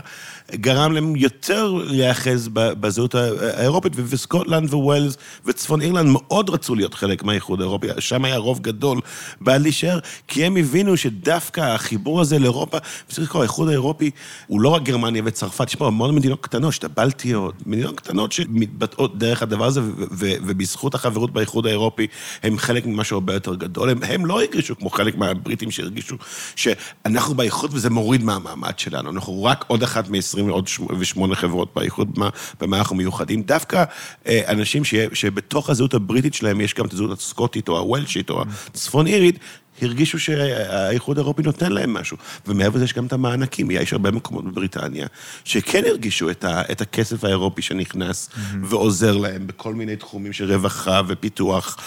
גרם 0.52 0.92
להם 0.92 1.16
יותר 1.16 1.72
להיאחז 1.72 2.50
בזהות 2.54 3.16
האירופית, 3.16 3.94
וסקוטלנד 3.96 4.74
וווילס 4.74 5.18
וצפון 5.46 5.82
אירלנד 5.82 6.10
מאוד 6.12 6.50
רצו 6.50 6.76
להיות 6.76 6.94
חלק 6.94 7.24
מהאיחוד 7.24 7.62
האירופי, 7.62 7.88
שם 8.00 8.26
היה 8.26 8.38
רוב 8.38 8.60
גדול 8.60 9.00
בעד 9.42 9.62
להישאר, 9.62 10.00
כי 10.28 10.46
הם 10.46 10.58
הבינו 10.58 10.98
שדווקא 10.98 11.62
החיבור 11.90 12.22
הזה 12.22 12.40
לאירופה, 12.40 12.78
וצריך 13.10 13.30
לקרוא, 13.30 13.42
האיחוד 13.42 13.70
האירופי 13.70 14.12
הוא 14.48 14.62
לא 14.62 14.70
רק 14.70 14.84
גרמניה 14.84 15.22
וצרפת, 15.26 15.68
יש 15.68 15.76
פה 15.76 15.88
המון 15.88 16.16
מדינות 16.16 16.42
קטנות, 16.42 16.74
יש 16.74 16.78
את 16.78 16.84
הבלטיות, 16.84 17.68
מדינות 17.68 18.00
קטנות 18.00 18.32
שמתבטאות 18.32 19.18
דרך 19.18 19.42
הדבר 19.42 19.66
הזה, 19.66 19.82
ובזכות 20.42 20.96
החברות 20.96 21.34
באיחוד 21.34 21.66
האירופי, 21.66 22.08
הם 22.44 22.58
חלק 22.58 22.86
ממשהו 22.86 23.16
הרבה 23.16 23.34
יותר 23.34 23.56
גדול. 23.56 23.90
הם, 23.90 24.04
הם 24.04 24.26
לא 24.26 24.42
הרגישו 24.42 24.78
כמו 24.78 24.90
חלק 24.90 25.18
מהבריטים 25.18 25.72
שהרגישו 25.72 26.16
שאנחנו 26.56 27.36
באיחוד 27.36 27.72
וזה 27.74 27.90
מוריד 27.90 28.24
מהמעמד 28.24 28.80
שלנו, 28.80 29.10
אנחנו 29.10 29.44
רק 29.44 29.66
עוד 29.68 29.84
אחת 29.84 30.10
מ-28 30.10 31.36
חברות 31.36 31.72
באיחוד, 31.76 32.20
במה 32.62 32.78
אנחנו 32.78 32.96
מיוחדים. 32.96 33.42
דווקא 33.42 33.84
אה, 34.28 34.42
אנשים 34.48 34.84
ש, 34.84 34.94
שבתוך 35.14 35.70
הזהות 35.70 35.94
הבריטית 35.94 36.34
שלהם 36.34 36.62
יש 36.62 36.74
גם 36.74 36.86
את 36.86 36.94
הזהות 36.94 37.20
הסקוטית 37.20 37.70
או 37.70 37.78
הוולשית 37.78 38.30
או 38.30 38.44
הצפון 38.68 39.08
אירית, 39.08 39.40
הרגישו 39.82 40.20
שהאיחוד 40.20 41.18
האירופי 41.18 41.42
נותן 41.42 41.72
להם 41.72 41.94
משהו. 41.94 42.18
ומעבר 42.48 42.76
לזה 42.76 42.86
יש 42.86 42.94
גם 42.94 43.06
את 43.06 43.14
המענקים. 43.14 43.72
יש 43.72 43.94
הרבה 43.94 44.12
מקומות 44.12 44.46
בבריטניה 44.46 45.08
שכן 45.44 45.84
הרגישו 45.86 46.30
את, 46.30 46.44
ה, 46.44 46.62
את 46.72 46.82
הכסף 46.82 47.24
האירופי 47.24 47.62
שנכנס 47.62 48.30
mm-hmm. 48.30 48.56
ועוזר 48.64 49.18
להם 49.18 49.48
בכל 49.48 49.74
מיני 49.74 49.96
תחומים 49.96 50.34
של 50.34 50.54
רווחה 50.54 51.02
ופיתוח. 51.08 51.78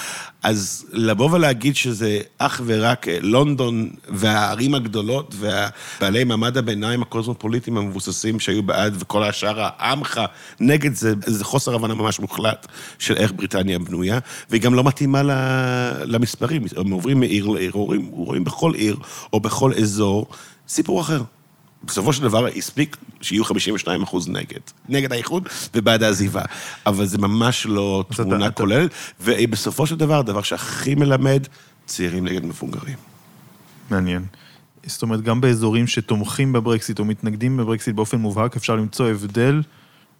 אז 0.43 0.87
לבוא 0.93 1.31
ולהגיד 1.33 1.77
שזה 1.77 2.21
אך 2.39 2.61
ורק 2.67 3.07
לונדון 3.23 3.91
והערים 4.09 4.75
הגדולות 4.75 5.35
והבעלי 5.39 6.25
מעמד 6.25 6.57
הביניים 6.57 7.03
הקוסמופוליטיים 7.03 7.79
המבוססים 7.79 8.41
שהיו 8.41 8.63
בעד 8.63 8.95
וכל 8.99 9.23
השאר 9.23 9.55
העמך 9.61 10.21
נגד 10.61 10.95
זה, 10.95 11.15
זה 11.27 11.45
חוסר 11.45 11.75
הבנה 11.75 11.95
ממש 11.95 12.21
מוחלט 12.21 12.67
של 12.99 13.17
איך 13.17 13.33
בריטניה 13.33 13.79
בנויה, 13.79 14.19
והיא 14.51 14.63
גם 14.63 14.75
לא 14.75 14.85
מתאימה 14.85 15.23
למספרים. 16.05 16.65
הם 16.77 16.91
עוברים 16.91 17.21
מעיר 17.21 17.47
לעיר, 17.47 17.71
רואים, 17.75 18.07
רואים 18.07 18.45
בכל 18.45 18.75
עיר 18.75 18.97
או 19.33 19.41
בכל 19.41 19.73
אזור 19.75 20.27
סיפור 20.69 21.01
אחר. 21.01 21.23
בסופו 21.85 22.13
של 22.13 22.23
דבר 22.23 22.47
הספיק 22.47 22.97
שיהיו 23.21 23.45
52 23.45 24.03
אחוז 24.03 24.29
נגד. 24.29 24.61
נגד 24.89 25.13
האיחוד 25.13 25.49
ובעד 25.75 26.03
העזיבה. 26.03 26.43
אבל 26.87 27.07
זה 27.07 27.19
ממש 27.19 27.67
לא 27.67 28.05
תמונה 28.17 28.47
אתה, 28.47 28.55
כוללת, 28.55 28.91
ובסופו 29.21 29.87
של 29.87 29.97
דבר, 29.97 30.19
הדבר 30.19 30.43
שהכי 30.43 30.95
מלמד, 30.95 31.47
צעירים 31.87 32.25
נגד 32.25 32.45
מבוגרים. 32.45 32.97
מעניין. 33.91 34.25
זאת 34.87 35.03
אומרת, 35.03 35.21
גם 35.21 35.41
באזורים 35.41 35.87
שתומכים 35.87 36.53
בברקסיט 36.53 36.99
או 36.99 37.05
מתנגדים 37.05 37.57
בברקסיט 37.57 37.95
באופן 37.95 38.19
מובהק, 38.19 38.57
אפשר 38.57 38.77
למצוא 38.77 39.09
הבדל 39.09 39.63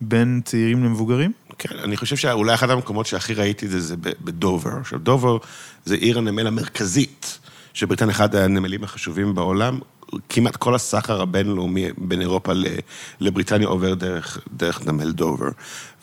בין 0.01 0.41
צעירים 0.45 0.85
למבוגרים? 0.85 1.33
כן, 1.59 1.79
אני 1.79 1.97
חושב 1.97 2.17
שאולי 2.17 2.55
אחד 2.55 2.71
המקומות 2.71 3.07
שהכי 3.07 3.35
ראיתי 3.35 3.67
את 3.67 3.71
זה, 3.71 3.81
זה 3.81 3.97
בדובר. 3.97 4.71
עכשיו, 4.81 4.99
דובר 4.99 5.37
זה 5.85 5.95
עיר 5.95 6.19
הנמל 6.19 6.47
המרכזית, 6.47 7.39
של 7.75 7.85
בריטניה, 7.85 8.11
אחד 8.11 8.35
הנמלים 8.35 8.85
החשובים 8.85 9.35
בעולם, 9.35 9.79
כמעט 10.29 10.57
כל 10.57 10.75
הסחר 10.75 11.23
הבינלאומי 11.23 11.89
בין 11.99 12.21
אירופה 12.21 12.53
לבריטניה 13.21 13.69
עובר 13.69 13.95
דרך, 13.95 14.39
דרך 14.53 14.87
נמל 14.87 15.13
דובר. 15.13 15.49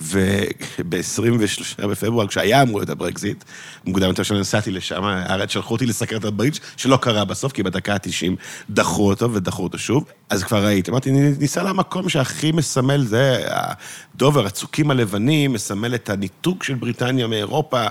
וב-23 0.02 1.88
בפברואר, 1.88 2.28
כשהיה 2.28 2.62
אמור 2.62 2.80
להיות 2.80 2.90
הברקזיט, 2.90 3.44
מוקדם 3.86 4.08
יותר 4.08 4.24
שנסעתי 4.24 4.72
לשם, 4.72 5.04
הארץ 5.04 5.52
שלחו 5.52 5.74
אותי 5.74 5.86
לסקר 5.86 6.18
את 6.18 6.26
הברקזיט 6.26 6.58
שלא 6.78 6.98
קרה 6.98 7.26
בסוף, 7.26 7.52
כי 7.52 7.64
בדקה 7.64 7.94
ה-90 7.94 8.36
דחו 8.70 9.08
אותו 9.10 9.34
ודחו 9.34 9.64
אותו 9.64 9.78
שוב. 9.78 10.06
אז 10.30 10.44
כבר 10.44 10.66
ראיתי, 10.66 10.92
אמרתי, 10.92 11.12
ניסע 11.12 11.64
למקום 11.64 12.10
שהכי 12.10 12.52
מסמל, 12.52 13.06
זה 13.06 13.46
הדובר, 13.50 14.46
הצוקים 14.46 14.92
הלבנים, 14.92 15.54
מסמל 15.54 15.96
את 15.96 16.10
הניתוק 16.10 16.64
של 16.64 16.74
בריטניה 16.74 17.28
מאירופה, 17.28 17.86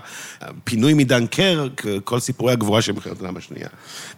פינוי 0.64 0.94
מדנקרק, 0.94 1.82
כל 2.04 2.20
סיפורי 2.20 2.52
הגבורה 2.52 2.82
של 2.82 2.92
מלחמת 2.92 3.20
העולם 3.20 3.36
השנייה. 3.36 3.68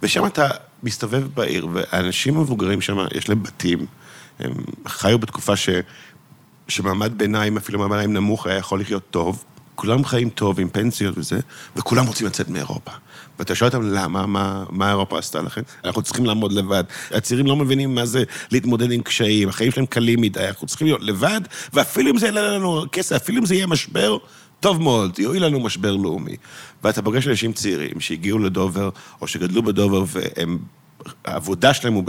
ושם 0.02 0.26
אתה 0.26 0.48
מסתובב 0.82 1.26
בעיר, 1.34 1.68
והאנשים 1.72 2.36
המבוגרים 2.36 2.80
שם, 2.80 2.98
יש 3.14 3.28
להם 3.28 3.42
בתים, 3.42 3.86
הם 4.38 4.52
חיו 4.86 5.18
בתקופה 5.18 5.56
ש... 5.56 5.68
שמעמד 6.70 7.18
ביניים, 7.18 7.56
אפילו 7.56 7.78
מעמד 7.78 7.92
ביניים 7.92 8.12
נמוך, 8.12 8.46
היה 8.46 8.56
יכול 8.56 8.80
לחיות 8.80 9.02
טוב. 9.10 9.44
כולם 9.74 10.04
חיים 10.04 10.30
טוב 10.30 10.60
עם 10.60 10.68
פנסיות 10.68 11.18
וזה, 11.18 11.40
וכולם 11.76 12.06
רוצים 12.06 12.26
לצאת 12.26 12.48
מאירופה. 12.48 12.90
ואתה 13.38 13.54
שואל 13.54 13.70
אותם, 13.70 13.82
למה? 13.82 14.26
מה, 14.26 14.64
מה 14.70 14.88
אירופה 14.88 15.18
עשתה 15.18 15.42
לכם? 15.42 15.60
אנחנו 15.84 16.02
צריכים 16.02 16.26
לעמוד 16.26 16.52
לבד. 16.52 16.84
הצעירים 17.10 17.46
לא 17.46 17.56
מבינים 17.56 17.94
מה 17.94 18.06
זה 18.06 18.24
להתמודד 18.50 18.92
עם 18.92 19.02
קשיים, 19.02 19.48
החיים 19.48 19.72
שלהם 19.72 19.86
קלים 19.86 20.20
מדי, 20.20 20.48
אנחנו 20.48 20.66
צריכים 20.66 20.86
להיות 20.86 21.02
לבד, 21.02 21.40
ואפילו 21.72 22.10
אם 22.10 22.18
זה 22.18 22.26
יעלה 22.26 22.48
לנו 22.48 22.84
כסף, 22.92 23.16
אפילו 23.16 23.38
אם 23.38 23.46
זה 23.46 23.54
יהיה 23.54 23.66
משבר, 23.66 24.18
טוב 24.60 24.82
מאוד, 24.82 25.18
יועיל 25.18 25.44
לנו 25.46 25.60
משבר 25.60 25.96
לאומי. 25.96 26.36
ואתה 26.84 27.02
פוגש 27.02 27.28
אנשים 27.28 27.52
צעירים 27.52 28.00
שהגיעו 28.00 28.38
לדובר, 28.38 28.90
או 29.20 29.26
שגדלו 29.26 29.62
בדובר, 29.62 30.04
והם 30.06 30.58
העבודה 31.24 31.74
שלהם 31.74 31.94
הוא, 31.94 32.04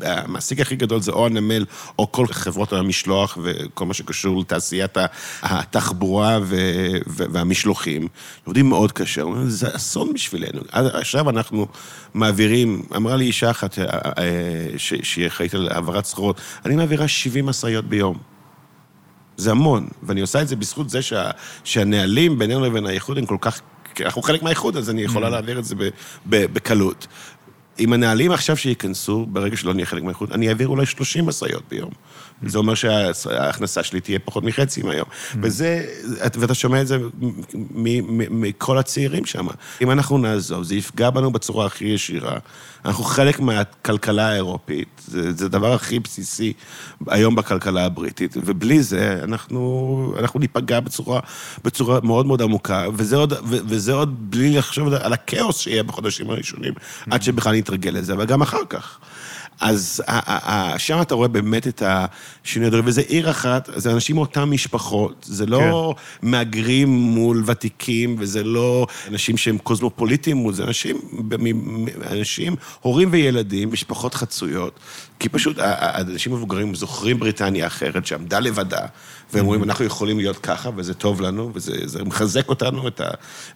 המעסיק 0.00 0.60
הכי 0.60 0.76
גדול 0.76 1.00
זה 1.00 1.12
או 1.12 1.26
הנמל, 1.26 1.64
או 1.98 2.12
כל 2.12 2.26
חברות 2.26 2.72
המשלוח 2.72 3.38
וכל 3.42 3.86
מה 3.86 3.94
שקשור 3.94 4.40
לתעשיית 4.40 4.96
התחבורה 5.42 6.38
והמשלוחים. 7.06 8.08
עובדים 8.44 8.68
מאוד 8.68 8.92
קשה, 8.92 9.22
זה 9.46 9.76
אסון 9.76 10.12
בשבילנו. 10.12 10.60
עכשיו 10.72 11.30
אנחנו 11.30 11.66
מעבירים, 12.14 12.82
אמרה 12.96 13.16
לי 13.16 13.24
אישה 13.24 13.50
אחת 13.50 13.78
אה, 13.78 13.84
אה, 14.18 14.68
שהיא 14.78 15.26
אחראית 15.26 15.54
על 15.54 15.68
העברת 15.68 16.04
סחורות, 16.04 16.40
אני 16.64 16.76
מעבירה 16.76 17.08
70 17.08 17.46
משאיות 17.46 17.84
ביום. 17.84 18.18
זה 19.36 19.50
המון, 19.50 19.88
ואני 20.02 20.20
עושה 20.20 20.42
את 20.42 20.48
זה 20.48 20.56
בזכות 20.56 20.90
זה 20.90 21.02
שה, 21.02 21.30
שהנהלים 21.64 22.38
בינינו 22.38 22.64
לבין 22.64 22.86
האיחוד 22.86 23.18
הם 23.18 23.26
כל 23.26 23.36
כך... 23.40 23.60
אנחנו 24.00 24.22
חלק 24.22 24.42
מהאיחוד, 24.42 24.76
אז 24.76 24.90
אני 24.90 25.02
יכולה 25.02 25.26
mm. 25.26 25.30
להעביר 25.30 25.58
את 25.58 25.64
זה 25.64 25.74
בקלות. 26.26 27.06
עם 27.78 27.92
הנהלים 27.92 28.32
עכשיו 28.32 28.56
שייכנסו, 28.56 29.26
ברגע 29.26 29.56
שלא 29.56 29.74
נהיה 29.74 29.86
חלק 29.86 30.02
מהאיחוד, 30.02 30.32
אני 30.32 30.48
אעביר 30.48 30.68
אולי 30.68 30.86
30 30.86 31.26
משאיות 31.26 31.62
ביום. 31.68 31.90
זה 32.46 32.58
אומר 32.58 32.74
שההכנסה 32.74 33.82
שלי 33.82 34.00
תהיה 34.00 34.18
פחות 34.18 34.44
מחצי 34.44 34.82
מהיום. 34.82 35.06
וזה, 35.42 35.84
ואתה 36.34 36.54
שומע 36.54 36.80
את 36.80 36.86
זה 36.86 36.98
מכל 38.30 38.78
הצעירים 38.78 39.26
שם. 39.26 39.46
אם 39.82 39.90
אנחנו 39.90 40.18
נעזוב, 40.18 40.64
זה 40.64 40.74
יפגע 40.74 41.10
בנו 41.10 41.30
בצורה 41.32 41.66
הכי 41.66 41.84
ישירה. 41.84 42.38
אנחנו 42.84 43.04
חלק 43.04 43.40
מהכלכלה 43.40 44.28
האירופית, 44.28 44.88
זה, 45.06 45.32
זה 45.32 45.44
הדבר 45.44 45.72
הכי 45.72 45.98
בסיסי 45.98 46.52
היום 47.06 47.34
בכלכלה 47.34 47.84
הבריטית, 47.84 48.36
ובלי 48.44 48.82
זה 48.82 49.20
אנחנו, 49.22 50.14
אנחנו 50.18 50.40
ניפגע 50.40 50.80
בצורה, 50.80 51.20
בצורה 51.64 51.98
מאוד 52.02 52.26
מאוד 52.26 52.42
עמוקה, 52.42 52.86
וזה 52.94 53.16
עוד, 53.16 53.32
וזה 53.44 53.92
עוד 53.92 54.30
בלי 54.30 54.56
לחשוב 54.56 54.92
על 54.92 55.12
הכאוס 55.12 55.58
שיהיה 55.58 55.82
בחודשים 55.82 56.30
הראשונים, 56.30 56.72
עד 57.10 57.22
שבכלל 57.22 57.56
נתרגל 57.56 57.90
לזה, 57.90 58.12
אבל 58.12 58.24
גם 58.24 58.42
אחר 58.42 58.64
כך. 58.68 58.98
אז 59.62 60.02
שם 60.78 61.00
אתה 61.02 61.14
רואה 61.14 61.28
באמת 61.28 61.66
את 61.66 61.82
השינוי 61.86 62.66
הדברים, 62.66 62.86
וזה 62.86 63.00
עיר 63.00 63.30
אחת, 63.30 63.68
זה 63.76 63.92
אנשים 63.92 64.16
מאותן 64.16 64.44
משפחות, 64.44 65.26
זה 65.28 65.46
לא 65.46 65.94
כן. 65.96 66.28
מהגרים 66.28 66.88
מול 66.88 67.42
ותיקים, 67.46 68.16
וזה 68.18 68.44
לא 68.44 68.86
אנשים 69.08 69.36
שהם 69.36 69.58
קוסמופוליטיים 69.58 70.52
זה 70.52 70.64
אנשים, 70.64 70.96
אנשים, 72.10 72.56
הורים 72.80 73.08
וילדים, 73.12 73.72
משפחות 73.72 74.14
חצויות, 74.14 74.80
כי 75.22 75.28
פשוט 75.28 75.56
האנשים 75.58 76.32
המבוגרים 76.32 76.74
זוכרים 76.74 77.18
בריטניה 77.18 77.66
אחרת, 77.66 78.06
שעמדה 78.06 78.40
לבדה, 78.40 78.86
והם 79.32 79.44
אומרים, 79.44 79.62
אנחנו 79.62 79.84
יכולים 79.84 80.18
להיות 80.18 80.38
ככה, 80.38 80.70
וזה 80.76 80.94
טוב 80.94 81.20
לנו, 81.20 81.50
וזה 81.54 82.04
מחזק 82.04 82.48
אותנו, 82.48 82.88
את 82.88 83.00
ה... 83.00 83.08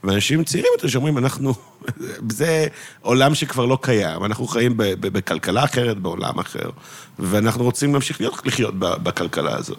ואנשים 0.05 0.45
צעירים 0.45 0.71
יותר 0.77 0.89
שאומרים, 0.89 1.19
אנחנו... 1.19 1.55
זה 2.39 2.67
עולם 3.01 3.35
שכבר 3.35 3.65
לא 3.67 3.79
קיים, 3.83 4.25
אנחנו 4.25 4.47
חיים 4.47 4.75
בכלכלה 4.77 5.65
אחרת, 5.65 5.99
בעולם 5.99 6.39
אחר, 6.39 6.71
ואנחנו 7.19 7.65
רוצים 7.65 7.93
להמשיך 7.93 8.21
להיות, 8.21 8.47
לחיות 8.47 8.75
בכלכלה 8.79 9.57
הזאת. 9.57 9.79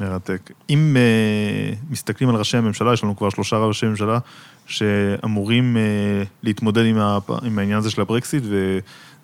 מרתק. 0.00 0.50
אם 0.70 0.96
uh, 0.96 1.92
מסתכלים 1.92 2.28
על 2.28 2.36
ראשי 2.36 2.56
הממשלה, 2.56 2.92
יש 2.92 3.04
לנו 3.04 3.16
כבר 3.16 3.30
שלושה 3.30 3.56
ראשי 3.56 3.86
ממשלה 3.86 4.18
שאמורים 4.66 5.76
uh, 5.76 6.28
להתמודד 6.42 6.84
עם, 6.84 6.98
ה, 6.98 7.18
עם 7.42 7.58
העניין 7.58 7.78
הזה 7.78 7.90
של 7.90 8.00
הברקסיט, 8.00 8.42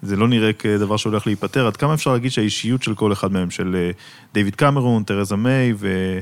וזה 0.03 0.17
לא 0.17 0.29
נראה 0.29 0.53
כדבר 0.53 0.97
שהולך 0.97 1.27
להיפטר. 1.27 1.67
עד 1.67 1.77
כמה 1.77 1.95
אפשר 1.95 2.13
להגיד 2.13 2.31
שהאישיות 2.31 2.83
של 2.83 2.95
כל 2.95 3.13
אחד 3.13 3.33
מהם, 3.33 3.51
של 3.51 3.77
uh, 3.93 3.97
דיוויד 4.35 4.55
קמרון, 4.55 5.03
תרזה 5.03 5.37
מיי 5.37 5.73
ו... 5.77 6.19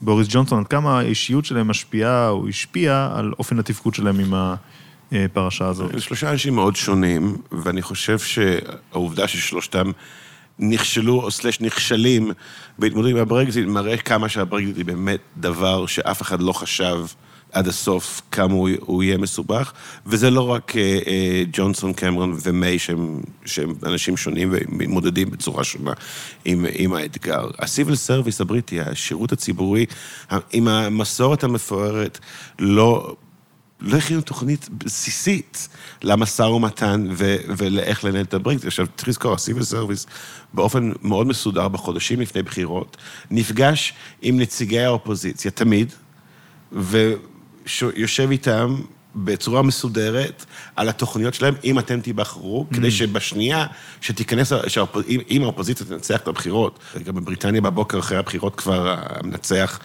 בוריס 0.00 0.28
ג'ונסון, 0.30 0.58
עד 0.58 0.66
כמה 0.66 0.98
האישיות 0.98 1.44
שלהם 1.44 1.68
משפיעה 1.68 2.28
או 2.28 2.48
השפיעה 2.48 3.18
על 3.18 3.32
אופן 3.38 3.58
התפקוד 3.58 3.94
שלהם 3.94 4.20
עם 4.20 4.34
הפרשה 5.12 5.66
הזאת. 5.68 6.00
שלושה 6.00 6.30
אנשים 6.30 6.54
מאוד 6.54 6.76
שונים, 6.76 7.36
ואני 7.52 7.82
חושב 7.82 8.18
שהעובדה 8.18 9.28
ששלושתם 9.28 9.90
נכשלו 10.58 11.20
או 11.20 11.30
slash 11.30 11.60
נכשלים 11.60 12.30
בהתמודדות 12.78 13.10
עם 13.10 13.16
הברקזיט, 13.16 13.66
מראה 13.66 13.96
כמה 13.96 14.28
שהברקזיט 14.28 14.76
היא 14.76 14.84
באמת 14.84 15.20
דבר 15.36 15.86
שאף 15.86 16.22
אחד 16.22 16.40
לא 16.40 16.52
חשב 16.52 16.96
עד 17.54 17.68
הסוף 17.68 18.22
כמה 18.30 18.54
הוא, 18.54 18.68
הוא 18.80 19.02
יהיה 19.02 19.18
מסובך, 19.18 19.72
וזה 20.06 20.30
לא 20.30 20.50
רק 20.50 20.76
אה, 20.76 20.98
אה, 21.06 21.42
ג'ונסון, 21.52 21.92
קמרון 21.92 22.36
ומיי 22.42 22.78
שהם, 22.78 23.20
שהם 23.44 23.74
אנשים 23.86 24.16
שונים 24.16 24.48
ומתמודדים 24.52 25.30
בצורה 25.30 25.64
שונה 25.64 25.92
עם, 26.44 26.66
עם 26.72 26.92
האתגר. 26.92 27.46
ה 27.58 27.64
civil 27.64 27.94
service 27.94 28.40
הבריטי, 28.40 28.80
השירות 28.80 29.32
הציבורי, 29.32 29.86
עם 30.52 30.68
המסורת 30.68 31.44
המפוארת, 31.44 32.18
לא... 32.58 33.16
לא 33.80 33.96
הכינו 33.96 34.20
תוכנית 34.20 34.68
בסיסית 34.68 35.68
למשא 36.02 36.42
ומתן 36.42 37.06
ו- 37.12 37.36
ולאיך 37.56 38.04
לנהל 38.04 38.24
את 38.24 38.34
הברקזיט. 38.34 38.66
עכשיו, 38.66 38.86
צריך 38.96 39.08
לזכור, 39.08 39.34
ה 39.34 39.39
civil 39.39 39.62
service 39.62 40.06
באופן 40.54 40.92
מאוד 41.02 41.26
מסודר 41.26 41.68
בחודשים 41.68 42.20
לפני 42.20 42.42
בחירות, 42.42 42.96
נפגש 43.30 43.92
עם 44.22 44.40
נציגי 44.40 44.80
האופוזיציה, 44.80 45.50
תמיד, 45.50 45.92
ויושב 47.82 48.30
איתם 48.30 48.76
בצורה 49.16 49.62
מסודרת 49.62 50.44
על 50.76 50.88
התוכניות 50.88 51.34
שלהם, 51.34 51.54
אם 51.64 51.78
אתם 51.78 52.00
תיבחרו, 52.00 52.66
mm. 52.70 52.74
כדי 52.74 52.90
שבשנייה 52.90 53.66
שתיכנס, 54.00 54.52
אם 55.30 55.42
האופוזיציה 55.42 55.86
תנצח 55.86 56.20
את 56.20 56.28
הבחירות, 56.28 56.78
גם 57.04 57.14
בבריטניה 57.14 57.60
בבוקר 57.60 57.98
אחרי 57.98 58.18
הבחירות 58.18 58.54
כבר 58.54 58.96
המנצח 58.98 59.78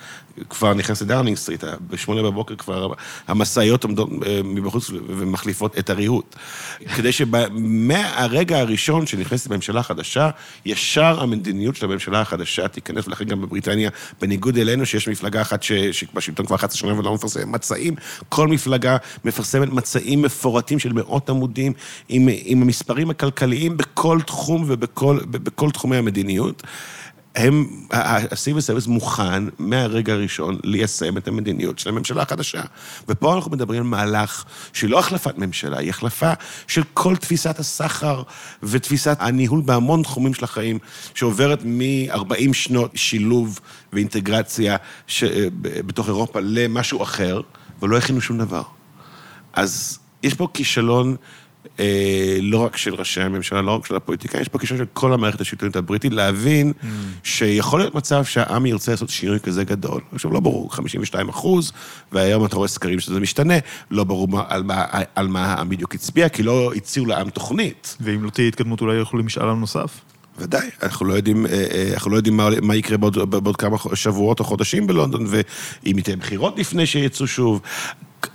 כבר 0.50 0.74
נכנס 0.74 1.02
לדאונינג 1.02 1.38
סטריט, 1.38 1.64
בשמונה 1.90 2.24
בבוקר 2.24 2.56
כבר 2.56 2.94
המשאיות 3.28 3.84
עומדות 3.84 4.10
אה, 4.26 4.42
מבחוץ 4.44 4.90
ומחליפות 5.08 5.78
את 5.80 5.90
הריהוט. 5.90 6.36
כדי 6.96 7.12
שמהרגע 7.12 8.60
הראשון 8.60 9.06
שנכנסת 9.08 9.52
לממשלה 9.52 9.84
חדשה, 9.84 10.30
ישר 10.66 11.24
המדיניות 11.24 11.76
של 11.76 11.86
הממשלה 11.86 12.22
החדשה 12.22 12.68
תיכנס, 12.68 13.08
ולכן 13.08 13.26
גם 13.26 13.42
בבריטניה, 13.42 13.90
בניגוד 14.22 14.58
אלינו, 14.58 14.86
שיש 14.86 15.08
מפלגה 15.08 15.42
אחת 15.42 15.64
שבשלטון 15.64 16.46
כבר 16.46 16.56
11 16.56 16.78
שנה 16.80 17.00
ולא 17.00 17.14
מפרסמת 17.14 17.46
מצעים, 17.46 17.96
כל 18.30 18.48
מפלגה 18.48 18.98
מפרסמת 19.26 19.70
מצעים 19.70 20.22
מפורטים 20.22 20.80
של 20.80 20.94
מאות 20.94 21.30
עמודים, 21.30 21.74
עם, 22.10 22.30
עם 22.44 22.62
המספרים 22.62 23.10
הכלכליים 23.10 23.78
בכל 23.78 24.20
תחום 24.26 24.66
ובכל 24.68 25.72
תחומי 25.74 25.98
המדיניות. 25.98 26.64
הם, 27.40 27.66
הסיביל 28.32 28.62
סרוויס 28.62 28.88
מוכן 28.88 29.44
מהרגע 29.60 30.14
הראשון 30.14 30.60
ליישם 30.64 31.18
את 31.18 31.28
המדיניות 31.28 31.80
של 31.80 31.90
הממשלה 31.90 32.22
החדשה. 32.22 32.62
ופה 33.08 33.36
אנחנו 33.36 33.52
מדברים 33.52 33.82
על 33.82 33.88
מהלך 33.88 34.46
של 34.74 34.88
לא 34.88 35.00
החלפת 35.00 35.38
ממשלה, 35.38 35.78
היא 35.78 35.90
החלפה 35.90 36.34
של 36.68 36.82
כל 36.94 37.16
תפיסת 37.16 37.60
הסחר 37.60 38.24
ותפיסת 38.64 39.18
הניהול 39.20 39.62
בהמון 39.62 40.04
תחומים 40.04 40.34
של 40.34 40.44
החיים, 40.44 40.80
שעוברת 41.14 41.60
מ-40 41.66 42.54
שנות 42.54 42.92
שילוב 42.96 43.60
ואינטגרציה 43.94 44.78
ש... 45.08 45.24
בתוך 45.62 46.08
אירופה 46.08 46.40
למשהו 46.44 47.04
אחר, 47.04 47.42
ולא 47.82 47.98
הכינו 47.98 48.22
שום 48.22 48.38
דבר. 48.38 48.64
אז 49.54 50.00
יש 50.24 50.34
פה 50.34 50.48
כישלון 50.54 51.12
אה, 51.12 51.16
לא 52.41 52.57
רק 52.57 52.78
של 52.78 52.95
ראשי 52.95 53.22
הממשלה, 53.22 53.62
לא 53.62 53.76
רק 53.76 53.86
של 53.86 53.95
הפוליטיקאים, 53.95 54.41
יש 54.41 54.47
פה 54.47 54.60
קישור 54.60 54.78
של 54.78 54.86
כל 54.93 55.14
המערכת 55.14 55.41
השלטונית 55.41 55.76
הבריטית, 55.76 56.14
להבין 56.14 56.74
mm. 56.82 56.86
שיכול 57.24 57.80
להיות 57.80 57.95
מצב 57.95 58.26
שהעם 58.26 58.66
ירצה 58.66 58.91
לעשות 58.91 59.10
שינוי 59.10 59.39
כזה 59.39 59.64
גדול. 59.64 60.01
עכשיו, 60.14 60.32
לא 60.32 60.39
ברור, 60.39 60.74
52 60.76 61.30
אחוז, 61.30 61.72
והיום 62.12 62.45
אתה 62.45 62.55
רואה 62.55 62.68
סקרים 62.68 62.99
שזה 62.99 63.20
משתנה, 63.20 63.53
לא 63.91 64.03
ברור 64.03 64.28
מה, 64.28 64.43
על, 64.47 64.64
מה, 64.64 64.86
על 65.16 65.28
מה 65.28 65.45
העם 65.45 65.70
בדיוק 65.70 65.95
הצביע, 65.95 66.30
כי 66.30 66.43
לא 66.43 66.72
הציעו 66.76 67.05
לעם 67.05 67.30
תוכנית. 67.30 67.97
ואם 68.01 68.24
לא 68.24 68.30
תהיה 68.30 68.47
התקדמות, 68.47 68.82
אולי 68.82 68.95
ילכו 68.95 69.18
למשאל 69.18 69.49
עם 69.49 69.60
נוסף? 69.60 70.01
ודאי, 70.38 70.70
אנחנו 70.84 71.05
לא 71.05 71.14
יודעים, 71.14 71.45
אה, 71.45 71.51
אה, 71.51 71.89
אנחנו 71.93 72.12
לא 72.12 72.16
יודעים 72.16 72.38
מה, 72.38 72.49
מה 72.62 72.76
יקרה 72.76 72.97
בעוד, 72.97 73.30
בעוד 73.30 73.55
כמה 73.55 73.78
שבועות 73.93 74.39
או 74.39 74.45
חודשים 74.45 74.88
בלונדון, 74.88 75.26
ואם 75.28 75.97
יתהיה 75.97 76.16
בחירות 76.16 76.60
לפני 76.60 76.86
שיצאו 76.86 77.28
שוב. 77.28 77.62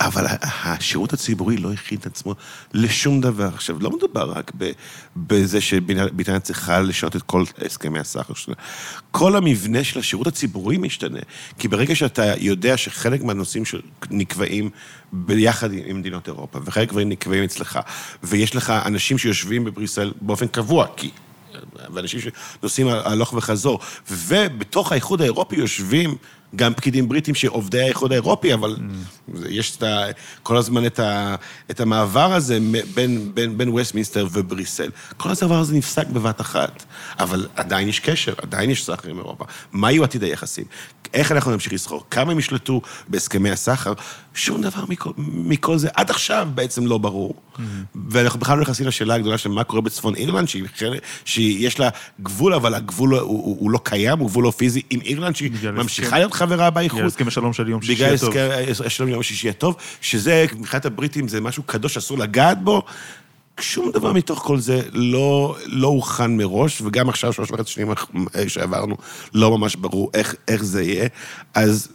אבל 0.00 0.26
השירות 0.42 1.12
הציבורי 1.12 1.56
לא 1.56 1.72
הכין 1.72 1.98
את 1.98 2.06
עצמו 2.06 2.34
לשום 2.74 3.20
דבר. 3.20 3.48
עכשיו, 3.54 3.76
לא 3.80 3.90
מדובר 3.90 4.32
רק 4.32 4.52
בזה 5.16 5.60
שבריטניה 5.60 6.40
צריכה 6.40 6.80
לשנות 6.80 7.16
את 7.16 7.22
כל 7.22 7.44
הסכמי 7.66 7.98
הסחר 7.98 8.34
שלה. 8.34 8.54
כל 9.10 9.36
המבנה 9.36 9.84
של 9.84 9.98
השירות 9.98 10.26
הציבורי 10.26 10.76
משתנה. 10.76 11.20
כי 11.58 11.68
ברגע 11.68 11.94
שאתה 11.94 12.32
יודע 12.38 12.76
שחלק 12.76 13.22
מהנושאים 13.22 13.64
שנקבעים 13.64 14.70
ביחד 15.12 15.72
עם 15.72 15.98
מדינות 15.98 16.28
אירופה, 16.28 16.58
וחלק 16.64 16.88
דברים 16.88 17.08
נקבעים 17.08 17.44
אצלך, 17.44 17.78
ויש 18.22 18.56
לך 18.56 18.70
אנשים 18.70 19.18
שיושבים 19.18 19.64
בבריסל 19.64 20.12
באופן 20.20 20.46
קבוע, 20.46 20.86
כי 20.96 21.10
ואנשים 21.94 22.20
שנוסעים 22.20 22.88
הלוך 22.88 23.32
וחזור, 23.32 23.80
ובתוך 24.10 24.92
האיחוד 24.92 25.22
האירופי 25.22 25.56
יושבים 25.56 26.16
גם 26.56 26.74
פקידים 26.74 27.08
בריטים 27.08 27.34
שעובדים 27.34 27.80
באיחוד 27.80 28.12
האירופי, 28.12 28.54
אבל 28.54 28.76
mm. 28.76 29.38
יש 29.48 29.76
את 29.76 29.82
ה, 29.82 30.04
כל 30.42 30.56
הזמן 30.56 30.86
את, 30.86 30.98
ה, 30.98 31.34
את 31.70 31.80
המעבר 31.80 32.32
הזה 32.32 32.58
בין, 32.94 33.34
בין, 33.34 33.58
בין 33.58 33.68
וסטמינסטר 33.68 34.26
ובריסל. 34.32 34.90
כל 35.16 35.30
הדבר 35.30 35.58
הזה 35.58 35.74
נפסק 35.74 36.06
בבת 36.06 36.40
אחת, 36.40 36.84
אבל 37.18 37.46
עדיין 37.56 37.88
יש 37.88 38.00
קשר, 38.00 38.34
עדיין 38.42 38.70
יש 38.70 38.84
סחר 38.84 39.08
עם 39.08 39.18
אירופה. 39.18 39.44
מה 39.72 39.92
יהיו 39.92 40.04
עתיד 40.04 40.22
היחסים? 40.22 40.64
איך 41.14 41.32
אנחנו 41.32 41.50
נמשיך 41.50 41.72
לסחור? 41.72 42.04
כמה 42.10 42.32
הם 42.32 42.38
ישלטו 42.38 42.80
בהסכמי 43.08 43.50
הסחר? 43.50 43.92
שום 44.34 44.62
דבר 44.62 44.84
מכל, 44.88 45.10
מכל 45.18 45.78
זה 45.78 45.88
עד 45.94 46.10
עכשיו 46.10 46.48
בעצם 46.54 46.86
לא 46.86 46.98
ברור. 46.98 47.34
Mm-hmm. 47.34 47.60
ואנחנו 48.08 48.40
בכלל 48.40 48.56
לא 48.56 48.62
נכנסים 48.62 48.86
לשאלה 48.86 49.14
הגדולה 49.14 49.38
של 49.38 49.48
מה 49.48 49.64
קורה 49.64 49.82
בצפון 49.82 50.14
אירלנד, 50.14 50.48
שהיא, 50.48 50.64
שיש 51.24 51.80
לה 51.80 51.88
גבול, 52.22 52.54
אבל 52.54 52.74
הגבול 52.74 53.14
הוא, 53.14 53.20
הוא, 53.20 53.56
הוא 53.60 53.70
לא 53.70 53.80
קיים, 53.82 54.18
הוא 54.18 54.28
גבול 54.28 54.44
לא 54.44 54.50
פיזי 54.50 54.82
עם 54.90 55.00
אירלנד, 55.00 55.36
שהיא 55.36 55.50
ממשיכה 55.72 56.18
להיות 56.18 56.32
חברה 56.46 56.70
באיחוד. 56.70 56.98
בגלל 56.98 57.06
הסכם 57.08 57.28
השלום 57.28 57.52
של 57.52 57.68
יום 57.68 57.82
שישי 57.82 58.04
הטוב. 58.04 58.30
בגלל 58.30 58.50
הסכם 58.70 58.86
השלום 58.86 59.08
של 59.08 59.14
יום 59.14 59.22
שישי 59.22 59.48
הטוב, 59.48 59.76
שזה, 60.00 60.46
מבחינת 60.58 60.86
הבריטים 60.86 61.28
זה 61.28 61.40
משהו 61.40 61.62
קדוש, 61.62 61.96
אסור 61.96 62.18
לגעת 62.18 62.62
בו. 62.62 62.82
שום 63.60 63.90
דבר 63.90 64.12
מתוך 64.12 64.38
כל 64.38 64.58
זה 64.58 64.82
לא, 64.92 65.56
לא 65.66 65.88
הוכן 65.88 66.36
מראש, 66.36 66.80
וגם 66.80 67.08
עכשיו, 67.08 67.32
שלוש 67.32 67.50
וחצי 67.50 67.72
שנים 67.72 67.88
שעברנו, 68.48 68.96
לא 69.34 69.58
ממש 69.58 69.76
ברור 69.76 70.10
איך, 70.14 70.34
איך 70.48 70.64
זה 70.64 70.82
יהיה. 70.82 71.08
אז 71.54 71.88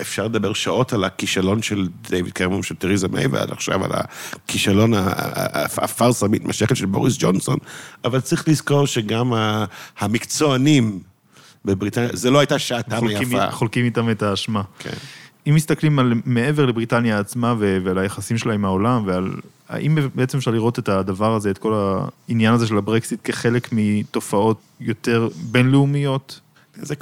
אפשר 0.00 0.24
לדבר 0.24 0.52
שעות 0.52 0.92
על 0.92 1.04
הכישלון 1.04 1.62
של 1.62 1.88
דיוויד 2.10 2.32
קרמון 2.32 2.62
של 2.62 2.74
תריזה 2.74 3.08
מיי, 3.08 3.26
ועד 3.26 3.50
עכשיו 3.50 3.84
על 3.84 3.90
הכישלון, 3.92 4.92
הפארסה 4.96 6.26
המתמשכת 6.26 6.76
של 6.76 6.86
בוריס 6.86 7.16
ג'ונסון, 7.18 7.58
אבל 8.04 8.20
צריך 8.20 8.48
לזכור 8.48 8.86
שגם 8.86 9.32
המקצוענים 9.98 11.00
בבריטניה, 11.64 12.08
זה 12.12 12.30
לא 12.30 12.38
הייתה 12.38 12.58
שעתם 12.58 13.06
היפה. 13.06 13.50
חולקים 13.50 13.84
איתם 13.84 14.10
את 14.10 14.22
האשמה. 14.22 14.62
כן. 14.78 14.90
אם 15.46 15.54
מסתכלים 15.54 15.98
על 15.98 16.12
מעבר 16.24 16.66
לבריטניה 16.66 17.18
עצמה 17.18 17.54
ועל 17.58 17.98
היחסים 17.98 18.38
שלה 18.38 18.54
עם 18.54 18.64
העולם, 18.64 19.02
ועל 19.06 19.30
האם 19.68 19.98
בעצם 20.14 20.38
אפשר 20.38 20.50
לראות 20.50 20.78
את 20.78 20.88
הדבר 20.88 21.34
הזה, 21.34 21.50
את 21.50 21.58
כל 21.58 22.00
העניין 22.28 22.54
הזה 22.54 22.66
של 22.66 22.78
הברקסיט, 22.78 23.20
כחלק 23.24 23.68
מתופעות 23.72 24.60
יותר 24.80 25.28
בינלאומיות? 25.50 26.40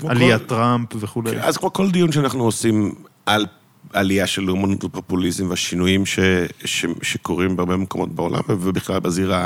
עליית 0.08 0.40
כל... 0.40 0.46
טראמפ 0.46 0.88
וכולי. 1.00 1.30
כן, 1.30 1.40
אז 1.40 1.56
כמו 1.56 1.72
כל 1.72 1.90
דיון 1.90 2.12
שאנחנו 2.12 2.44
עושים 2.44 2.94
על 3.26 3.46
עלייה 3.92 4.26
של 4.26 4.42
לאומנות 4.42 4.84
ופופוליזם 4.84 5.50
והשינויים 5.50 6.06
ש, 6.06 6.18
ש, 6.64 6.86
שקורים 7.02 7.56
בהרבה 7.56 7.76
מקומות 7.76 8.14
בעולם, 8.14 8.40
ובכלל 8.48 9.00
בזירה 9.00 9.44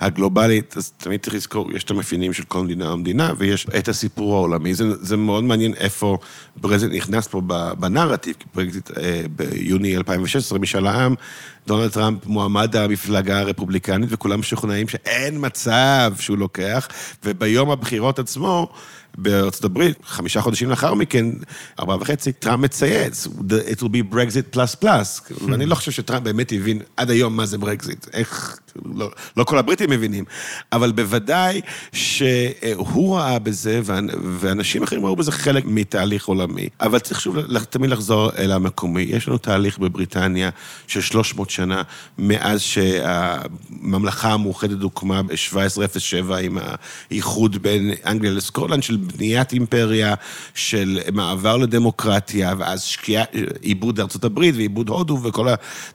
הגלובלית, 0.00 0.76
אז 0.76 0.92
תמיד 0.96 1.20
צריך 1.20 1.34
לזכור, 1.34 1.72
יש 1.72 1.84
את 1.84 1.90
המאפיינים 1.90 2.32
של 2.32 2.44
כל 2.44 2.62
מדינה 2.62 2.92
ומדינה, 2.92 3.32
ויש 3.38 3.66
את 3.78 3.88
הסיפור 3.88 4.34
העולמי. 4.34 4.74
זה, 4.74 5.04
זה 5.04 5.16
מאוד 5.16 5.44
מעניין 5.44 5.74
איפה 5.74 6.18
ברזיט 6.56 6.92
נכנס 6.92 7.26
פה 7.26 7.40
בנרטיב, 7.78 8.34
כי 8.38 8.44
ברזיט 8.54 8.90
אה, 8.98 9.22
ביוני 9.36 9.96
2016, 9.96 10.58
משאל 10.58 10.86
העם, 10.86 11.14
דונלד 11.66 11.90
טראמפ 11.90 12.26
מועמד 12.26 12.76
המפלגה 12.76 13.38
הרפובליקנית, 13.40 14.08
וכולם 14.12 14.40
משוכנעים 14.40 14.88
שאין 14.88 15.34
מצב 15.38 16.12
שהוא 16.18 16.38
לוקח, 16.38 16.88
וביום 17.24 17.70
הבחירות 17.70 18.18
עצמו, 18.18 18.72
בארצות 19.18 19.64
הברית, 19.64 19.98
חמישה 20.04 20.40
חודשים 20.40 20.70
לאחר 20.70 20.94
מכן, 20.94 21.26
ארבעה 21.80 21.96
וחצי, 22.00 22.32
טראמפ 22.32 22.64
מצייץ, 22.64 23.26
it 23.26 23.80
will 23.80 23.88
be 23.88 24.14
Brexit 24.14 24.56
plus 24.56 24.84
plus, 24.84 25.34
ואני 25.48 25.66
לא 25.66 25.74
חושב 25.74 25.90
שטראמפ 25.90 26.22
באמת 26.22 26.52
הבין 26.52 26.80
עד 26.96 27.10
היום 27.10 27.36
מה 27.36 27.46
זה 27.46 27.58
ברקזיט, 27.58 28.06
איך... 28.12 28.58
לא, 28.94 29.10
לא 29.36 29.44
כל 29.44 29.58
הבריטים 29.58 29.90
מבינים, 29.90 30.24
אבל 30.72 30.92
בוודאי 30.92 31.60
שהוא 31.92 33.16
ראה 33.16 33.38
בזה, 33.38 33.80
ואנשים 34.40 34.82
אחרים 34.82 35.06
ראו 35.06 35.16
בזה 35.16 35.32
חלק 35.32 35.64
מתהליך 35.66 36.26
עולמי. 36.26 36.68
אבל 36.80 36.98
צריך 36.98 37.20
שוב 37.20 37.36
תמיד 37.70 37.90
לחזור 37.90 38.30
אל 38.38 38.52
המקומי. 38.52 39.02
יש 39.02 39.28
לנו 39.28 39.38
תהליך 39.38 39.78
בבריטניה 39.78 40.50
של 40.86 41.00
300 41.00 41.50
שנה, 41.50 41.82
מאז 42.18 42.60
שהממלכה 42.60 44.32
המאוחדת 44.32 44.82
הוקמה 44.82 45.22
ב-1707 45.22 46.34
עם 46.42 46.58
האיחוד 47.10 47.62
בין 47.62 47.90
אנגליה 48.06 48.32
לסקוטלנד, 48.32 48.82
של 48.82 48.96
בניית 48.96 49.52
אימפריה, 49.52 50.14
של 50.54 51.00
מעבר 51.12 51.56
לדמוקרטיה, 51.56 52.54
ואז 52.58 52.82
שקיעה, 52.82 53.24
עיבוד 53.60 54.00
ארצות 54.00 54.24
הברית 54.24 54.54
ועיבוד 54.54 54.88
הודו 54.88 55.18
וכל 55.22 55.46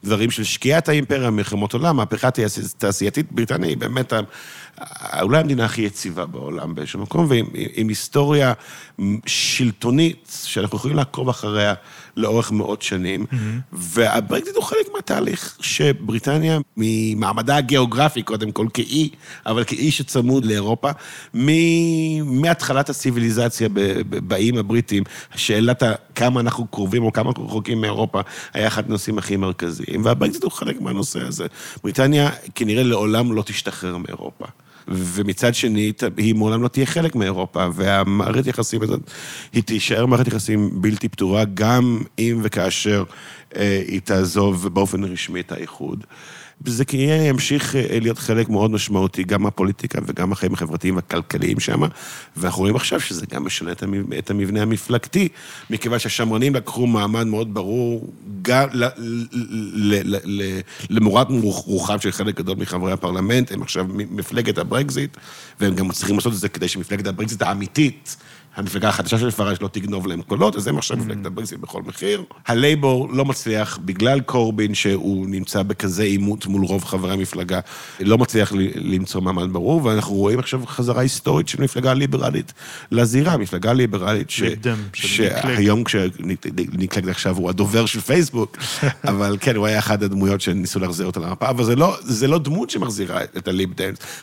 הדברים 0.03 0.31
של 0.31 0.43
שקיעת 0.43 0.89
האימפריה, 0.89 1.29
מלחמות 1.29 1.73
עולם, 1.73 1.95
מהפכה 1.95 2.31
תעשייתית, 2.77 3.31
בריטניה 3.31 3.69
היא 3.69 3.77
באמת 3.77 4.13
אולי 5.21 5.39
המדינה 5.39 5.65
הכי 5.65 5.81
יציבה 5.81 6.25
בעולם 6.25 6.75
באיזשהו 6.75 6.99
מקום, 6.99 7.25
ועם 7.29 7.45
עם 7.73 7.87
היסטוריה 7.87 8.53
שלטונית 9.25 10.37
שאנחנו 10.45 10.77
יכולים 10.77 10.97
לעקוב 10.97 11.29
אחריה 11.29 11.73
לאורך 12.17 12.51
מאות 12.51 12.81
שנים, 12.81 13.25
mm-hmm. 13.31 13.35
והברקזיט 13.73 14.55
הוא 14.55 14.63
חלק 14.63 14.87
מהתהליך 14.93 15.57
שבריטניה, 15.61 16.59
ממעמדה 16.77 17.55
הגיאוגרפי, 17.55 18.23
קודם 18.23 18.51
כל 18.51 18.67
כאי, 18.73 19.09
אבל 19.45 19.63
כאי 19.63 19.91
שצמוד 19.91 20.45
לאירופה, 20.45 20.89
מהתחלת 22.23 22.89
הציוויליזציה 22.89 23.69
באיים 24.05 24.57
הבריטים, 24.57 25.03
שאלת 25.35 25.83
כמה 26.21 26.39
אנחנו 26.39 26.67
קרובים 26.67 27.03
או 27.03 27.13
כמה 27.13 27.29
אנחנו 27.29 27.45
רחוקים 27.45 27.81
מאירופה, 27.81 28.21
היה 28.53 28.67
אחד 28.67 28.85
הנושאים 28.85 29.17
הכי 29.17 29.37
מרכזיים, 29.37 30.05
והברקזיט 30.05 30.43
הוא 30.43 30.51
חלק 30.51 30.81
מהנושא 30.81 31.19
הזה. 31.27 31.45
בריטניה 31.83 32.29
כנראה 32.55 32.83
לעולם 32.83 33.33
לא 33.33 33.41
תשתחרר 33.41 33.97
מאירופה. 33.97 34.45
ומצד 34.87 35.55
שני, 35.55 35.91
היא 36.17 36.35
מעולם 36.35 36.63
לא 36.63 36.67
תהיה 36.67 36.85
חלק 36.85 37.15
מאירופה, 37.15 37.67
והמערכת 37.73 38.47
יחסים 38.47 38.81
הזאת, 38.81 38.99
היא 39.53 39.63
תישאר 39.63 40.05
מערכת 40.05 40.27
יחסים 40.27 40.81
בלתי 40.81 41.09
פתורה, 41.09 41.43
גם 41.53 42.01
אם 42.19 42.39
וכאשר 42.43 43.03
אה, 43.55 43.83
היא 43.87 44.01
תעזוב 44.01 44.67
באופן 44.67 45.03
רשמי 45.03 45.39
את 45.39 45.51
האיחוד. 45.51 46.03
זה 46.65 46.85
כנראה 46.85 47.15
ימשיך 47.15 47.75
אה, 47.75 47.97
להיות 48.01 48.17
חלק 48.17 48.49
מאוד 48.49 48.71
משמעותי, 48.71 49.23
גם 49.23 49.43
מהפוליטיקה 49.43 49.99
וגם 50.05 50.29
מהחיים 50.29 50.53
החברתיים 50.53 50.95
והכלכליים 50.95 51.59
שם, 51.59 51.81
ואנחנו 52.37 52.59
רואים 52.61 52.75
עכשיו 52.75 52.99
שזה 52.99 53.25
גם 53.31 53.45
משנה 53.45 53.71
את 54.17 54.29
המבנה 54.29 54.61
המפלגתי, 54.61 55.27
מכיוון 55.69 55.99
שהשמרנים 55.99 56.55
לקחו 56.55 56.87
מעמד 56.87 57.27
מאוד 57.27 57.53
ברור, 57.53 58.13
גם 58.41 58.67
למורת 60.89 61.27
רוחם 61.65 61.99
של 61.99 62.11
חלק 62.11 62.37
גדול 62.37 62.57
מחברי 62.57 62.91
הפרלמנט, 62.91 63.51
הם 63.51 63.61
עכשיו 63.61 63.85
מפלגת 63.89 64.57
הברקזיט, 64.57 65.17
והם 65.59 65.75
גם 65.75 65.91
צריכים 65.91 66.15
לעשות 66.15 66.33
את 66.33 66.37
זה 66.37 66.49
כדי 66.49 66.67
שמפלגת 66.67 67.07
הברקזיט 67.07 67.41
האמיתית, 67.41 68.17
המפלגה 68.55 68.89
החדשה 68.89 69.17
של 69.17 69.31
פראז' 69.31 69.61
לא 69.61 69.67
תגנוב 69.67 70.07
להם 70.07 70.21
קולות, 70.21 70.55
אז 70.55 70.67
הם 70.67 70.77
עכשיו 70.77 70.97
mm. 70.97 70.99
מפלגת 70.99 71.25
הברקזיט 71.25 71.59
בכל 71.59 71.81
מחיר. 71.85 72.23
הלייבור 72.47 73.13
לא 73.13 73.25
מצליח, 73.25 73.79
בגלל 73.85 74.19
קורבין, 74.19 74.73
שהוא 74.73 75.27
נמצא 75.27 75.63
בכזה 75.63 76.03
עימות 76.03 76.45
מול 76.45 76.65
רוב 76.65 76.83
חברי 76.83 77.13
המפלגה, 77.13 77.59
לא 77.99 78.17
מצליח 78.17 78.53
למצוא 78.75 79.21
מעמד 79.21 79.53
ברור, 79.53 79.85
ואנחנו 79.85 80.15
רואים 80.15 80.39
עכשיו 80.39 80.65
חזרה 80.65 81.01
היסטורית 81.01 81.47
של 81.47 81.61
מפלגה 81.61 81.93
ליברלית 81.93 82.53
לזירה, 82.91 83.37
מפלגה 83.37 83.73
ליברלית, 83.73 84.29
ש... 84.29 84.43
שהיום 84.93 85.83
כשניק 85.83 86.72
קלג 86.72 87.09
עכשיו 87.09 87.37
הוא 87.37 87.49
הדובר 87.49 87.85
של 87.85 88.01
פייסבוק, 88.01 88.57
אבל 89.11 89.37
כן, 89.41 89.55
הוא 89.55 89.65
היה 89.65 89.79
אחד 89.79 90.03
הדמויות 90.03 90.41
שניסו 90.41 90.79
להחזיר 90.79 91.05
אותה 91.05 91.19
למפה, 91.19 91.49
אבל 91.49 91.63
זה 91.63 91.75
לא, 91.75 91.97
זה 92.01 92.27
לא 92.27 92.39
דמות 92.39 92.69
שמחזירה 92.69 93.23
את 93.23 93.47
ה 93.47 93.52
Lib. 93.52 93.69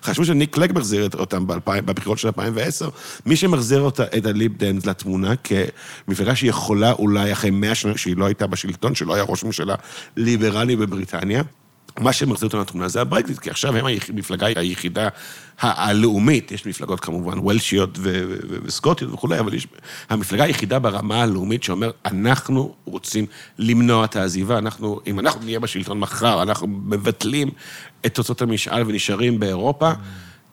חשבו 0.02 0.24
שניק 0.24 0.54
קלג 0.54 0.72
מחזיר 0.74 1.08
אותם 1.18 1.46
בבחירות 1.64 2.18
של 2.18 2.28
2010, 2.28 2.88
מי 3.26 3.36
שמחזיר 3.36 3.80
אותה... 3.80 4.04
את 4.18 4.26
ה 4.26 4.33
Lib 4.33 4.52
Dems 4.56 4.86
לתמונה 4.86 5.34
כמפלגה 5.36 6.36
שיכולה 6.36 6.92
אולי 6.92 7.32
אחרי 7.32 7.50
מאה 7.50 7.74
שנה 7.74 7.98
שהיא 7.98 8.16
לא 8.16 8.26
הייתה 8.26 8.46
בשלטון, 8.46 8.94
שלא 8.94 9.14
היה 9.14 9.24
ראש 9.28 9.44
ממשלה 9.44 9.74
ליברלי 10.16 10.76
בבריטניה. 10.76 11.42
מה 12.00 12.12
שמחזיר 12.12 12.46
אותנו 12.46 12.60
לתמונה 12.60 12.88
זה 12.88 13.00
הברקזיט, 13.00 13.38
כי 13.38 13.50
עכשיו 13.50 13.76
הם 13.76 13.86
המפלגה 14.08 14.46
היחידה 14.46 15.08
הלאומית, 15.60 16.52
יש 16.52 16.66
מפלגות 16.66 17.00
כמובן 17.00 17.38
וולשיות 17.38 17.98
וסקוטיות 18.64 19.12
וכולי, 19.12 19.38
אבל 19.38 19.54
יש 19.54 19.66
המפלגה 20.10 20.44
היחידה 20.44 20.78
ברמה 20.78 21.22
הלאומית 21.22 21.62
שאומר, 21.62 21.90
אנחנו 22.04 22.74
רוצים 22.84 23.26
למנוע 23.58 24.04
את 24.04 24.16
העזיבה, 24.16 24.58
אנחנו, 24.58 25.00
אם 25.06 25.18
אנחנו 25.18 25.44
נהיה 25.44 25.60
בשלטון 25.60 25.98
מחר, 25.98 26.42
אנחנו 26.42 26.66
מבטלים 26.66 27.50
את 28.06 28.14
תוצאות 28.14 28.42
המשאל 28.42 28.82
ונשארים 28.86 29.40
באירופה. 29.40 29.92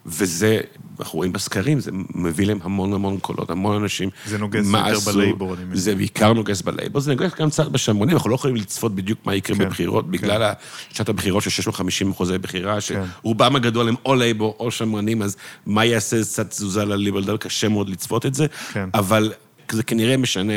וזה, 0.06 0.60
אנחנו 1.00 1.18
רואים 1.18 1.34
בסקרים, 1.34 1.80
זה 1.80 1.92
מביא 2.16 2.48
להם 2.48 2.60
המון 2.64 2.94
המון 2.94 3.20
קולות, 3.20 3.50
המון 3.50 3.82
אנשים. 3.82 4.10
זה 4.26 4.38
נוגס 4.38 4.66
יותר 4.66 5.12
בלייבור, 5.12 5.54
אני 5.54 5.64
מבין. 5.64 5.78
זה 5.78 5.96
בעיקר 5.96 6.34
נוגס 6.34 6.62
בלייבור, 6.62 7.02
זה 7.02 7.12
נוגס 7.12 7.32
גם 7.40 7.50
קצת 7.50 7.68
בשמרנים, 7.68 8.16
אנחנו 8.16 8.30
לא 8.30 8.36
יכולים 8.36 8.56
לצפות 8.56 8.96
בדיוק 8.96 9.20
מה 9.26 9.36
יקרה 9.36 9.58
כן, 9.58 9.66
בבחירות, 9.66 10.06
כן. 10.06 10.12
בגלל 10.12 10.52
שיטת 10.90 11.10
הבחירות 11.10 11.44
של 11.44 11.50
650 11.50 12.12
אזורי 12.12 12.38
בחירה, 12.38 12.78
כן. 12.82 13.04
שרובם 13.22 13.56
הגדול 13.56 13.90
הם 13.90 13.96
או 14.06 14.16
לייבור 14.16 14.56
או 14.60 14.72
שמרנים, 14.72 15.22
אז 15.22 15.38
מה 15.66 15.86
יעשה 15.86 16.22
קצת 16.22 16.50
תזוזה 16.50 16.86
לליברל, 16.86 17.38
קשה 17.38 17.70
מאוד 17.70 17.90
לצפות 17.90 18.26
את 18.26 18.34
זה, 18.34 18.46
כן. 18.74 18.90
אבל 18.94 19.34
זה 19.72 19.84
כנראה 19.84 20.18
משנה 20.18 20.54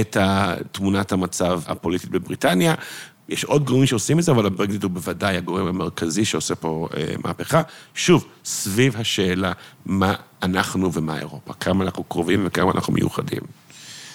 את 0.00 0.16
תמונת 0.72 1.12
המצב 1.12 1.60
הפוליטית 1.66 2.10
בבריטניה, 2.10 2.74
יש 3.32 3.44
עוד 3.44 3.64
גורמים 3.64 3.86
שעושים 3.86 4.18
את 4.18 4.24
זה, 4.24 4.32
אבל 4.32 4.46
הברקזיט 4.46 4.82
הוא 4.82 4.90
בוודאי 4.90 5.36
הגורם 5.36 5.66
המרכזי 5.66 6.24
שעושה 6.24 6.54
פה 6.54 6.88
אה, 6.96 7.14
מהפכה. 7.24 7.62
שוב, 7.94 8.24
סביב 8.44 8.96
השאלה 8.96 9.52
מה 9.86 10.14
אנחנו 10.42 10.92
ומה 10.92 11.18
אירופה, 11.18 11.52
כמה 11.52 11.84
אנחנו 11.84 12.04
קרובים 12.04 12.42
וכמה 12.46 12.72
אנחנו 12.72 12.92
מיוחדים. 12.92 13.40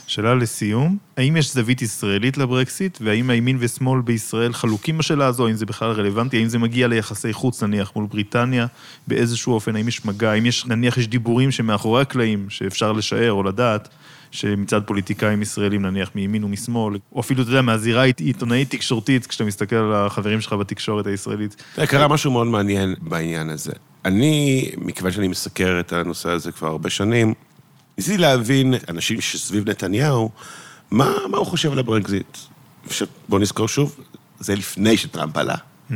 שאלה 0.08 0.36
לסיום, 0.36 0.98
האם 1.18 1.38
יש 1.38 1.54
זווית 1.54 1.82
ישראלית 1.82 2.38
לברקסיט, 2.38 2.98
והאם 3.02 3.30
הימין 3.30 3.58
ושמאל 3.60 4.02
בישראל 4.02 4.54
חלוקים 4.54 4.98
בשאלה 4.98 5.26
הזו, 5.26 5.48
האם 5.48 5.56
זה 5.56 5.66
בכלל 5.66 5.92
רלוונטי, 5.92 6.38
האם 6.38 6.48
זה 6.48 6.60
מגיע 6.60 6.88
ליחסי 6.88 7.34
חוץ 7.34 7.64
נניח 7.64 7.92
מול 7.96 8.06
בריטניה, 8.06 8.68
באיזשהו 9.08 9.54
אופן, 9.54 9.76
האם 9.76 9.88
יש 9.88 10.06
מגע, 10.06 10.32
האם 10.32 10.46
יש, 10.46 10.66
נניח 10.66 10.98
יש 10.98 11.08
דיבורים 11.08 11.52
שמאחורי 11.52 12.02
הקלעים, 12.02 12.50
שאפשר 12.50 12.92
לשער 12.92 13.32
או 13.32 13.44
לדעת, 13.44 13.90
שמצד 14.32 14.82
פוליטיקאים 14.86 15.42
ישראלים, 15.42 15.86
נניח 15.86 16.12
מימין 16.16 16.44
ומשמאל, 16.44 16.98
או 17.12 17.20
אפילו, 17.20 17.42
אתה 17.42 17.50
יודע, 17.50 17.62
מהזירה 17.62 18.04
עיתונאית 18.04 18.72
תקשורתית, 18.72 19.28
כשאתה 19.28 19.44
מסתכל 19.44 19.76
על 19.76 19.94
החברים 19.94 20.42
שלך 20.42 20.54
בתקשורת 20.54 21.08
הישראלית. 21.08 21.64
קרה 21.88 22.08
משהו 22.08 22.32
מאוד 22.32 22.48
מעניין 22.48 22.96
בעניין 23.02 23.50
הזה. 23.50 23.72
אני, 24.06 24.70
מכיוון 24.78 25.12
שאני 25.12 25.28
מסקר 25.28 25.80
את 25.80 25.94
הנושא 25.94 26.30
הזה 26.30 26.52
כבר 26.52 26.68
הרבה 26.68 26.90
שנים, 26.90 27.34
ניסיתי 27.98 28.18
להבין 28.18 28.74
אנשים 28.90 29.22
שסביב 29.22 29.70
נתניהו, 29.70 30.30
מה, 30.92 31.14
מה 31.32 31.38
הוא 31.38 31.46
חושב 31.46 31.72
על 31.72 31.80
הברקזיט. 31.80 32.38
בואו 33.30 33.42
נזכור 33.42 33.68
שוב, 33.68 34.00
זה 34.40 34.56
לפני 34.56 34.98
שטראמפ 34.98 35.38
עלה. 35.38 35.56
Hmm. 35.90 35.94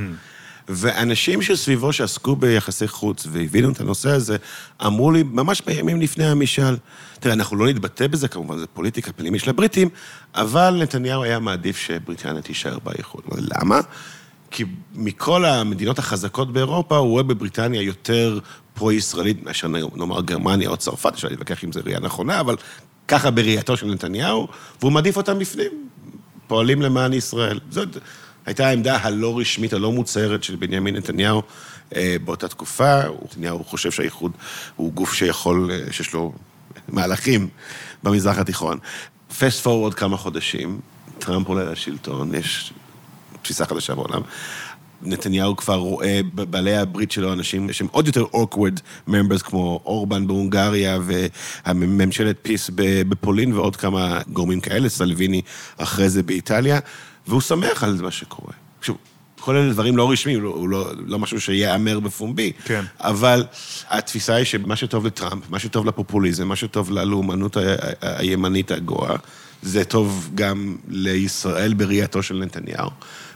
ואנשים 0.70 1.41
שסביבו 1.41 1.93
שעסקו 1.93 2.36
ביחסי 2.36 2.88
חוץ 2.88 3.28
והבינו 3.32 3.72
את 3.72 3.80
הנושא 3.80 4.09
הזה, 4.09 4.38
אמרו 4.86 5.12
לי, 5.12 5.24
ממש 5.24 5.62
בימים 5.66 6.01
לפני 6.01 6.26
המשאל, 6.26 6.78
תראה, 7.20 7.34
אנחנו 7.34 7.55
לא 7.57 7.68
נתבטא 7.68 8.07
בזה, 8.07 8.28
כמובן, 8.28 8.57
זה 8.57 8.68
פוליטיקה 8.68 9.14
פנימית 9.14 9.41
של 9.41 9.49
הבריטים, 9.49 9.89
אבל 10.36 10.80
נתניהו 10.82 11.24
היה 11.24 11.39
מעדיף 11.39 11.78
שבריטניה 11.78 12.41
תישאר 12.41 12.80
באיחוד. 12.80 13.22
למה? 13.38 13.80
כי 14.51 14.66
מכל 14.95 15.45
המדינות 15.45 15.99
החזקות 15.99 16.53
באירופה, 16.53 16.97
הוא 16.97 17.09
רואה 17.09 17.24
בבריטניה 17.24 17.82
יותר 17.82 18.39
פרו-ישראלית 18.74 19.43
מאשר 19.43 19.68
נאמר 19.68 20.22
גרמניה 20.22 20.70
או 20.70 20.78
צרפת, 20.78 21.14
אפשר 21.14 21.28
להתווכח 21.28 21.64
אם 21.64 21.72
זו 21.72 21.80
ראייה 21.86 21.99
נכונה, 21.99 22.39
אבל 22.39 22.55
ככה 23.07 23.32
בראייתו 23.32 23.78
של 23.78 23.88
נתניהו, 23.88 24.47
והוא 24.80 24.91
מעדיף 24.91 25.18
אותם 25.18 25.39
בפנים. 25.39 25.72
פועלים 26.47 26.82
למען 26.82 27.14
ישראל. 27.14 27.59
זאת 27.70 27.97
הייתה 28.46 28.68
העמדה 28.68 28.98
הלא 29.02 29.39
רשמית, 29.39 29.74
הלא 29.74 29.92
מוצהרת 29.92 30.44
של 30.44 30.56
בנימין 30.56 30.96
נתניהו 30.96 31.42
אה, 31.96 32.16
באותה 32.24 32.48
תקופה. 32.48 33.02
נתניהו 33.24 33.64
חושב 33.64 33.92
שהאיחוד 33.92 34.32
הוא 34.76 34.94
גוף 34.94 35.14
שיכול, 35.14 35.72
אה, 35.72 35.94
שיש 35.94 36.14
לו 36.14 36.34
מהלכים 36.89 37.50
במזרח 38.04 38.38
התיכון. 38.38 38.78
פסט 39.39 39.64
פורוורד 39.64 39.94
כמה 39.94 40.18
חודשים, 40.18 40.80
טראמפ 41.20 41.48
עולה 41.48 41.64
לשלטון, 41.64 42.36
יש 42.36 42.74
תפיסה 43.42 43.66
חדשה 43.66 43.96
בעולם. 43.96 44.22
נתניהו 45.04 45.56
כבר 45.56 45.76
רואה 45.76 46.20
בבעלי 46.36 46.78
הברית 46.78 47.12
שלו 47.12 47.34
אנשים 47.34 47.74
שהם 47.74 47.88
עוד 47.92 48.08
יותר 48.08 48.26
awkward 48.34 49.10
members, 49.10 49.44
כמו 49.44 49.82
אורבן 49.86 50.28
בהונגריה 50.28 51.00
וממשלת 51.66 52.38
פיס 52.42 52.70
בפולין 53.10 53.54
ועוד 53.54 53.76
כמה 53.76 54.22
גורמים 54.34 54.60
כאלה, 54.60 54.89
סלוויני 54.89 55.42
אחרי 55.78 56.10
זה 56.10 56.24
באיטליה, 56.24 56.80
והוא 57.32 57.41
שמח 57.41 57.84
על 57.84 57.97
מה 58.01 58.11
שקורה. 58.11 58.53
שוב, 58.82 58.97
כל 59.39 59.55
אלה 59.55 59.73
דברים 59.73 59.97
לא 59.97 60.11
רשמיים, 60.11 60.43
הוא 60.43 60.69
לא, 60.69 60.91
לא 61.05 61.19
משהו 61.19 61.41
שייאמר 61.41 61.99
בפומבי. 61.99 62.51
כן. 62.65 62.84
אבל 62.99 63.45
התפיסה 63.89 64.36
היא 64.36 64.45
שמה 64.45 64.75
שטוב 64.75 65.05
לטראמפ, 65.05 65.49
מה 65.49 65.59
שטוב 65.59 65.86
לפופוליזם, 65.86 66.47
מה 66.47 66.55
שטוב 66.55 66.91
ללאומנות 66.91 67.57
הימנית 68.01 68.71
הגואה, 68.71 69.15
זה 69.61 69.86
טוב 69.86 70.29
גם 70.36 70.75
לישראל 70.89 71.73
בראייתו 71.73 72.23
של 72.23 72.36
נתניהו. 72.36 72.89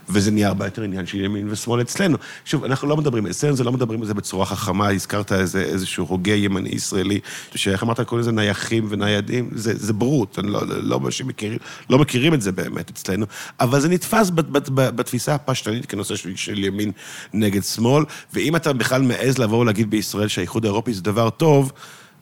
וזה 0.08 0.30
נהיה 0.30 0.48
הרבה 0.48 0.64
יותר 0.64 0.82
עניין 0.82 1.06
של 1.06 1.20
ימין 1.20 1.48
ושמאל 1.50 1.80
אצלנו. 1.80 2.18
שוב, 2.44 2.64
אנחנו 2.64 2.88
לא 2.88 2.96
מדברים, 2.96 3.26
אצלנו 3.26 3.56
זה 3.56 3.64
לא 3.64 3.72
מדברים 3.72 4.00
על 4.00 4.06
זה 4.06 4.14
בצורה 4.14 4.46
חכמה, 4.46 4.88
הזכרת 4.88 5.32
איזה, 5.32 5.62
איזשהו 5.62 6.06
הוגה 6.08 6.34
ימני 6.34 6.68
ישראלי, 6.68 7.20
שאיך 7.54 7.82
אמרת, 7.82 8.00
קוראים 8.00 8.20
לזה 8.20 8.32
נייחים 8.32 8.86
וניידים, 8.88 9.50
זה, 9.52 9.72
זה 9.76 9.92
ברות, 9.92 10.38
לא, 10.42 10.66
לא, 10.66 10.82
לא, 10.82 11.00
מכירים, 11.24 11.58
לא 11.90 11.98
מכירים 11.98 12.34
את 12.34 12.42
זה 12.42 12.52
באמת 12.52 12.90
אצלנו, 12.90 13.26
אבל 13.60 13.80
זה 13.80 13.88
נתפס 13.88 14.30
בתפיסה 14.74 15.34
הפשטנית 15.34 15.86
כנושא 15.86 16.16
של, 16.16 16.36
של 16.36 16.64
ימין 16.64 16.92
נגד 17.32 17.62
שמאל, 17.62 18.04
ואם 18.32 18.56
אתה 18.56 18.72
בכלל 18.72 19.02
מעז 19.02 19.38
לבוא 19.38 19.58
ולהגיד 19.58 19.90
בישראל 19.90 20.28
שהאיחוד 20.28 20.64
האירופי 20.64 20.94
זה 20.94 21.02
דבר 21.02 21.30
טוב, 21.30 21.72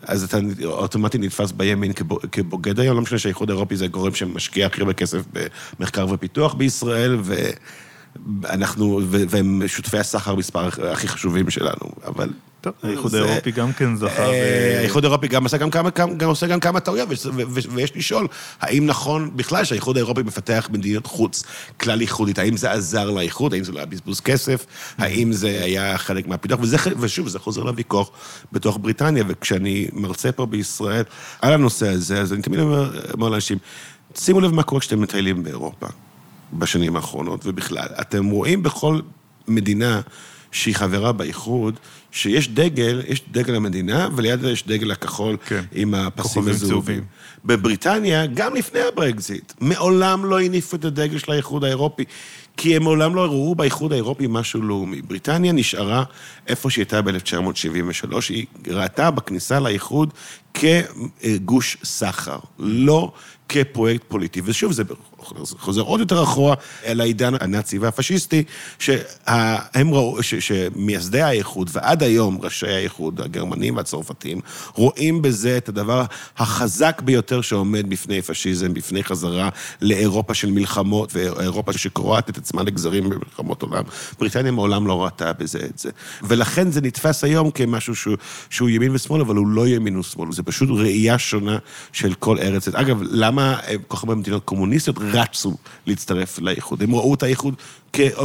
אז 0.07 0.25
אתה 0.25 0.39
אוטומטית 0.65 1.21
נתפס 1.21 1.53
בימין 1.53 1.93
כבוגד 2.33 2.81
היום, 2.81 2.97
לא 2.97 3.03
משנה 3.03 3.19
שהאיחוד 3.19 3.51
האירופי 3.51 3.77
זה 3.77 3.87
גורם 3.87 4.15
שמשקיע 4.15 4.67
הכי 4.67 4.81
הרבה 4.81 4.93
כסף 4.93 5.21
במחקר 5.79 6.07
ופיתוח 6.11 6.55
בישראל, 6.55 7.17
ואנחנו, 8.43 9.01
והם 9.09 9.63
שותפי 9.67 9.99
הסחר 9.99 10.35
מספר 10.35 10.69
הכי 10.93 11.09
חשובים 11.09 11.51
שלנו, 11.51 11.91
אבל... 12.07 12.29
טוב, 12.65 12.73
האיחוד 12.83 13.15
האירופי 13.15 13.51
גם 13.51 13.73
כן 13.73 13.97
זכה. 13.97 14.27
אה, 14.27 14.79
האיחוד 14.79 15.05
האירופי 15.05 15.29
גם 15.29 15.43
עושה 15.45 15.57
גם 15.57 15.71
כמה, 15.71 15.91
גם 16.17 16.29
עושה 16.29 16.47
גם 16.47 16.61
כמה 16.61 16.81
טעויות, 16.81 17.09
ויש 17.71 17.97
לשאול, 17.97 18.27
האם 18.61 18.87
נכון 18.87 19.31
בכלל 19.37 19.65
שהאיחוד 19.65 19.97
האירופי 19.97 20.23
מפתח 20.23 20.69
מדיניות 20.73 21.07
חוץ 21.07 21.43
כלל 21.81 22.01
ייחודית? 22.01 22.39
האם 22.39 22.57
זה 22.57 22.73
עזר 22.73 23.11
לאיחוד? 23.11 23.55
האם 23.55 23.65
זה 23.65 23.73
לא 23.73 23.79
היה 23.79 23.87
בזבוז 23.87 24.21
כסף? 24.21 24.67
האם 24.99 25.33
זה 25.33 25.61
היה 25.65 25.99
חלק 25.99 26.27
מהפיתוח? 26.27 26.61
ושוב, 27.01 27.29
זה 27.29 27.39
חוזר 27.39 27.63
לוויכוח 27.63 28.11
בתוך 28.53 28.79
בריטניה, 28.83 29.25
וכשאני 29.29 29.89
מרצה 29.93 30.33
פה 30.33 30.47
בישראל 30.47 31.05
על 31.43 31.53
הנושא 31.53 31.89
הזה, 31.89 32.21
אז 32.21 32.33
אני 32.33 32.43
תמיד 32.43 32.61
אומר 32.61 32.91
לאנשים, 33.19 33.59
שימו 34.19 34.41
לב 34.41 34.53
מה 34.53 34.63
קורה 34.63 34.81
כשאתם 34.81 35.01
מטיילים 35.01 35.43
באירופה 35.43 35.87
בשנים 36.55 36.97
האחרונות, 36.97 37.47
ובכלל. 37.47 37.89
אתם 38.01 38.27
רואים 38.31 38.63
בכל 38.63 39.01
מדינה 39.49 40.01
שהיא 40.53 40.75
חברה 40.75 41.13
באיחוד, 41.13 41.79
שיש 42.11 42.49
דגל, 42.49 43.03
יש 43.09 43.23
דגל 43.33 43.55
המדינה, 43.55 44.09
וליד 44.17 44.41
זה 44.41 44.51
יש 44.51 44.67
דגל 44.67 44.91
הכחול 44.91 45.37
כן. 45.47 45.65
עם 45.73 45.95
הפסים 45.95 46.49
הזהובים. 46.49 47.05
בבריטניה, 47.45 48.27
גם 48.27 48.55
לפני 48.55 48.81
הברקזיט, 48.81 49.53
מעולם 49.61 50.25
לא 50.25 50.41
הניפו 50.41 50.77
את 50.77 50.85
הדגל 50.85 51.19
של 51.19 51.33
האיחוד 51.33 51.65
האירופי, 51.65 52.05
כי 52.57 52.77
הם 52.77 52.83
מעולם 52.83 53.15
לא 53.15 53.25
ראו 53.25 53.55
באיחוד 53.55 53.93
האירופי 53.93 54.27
משהו 54.29 54.63
לאומי. 54.63 55.03
בריטניה 55.03 55.53
נשארה 55.53 56.05
איפה 56.47 56.71
שהיא 56.71 56.83
הייתה 56.83 57.03
ב-1973, 57.03 58.15
היא 58.29 58.47
ראתה 58.67 59.11
בכניסה 59.11 59.61
לאיחוד 59.61 60.13
כגוש 60.55 61.77
סחר, 61.85 62.39
לא 62.59 63.13
כפרויקט 63.49 64.05
פוליטי. 64.09 64.41
ושוב, 64.45 64.73
זה 64.73 64.83
חוזר 65.59 65.81
עוד 65.81 66.01
יותר 66.01 66.23
אחורה 66.23 66.55
אל 66.85 67.01
העידן 67.01 67.35
הנאצי 67.41 67.79
והפשיסטי, 67.79 68.45
שהם 68.79 69.95
ראו, 69.95 70.23
ש, 70.23 70.35
שמייסדי 70.35 71.23
האיחוד 71.23 71.71
ועד 71.73 72.03
היום 72.03 72.39
ראשי 72.43 72.69
האיחוד, 72.69 73.21
הגרמנים 73.21 73.77
והצרפתים, 73.77 74.41
רואים 74.75 75.23
בזה 75.23 75.57
את 75.57 75.69
הדבר 75.69 76.05
החזק 76.37 77.03
ביותר 77.05 77.41
שעומד 77.41 77.91
בפני 77.91 78.23
פשיזם, 78.23 78.75
בפני 78.75 79.05
חזרה 79.05 79.49
לאירופה 79.83 80.35
של 80.35 80.51
מלחמות, 80.51 81.11
ואירופה 81.15 81.73
שקורעת 81.73 82.31
את 82.31 82.39
עצמה 82.39 82.63
לגזרים 82.63 83.11
במלחמות 83.11 83.63
עולם. 83.63 83.85
בריטניה 84.19 84.53
מעולם 84.53 84.87
לא 84.87 85.05
ראתה 85.05 85.33
בזה 85.33 85.59
את 85.71 85.79
זה. 85.79 85.91
ולכן 86.23 86.71
זה 86.71 86.81
נתפס 86.81 87.25
היום 87.25 87.51
כמשהו 87.51 87.95
שהוא, 87.95 88.17
שהוא 88.51 88.69
ימין 88.69 88.95
ושמאל, 88.95 89.21
אבל 89.21 89.37
הוא 89.37 89.47
לא 89.47 89.69
ימין 89.69 89.97
ושמאל, 89.97 90.33
זה 90.33 90.43
פשוט 90.43 90.69
ראייה 90.73 91.19
שונה 91.19 91.59
של 91.93 92.15
כל 92.15 92.39
ארץ. 92.39 92.69
אגב, 92.69 93.03
למה 93.11 93.57
כל 93.87 93.97
כך 93.97 94.03
הרבה 94.03 94.15
מדינות 94.15 94.45
קומוניסטיות 94.45 94.99
רצו 95.15 95.57
להצטרף 95.87 96.39
לאיחוד? 96.39 96.83
הם 96.83 96.95
ראו 96.95 97.15
את 97.15 97.23
האיחוד 97.23 97.55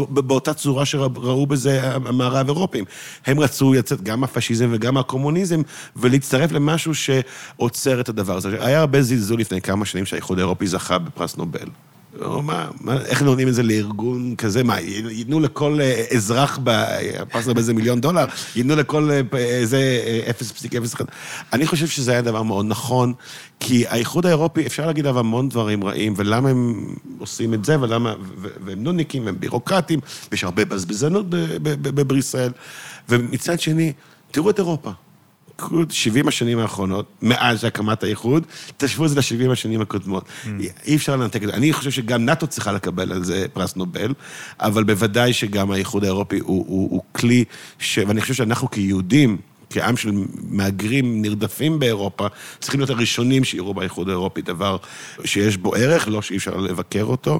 באותה 0.09 0.53
צורה 0.53 0.85
שראו 0.85 1.47
בזה 1.47 1.93
המערב 1.93 2.47
אירופים. 2.47 2.85
הם 3.25 3.39
רצו 3.39 3.73
לצאת 3.73 4.01
גם 4.01 4.19
מהפשיזם 4.19 4.69
וגם 4.71 4.93
מהקומוניזם, 4.93 5.61
ולהצטרף 5.95 6.51
למשהו 6.51 6.95
שעוצר 6.95 8.01
את 8.01 8.09
הדבר 8.09 8.37
הזה. 8.37 8.65
היה 8.65 8.79
הרבה 8.79 9.01
זלזול 9.01 9.39
לפני 9.39 9.61
כמה 9.61 9.85
שנים 9.85 10.05
שהאיחוד 10.05 10.37
האירופי 10.39 10.67
זכה 10.67 10.97
בפרס 10.97 11.37
נובל. 11.37 11.69
מה, 12.18 12.68
מה, 12.82 13.01
איך 13.01 13.22
נותנים 13.22 13.47
את 13.47 13.53
זה 13.53 13.64
לארגון 13.64 14.36
כזה? 14.36 14.64
מה, 14.64 14.80
ייתנו 14.80 15.39
לכל 15.39 15.80
אה, 15.82 16.03
אזרח, 16.16 16.60
פרסנו 17.32 17.53
באיזה 17.53 17.74
מיליון 17.74 18.01
דולר, 18.01 18.26
ייתנו 18.55 18.76
לכל 18.76 19.10
אה, 19.12 19.38
איזה 19.38 20.01
0.01. 20.28 21.01
אה, 21.01 21.05
אני 21.53 21.68
חושב 21.68 21.88
שזה 21.88 22.12
היה 22.12 22.22
דבר 22.22 22.43
מאוד 22.43 22.66
נכון, 22.66 23.14
כי 23.60 23.88
האיחוד 23.88 24.26
האירופי, 24.26 24.66
אפשר 24.66 24.88
להגיד 24.88 25.05
עליו 25.05 25.20
המון 25.20 25.49
דברים 25.49 25.84
רעים, 25.84 26.14
ולמה 26.18 26.49
הם 26.49 26.95
עושים 27.20 27.53
את 27.53 27.66
זה, 27.66 27.82
ולמה, 27.82 28.14
והם 28.66 28.84
נודניקים, 28.84 29.26
והם 29.26 29.39
בירוקרטים, 29.39 29.99
ויש 30.32 30.43
הרבה 30.43 30.66
בזבזנות 30.66 31.26
בבריסל. 31.62 32.51
ומצד 33.10 33.60
שני, 33.60 33.93
תראו 34.32 34.49
את 34.49 34.60
אירופה. 34.60 34.91
70 35.89 36.28
השנים 36.28 36.60
האחרונות, 36.60 37.05
מאז 37.22 37.64
הקמת 37.66 38.03
האיחוד, 38.03 38.45
תשוו 38.78 39.05
את 39.05 39.10
זה 39.10 39.16
ל-70 39.16 39.51
השנים 39.51 39.82
הקודמות. 39.82 40.26
Mm. 40.26 40.47
אי 40.86 40.95
אפשר 40.95 41.16
לנתק 41.16 41.43
את 41.43 41.47
זה. 41.47 41.53
אני 41.53 41.74
חושב 41.74 41.91
שגם 41.91 42.26
נאט"ו 42.26 42.47
צריכה 42.47 42.72
לקבל 42.72 43.12
על 43.12 43.24
זה 43.24 43.45
פרס 43.53 43.76
נובל, 43.76 44.14
אבל 44.60 44.84
בוודאי 44.84 45.34
שגם 45.34 45.72
האיחוד 45.72 46.03
האירופי 46.03 46.39
הוא, 46.39 46.66
הוא, 46.68 46.91
הוא 46.91 47.01
כלי, 47.12 47.43
ש... 47.80 47.99
ואני 48.07 48.22
חושב 48.22 48.34
שאנחנו 48.34 48.72
כיהודים, 48.72 49.38
כעם 49.70 49.97
של 49.97 50.11
מהגרים 50.49 51.22
נרדפים 51.22 51.80
באירופה, 51.80 52.28
צריכים 52.59 52.80
להיות 52.80 52.89
הראשונים 52.89 53.43
שיראו 53.43 53.74
באיחוד 53.74 54.09
האירופי 54.09 54.41
דבר 54.41 54.78
שיש 55.26 55.57
בו 55.57 55.76
ערך, 55.76 56.07
לא 56.07 56.22
שאי 56.22 56.38
אפשר 56.38 56.57
לבקר 56.57 57.03
אותו. 57.03 57.39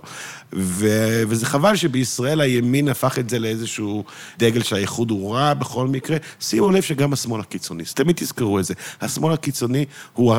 ו... 0.54 0.88
וזה 1.28 1.46
חבל 1.46 1.76
שבישראל 1.76 2.42
הימין 2.42 2.88
הפך 2.88 3.20
את 3.20 3.30
זה 3.30 3.40
לאיזשהו 3.40 4.04
דגל 4.38 4.64
שהאיחוד 4.64 5.12
הוא 5.12 5.34
רע 5.36 5.54
בכל 5.54 5.88
מקרה. 5.88 6.18
שימו 6.40 6.72
לב 6.72 6.82
שגם 6.82 7.14
השמאל 7.14 7.42
הקיצוני, 7.42 7.84
תמיד 7.94 8.16
תזכרו 8.16 8.60
את 8.60 8.66
זה, 8.66 8.74
השמאל 9.02 9.34
הקיצוני, 9.34 9.86
הוא... 10.14 10.36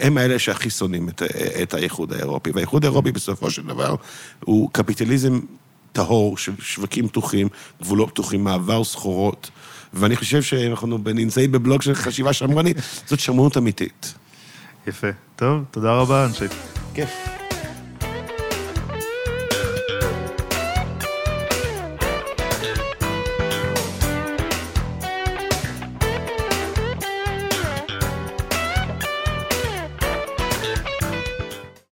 הם 0.00 0.18
האלה 0.18 0.38
שהכי 0.38 0.70
שונאים 0.70 1.08
את, 1.08 1.22
את 1.62 1.74
האיחוד 1.74 2.12
האירופי. 2.12 2.50
והאיחוד 2.54 2.84
האירופי 2.84 3.12
בסופו 3.12 3.50
של 3.50 3.62
דבר 3.62 3.94
הוא 4.44 4.70
קפיטליזם 4.72 5.40
טהור 5.92 6.36
של 6.36 6.52
שווקים 6.60 7.08
פתוחים, 7.08 7.48
גבולות 7.82 8.08
פתוחים, 8.08 8.44
מעבר 8.44 8.84
סחורות. 8.84 9.50
ואני 9.92 10.16
חושב 10.16 10.42
שאנחנו 10.42 10.98
נמצאים 11.14 11.52
בבלוג 11.52 11.82
של 11.82 11.94
חשיבה 11.94 12.32
שמרנית, 12.32 12.76
זאת 13.06 13.20
שמרנות 13.20 13.56
אמיתית. 13.56 14.14
יפה. 14.86 15.08
טוב, 15.36 15.64
תודה 15.70 15.92
רבה, 15.92 16.26
אנשי. 16.26 16.44
כיף. 16.94 17.47